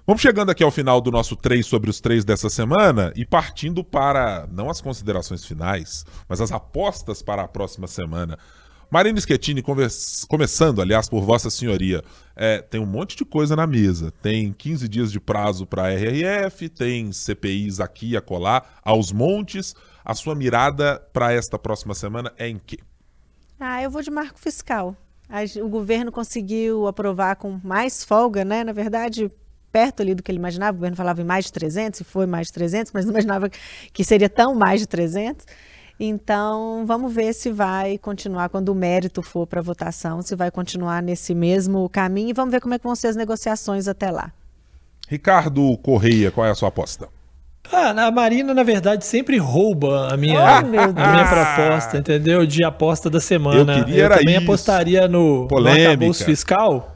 Vamos 0.08 0.24
chegando 0.24 0.50
aqui 0.50 0.64
ao 0.64 0.72
final 0.72 1.00
do 1.02 1.12
nosso 1.12 1.36
3 1.36 1.64
sobre 1.64 1.88
os 1.92 2.02
3 2.02 2.26
dessa 2.26 2.50
semana 2.50 3.14
e 3.16 3.28
partindo 3.28 3.84
para, 3.84 4.50
não 4.52 4.72
as 4.72 4.82
considerações 4.82 5.46
finais, 5.46 6.04
mas 6.28 6.42
as 6.42 6.52
apostas 6.52 7.22
para 7.22 7.44
a 7.44 7.48
próxima 7.48 7.86
semana. 7.86 8.36
Marina 8.90 9.22
Schettini, 9.22 9.62
começando, 10.28 10.82
aliás, 10.82 11.08
por 11.08 11.22
Vossa 11.22 11.52
Senhoria, 11.52 12.04
é, 12.36 12.60
tem 12.60 12.82
um 12.82 12.88
monte 12.88 13.16
de 13.16 13.24
coisa 13.24 13.56
na 13.56 13.68
mesa. 13.68 14.12
Tem 14.20 14.52
15 14.52 14.88
dias 14.88 15.12
de 15.12 15.20
prazo 15.20 15.68
para 15.68 15.84
a 15.84 15.94
RRF, 15.94 16.70
tem 16.70 17.12
CPIs 17.12 17.80
aqui 17.80 18.14
e 18.14 18.18
acolá, 18.18 18.64
aos 18.84 19.12
montes. 19.12 19.76
A 20.10 20.16
sua 20.16 20.34
mirada 20.34 21.00
para 21.14 21.32
esta 21.32 21.60
próxima 21.60 21.94
semana 21.94 22.34
é 22.36 22.48
em 22.50 22.58
quê? 22.58 22.80
Ah, 23.60 23.84
eu 23.84 23.92
vou 23.92 24.02
de 24.02 24.10
marco 24.10 24.40
fiscal. 24.40 24.96
O 25.64 25.70
governo 25.70 26.12
conseguiu 26.12 26.88
aprovar 26.88 27.36
com 27.36 27.60
mais 27.64 28.04
folga, 28.04 28.44
né? 28.44 28.64
Na 28.64 28.72
verdade, 28.72 29.32
perto 29.72 30.02
ali 30.02 30.16
do 30.16 30.24
que 30.24 30.32
ele 30.32 30.40
imaginava. 30.40 30.72
O 30.72 30.80
governo 30.80 30.98
falava 30.98 31.22
em 31.22 31.24
mais 31.24 31.46
de 31.46 31.54
300, 31.54 32.00
e 32.00 32.04
foi 32.04 32.26
mais 32.26 32.48
de 32.48 32.54
300, 32.54 32.92
mas 32.92 33.06
não 33.06 33.12
imaginava 33.12 33.52
que 33.94 34.04
seria 34.04 34.28
tão 34.28 34.56
mais 34.56 34.80
de 34.80 34.88
300. 34.88 35.46
Então, 36.00 36.88
vamos 36.88 37.14
ver 37.14 37.32
se 37.32 37.52
vai 37.52 38.00
continuar, 38.00 38.50
quando 38.50 38.70
o 38.70 38.76
mérito 38.76 39.22
for 39.22 39.46
para 39.46 39.62
votação, 39.62 40.24
se 40.24 40.36
vai 40.36 40.50
continuar 40.50 41.04
nesse 41.04 41.36
mesmo 41.36 41.88
caminho 41.88 42.32
e 42.32 42.34
vamos 42.34 42.52
ver 42.52 42.62
como 42.62 42.74
é 42.74 42.80
que 42.80 42.84
vão 42.84 42.96
ser 42.96 43.10
as 43.10 43.16
negociações 43.16 43.88
até 43.88 44.10
lá. 44.10 44.34
Ricardo 45.08 45.78
Correia, 45.78 46.32
qual 46.32 46.48
é 46.48 46.50
a 46.50 46.56
sua 46.56 46.70
aposta? 46.70 47.19
Ah, 47.72 47.90
a 48.08 48.12
Marina, 48.12 48.54
na 48.54 48.64
verdade, 48.64 49.06
sempre 49.06 49.38
rouba 49.38 50.12
a 50.12 50.18
minha, 50.18 50.40
Oh, 50.40 50.44
a 50.46 50.62
minha 50.64 50.88
Deus. 50.88 51.30
proposta, 51.30 51.98
entendeu? 51.98 52.46
De 52.46 52.64
aposta 52.64 53.10
da 53.10 53.20
semana. 53.20 53.80
Eu 53.80 53.86
queria 53.86 54.04
era 54.06 54.18
também 54.18 54.36
isso. 54.36 54.44
apostaria 54.44 55.08
no, 55.08 55.42
no 55.44 55.48
Polêmica. 55.48 55.90
arcabouço 55.92 56.26
fiscal. 56.26 56.96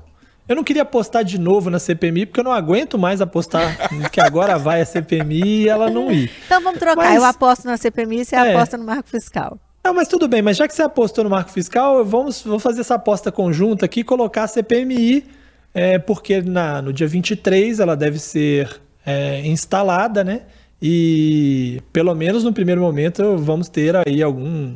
Eu 0.49 0.55
não 0.55 0.63
queria 0.63 0.81
apostar 0.81 1.23
de 1.23 1.37
novo 1.39 1.69
na 1.69 1.79
CPMI, 1.79 2.25
porque 2.25 2.39
eu 2.39 2.43
não 2.43 2.51
aguento 2.51 2.97
mais 2.97 3.21
apostar 3.21 3.77
que 4.11 4.19
agora 4.19 4.57
vai 4.57 4.81
a 4.81 4.85
CPMI 4.85 5.61
e 5.63 5.69
ela 5.69 5.89
não 5.89 6.11
ir. 6.11 6.31
Então, 6.45 6.61
vamos 6.61 6.79
trocar. 6.79 6.97
Mas- 6.97 7.15
Eu 7.15 7.23
aposto 7.23 7.65
na 7.65 7.77
CPMI 7.77 8.21
e 8.21 8.25
você 8.25 8.35
É. 8.35 8.53
aposta 8.55 8.75
no 8.77 8.83
marco 8.83 9.07
fiscal. 9.09 9.57
Não, 9.85 9.93
mas 9.93 10.07
tudo 10.07 10.27
bem, 10.27 10.41
mas 10.41 10.57
já 10.57 10.67
que 10.67 10.73
você 10.73 10.81
apostou 10.81 11.23
no 11.25 11.29
marco 11.29 11.51
fiscal, 11.51 12.03
vamos, 12.05 12.41
vamos 12.41 12.63
fazer 12.63 12.81
essa 12.81 12.95
aposta 12.95 13.31
conjunta 13.31 13.85
aqui 13.85 13.99
e 13.99 14.03
colocar 14.03 14.43
a 14.43 14.47
CPMI, 14.47 15.25
é, 15.73 15.99
porque 15.99 16.41
na, 16.41 16.81
no 16.81 16.91
dia 16.93 17.05
23 17.07 17.79
ela 17.81 17.95
deve 17.95 18.17
ser 18.17 18.81
é, 19.05 19.41
instalada, 19.45 20.23
né? 20.23 20.41
E 20.85 21.81
pelo 21.93 22.13
menos 22.13 22.43
no 22.43 22.51
primeiro 22.51 22.81
momento 22.81 23.37
vamos 23.37 23.69
ter 23.69 23.95
aí 23.95 24.21
algum, 24.21 24.75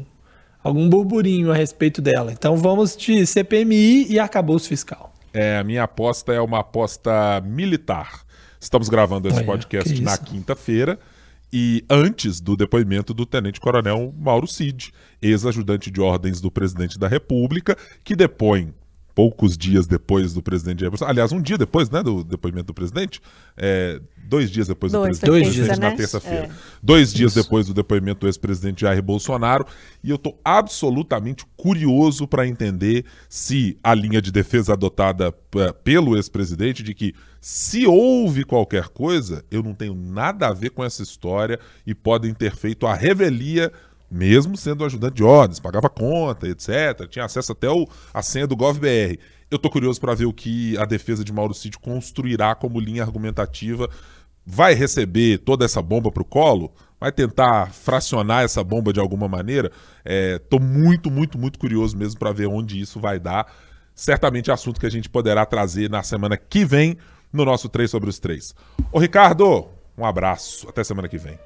algum 0.64 0.88
burburinho 0.88 1.51
a 1.51 1.55
respeito 1.55 2.01
dela. 2.01 2.32
Então 2.32 2.55
vamos 2.55 2.95
de 2.95 3.26
CPMI 3.26 4.08
e 4.10 4.18
arcabouço 4.18 4.70
fiscal. 4.70 5.14
É, 5.34 5.58
a 5.58 5.66
minha 5.66 5.84
aposta 5.84 6.32
é 6.32 6.39
uma 6.39 6.60
aposta 6.60 7.43
militar. 7.45 8.22
Estamos 8.58 8.88
gravando 8.88 9.28
esse 9.28 9.39
Olha, 9.39 9.45
podcast 9.45 9.93
que 9.93 10.01
na 10.01 10.18
quinta-feira 10.18 10.97
e 11.51 11.84
antes 11.89 12.39
do 12.39 12.55
depoimento 12.55 13.14
do 13.14 13.26
tenente-coronel 13.26 14.14
Mauro 14.18 14.47
Cid, 14.47 14.93
ex-ajudante 15.22 15.91
de 15.91 15.99
ordens 15.99 16.39
do 16.39 16.49
presidente 16.49 16.97
da 16.97 17.10
República, 17.10 17.78
que 18.01 18.16
depõe 18.16 18.74
poucos 19.18 19.57
dias 19.57 19.88
depois 19.88 20.32
do 20.32 20.43
presidente 20.43 20.82
Jair 20.82 20.91
Bolsonaro. 20.91 21.11
Aliás, 21.11 21.32
um 21.32 21.41
dia 21.41 21.57
depois 21.57 21.89
né, 21.89 22.03
do 22.03 22.24
depoimento 22.24 22.68
do 22.68 22.74
presidente, 22.76 23.20
é, 23.57 23.99
dois 24.15 24.51
dias 24.51 24.68
depois 24.68 24.91
do 24.91 24.99
Dois, 24.99 25.18
presidente, 25.18 25.41
presidente 25.41 25.65
terça, 25.65 25.82
na 25.82 25.89
né? 25.89 25.95
terça-feira. 25.95 26.45
É. 26.45 26.49
Dois 26.84 27.11
dias 27.11 27.32
Isso. 27.32 27.41
depois 27.41 27.65
do 27.65 27.74
depoimento 27.74 28.20
do 28.20 28.28
ex-presidente 28.28 28.82
Jair 28.82 29.01
Bolsonaro. 29.01 29.65
E 30.03 30.11
eu 30.11 30.18
estou 30.18 30.39
absolutamente 30.45 31.47
curioso 31.57 32.28
para 32.28 32.45
entender 32.45 33.05
se 33.28 33.76
a 33.84 33.95
linha 33.95 34.22
de 34.22 34.32
defesa 34.32 34.74
adotada 34.74 35.34
eh, 35.55 35.74
pelo 35.84 36.15
ex-presidente 36.15 36.84
de 36.84 36.93
que 36.93 37.15
se 37.41 37.88
houve 37.88 38.43
qualquer 38.43 38.89
coisa, 38.89 39.43
eu 39.49 39.63
não 39.63 39.74
tenho 39.74 39.95
nada 39.95 40.47
a 40.47 40.53
ver 40.53 40.70
com 40.70 40.84
essa 40.84 41.01
história 41.01 41.59
e 41.88 41.95
podem 41.95 42.36
ter 42.36 42.55
feito 42.55 42.86
a 42.86 42.93
revelia 42.93 43.72
mesmo 44.10 44.55
sendo 44.55 44.86
ajudante 44.86 45.16
de 45.16 45.24
ordens, 45.24 45.60
pagava 45.60 45.89
conta, 45.89 46.47
etc. 46.47 47.08
Tinha 47.10 47.26
acesso 47.26 47.51
até 47.51 47.70
o, 47.70 47.88
a 48.14 48.22
senha 48.22 48.47
do 48.47 48.55
GovBR. 48.55 49.20
Eu 49.49 49.58
tô 49.58 49.70
curioso 49.70 49.99
para 49.99 50.14
ver 50.14 50.26
o 50.26 50.34
que 50.34 50.78
a 50.78 50.86
defesa 50.86 51.24
de 51.24 51.32
Mauro 51.32 51.53
Cid 51.53 51.78
construirá 51.80 52.53
como 52.55 52.80
linha 52.80 53.03
argumentativa. 53.03 53.89
Vai 54.45 54.74
receber 54.74 55.39
toda 55.39 55.66
essa 55.66 55.82
bomba 55.82 56.12
pro 56.12 56.26
colo? 56.26 56.72
Vai 56.99 57.12
tentar 57.12 57.72
fracionar 57.72 58.43
essa 58.43 58.64
bomba 58.64 58.91
de 58.91 58.99
alguma 58.99 59.28
maneira? 59.28 59.72
É, 60.03 60.39
tô 60.39 60.60
muito, 60.60 61.12
muito, 61.12 61.38
muito 61.38 61.60
curioso 61.60 61.97
mesmo 61.97 62.20
para 62.20 62.32
ver 62.32 62.47
onde 62.47 62.80
isso 62.80 62.99
vai 62.99 63.20
dar. 63.20 63.51
Certamente 63.93 64.49
é 64.49 64.53
assunto 64.53 64.80
que 64.80 64.86
a 64.86 64.91
gente 64.91 65.10
poderá 65.10 65.45
trazer 65.45 65.89
na 65.89 66.03
semana 66.03 66.38
que 66.38 66.66
vem 66.66 66.97
no 67.32 67.45
nosso 67.45 67.70
3 67.70 67.89
sobre 67.89 68.10
os 68.10 68.20
3. 68.20 68.53
Ô 68.91 68.99
Ricardo, 68.99 69.68
um 69.97 70.05
abraço. 70.05 70.68
Até 70.70 70.84
semana 70.84 71.08
que 71.08 71.18
vem. 71.18 71.38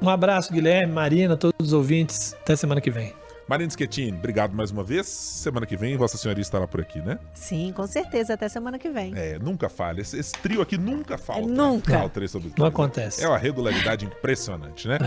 Um 0.00 0.08
abraço, 0.08 0.52
Guilherme, 0.52 0.92
Marina, 0.92 1.36
todos 1.36 1.54
os 1.60 1.72
ouvintes. 1.72 2.34
Até 2.40 2.56
semana 2.56 2.80
que 2.80 2.90
vem. 2.90 3.12
Marina 3.46 3.68
Schettini, 3.70 4.16
obrigado 4.16 4.54
mais 4.54 4.70
uma 4.70 4.84
vez. 4.84 5.06
Semana 5.08 5.66
que 5.66 5.76
vem, 5.76 5.96
Vossa 5.96 6.16
Senhoria 6.16 6.40
estará 6.40 6.68
por 6.68 6.80
aqui, 6.80 7.00
né? 7.00 7.18
Sim, 7.34 7.72
com 7.74 7.86
certeza. 7.86 8.34
Até 8.34 8.48
semana 8.48 8.78
que 8.78 8.88
vem. 8.88 9.12
É, 9.16 9.38
nunca 9.40 9.68
falha. 9.68 10.00
Esse, 10.00 10.18
esse 10.18 10.32
trio 10.34 10.62
aqui 10.62 10.78
nunca 10.78 11.18
falta. 11.18 11.46
Nunca. 11.48 11.98
Ah, 11.98 12.04
o 12.04 12.08
três 12.08 12.30
sobre 12.30 12.48
Não 12.48 12.54
três. 12.54 12.68
acontece. 12.68 13.24
É 13.24 13.28
uma 13.28 13.36
regularidade 13.38 14.04
impressionante, 14.06 14.86
né? 14.86 14.98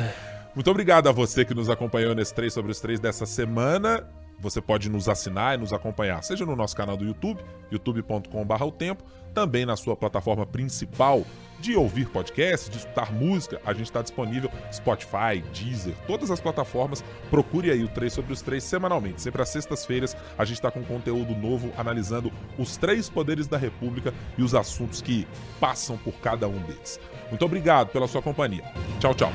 Muito 0.54 0.70
obrigado 0.70 1.08
a 1.08 1.12
você 1.12 1.46
que 1.46 1.54
nos 1.54 1.70
acompanhou 1.70 2.14
nesse 2.14 2.32
3 2.36 2.54
sobre 2.54 2.72
os 2.72 2.80
3 2.80 3.00
dessa 3.00 3.26
semana. 3.26 4.08
Você 4.40 4.62
pode 4.62 4.88
nos 4.90 5.08
assinar 5.10 5.56
e 5.56 5.58
nos 5.58 5.74
acompanhar, 5.74 6.22
seja 6.22 6.46
no 6.46 6.56
nosso 6.56 6.76
canal 6.76 6.96
do 6.98 7.06
YouTube, 7.06 7.42
youtube.com.br 7.72 8.64
o 8.64 8.72
tempo, 8.72 9.04
também 9.34 9.66
na 9.66 9.76
sua 9.78 9.96
plataforma 9.96 10.46
principal 10.46 11.26
de 11.64 11.78
ouvir 11.78 12.10
podcast, 12.10 12.70
de 12.70 12.78
escutar 12.78 13.14
música. 13.14 13.62
A 13.66 13.74
gente 13.74 13.86
está 13.86 14.02
disponível 14.02 14.52
Spotify, 14.72 15.42
Deezer, 15.54 15.96
todas 16.06 16.30
as 16.30 16.42
plataformas. 16.42 17.02
Procure 17.30 17.72
aí 17.72 17.82
o 17.82 17.88
3 17.88 18.12
sobre 18.12 18.34
os 18.34 18.42
3 18.42 18.62
semanalmente. 18.62 19.22
Sempre 19.22 19.42
às 19.42 19.50
sextas-feiras 19.50 20.16
a 20.38 20.44
gente 20.44 20.58
está 20.58 20.70
com 20.70 20.84
conteúdo 20.84 21.34
novo 21.34 21.72
analisando 21.78 22.32
os 22.58 22.76
três 22.76 23.10
poderes 23.10 23.48
da 23.48 23.58
República 23.58 24.14
e 24.38 24.44
os 24.44 24.54
assuntos 24.54 25.02
que 25.02 25.26
passam 25.58 25.98
por 25.98 26.14
cada 26.16 26.50
um 26.50 26.60
deles. 26.64 27.00
Muito 27.30 27.46
obrigado 27.46 27.90
pela 27.90 28.10
sua 28.10 28.22
companhia. 28.22 28.64
Tchau, 29.00 29.16
tchau. 29.16 29.32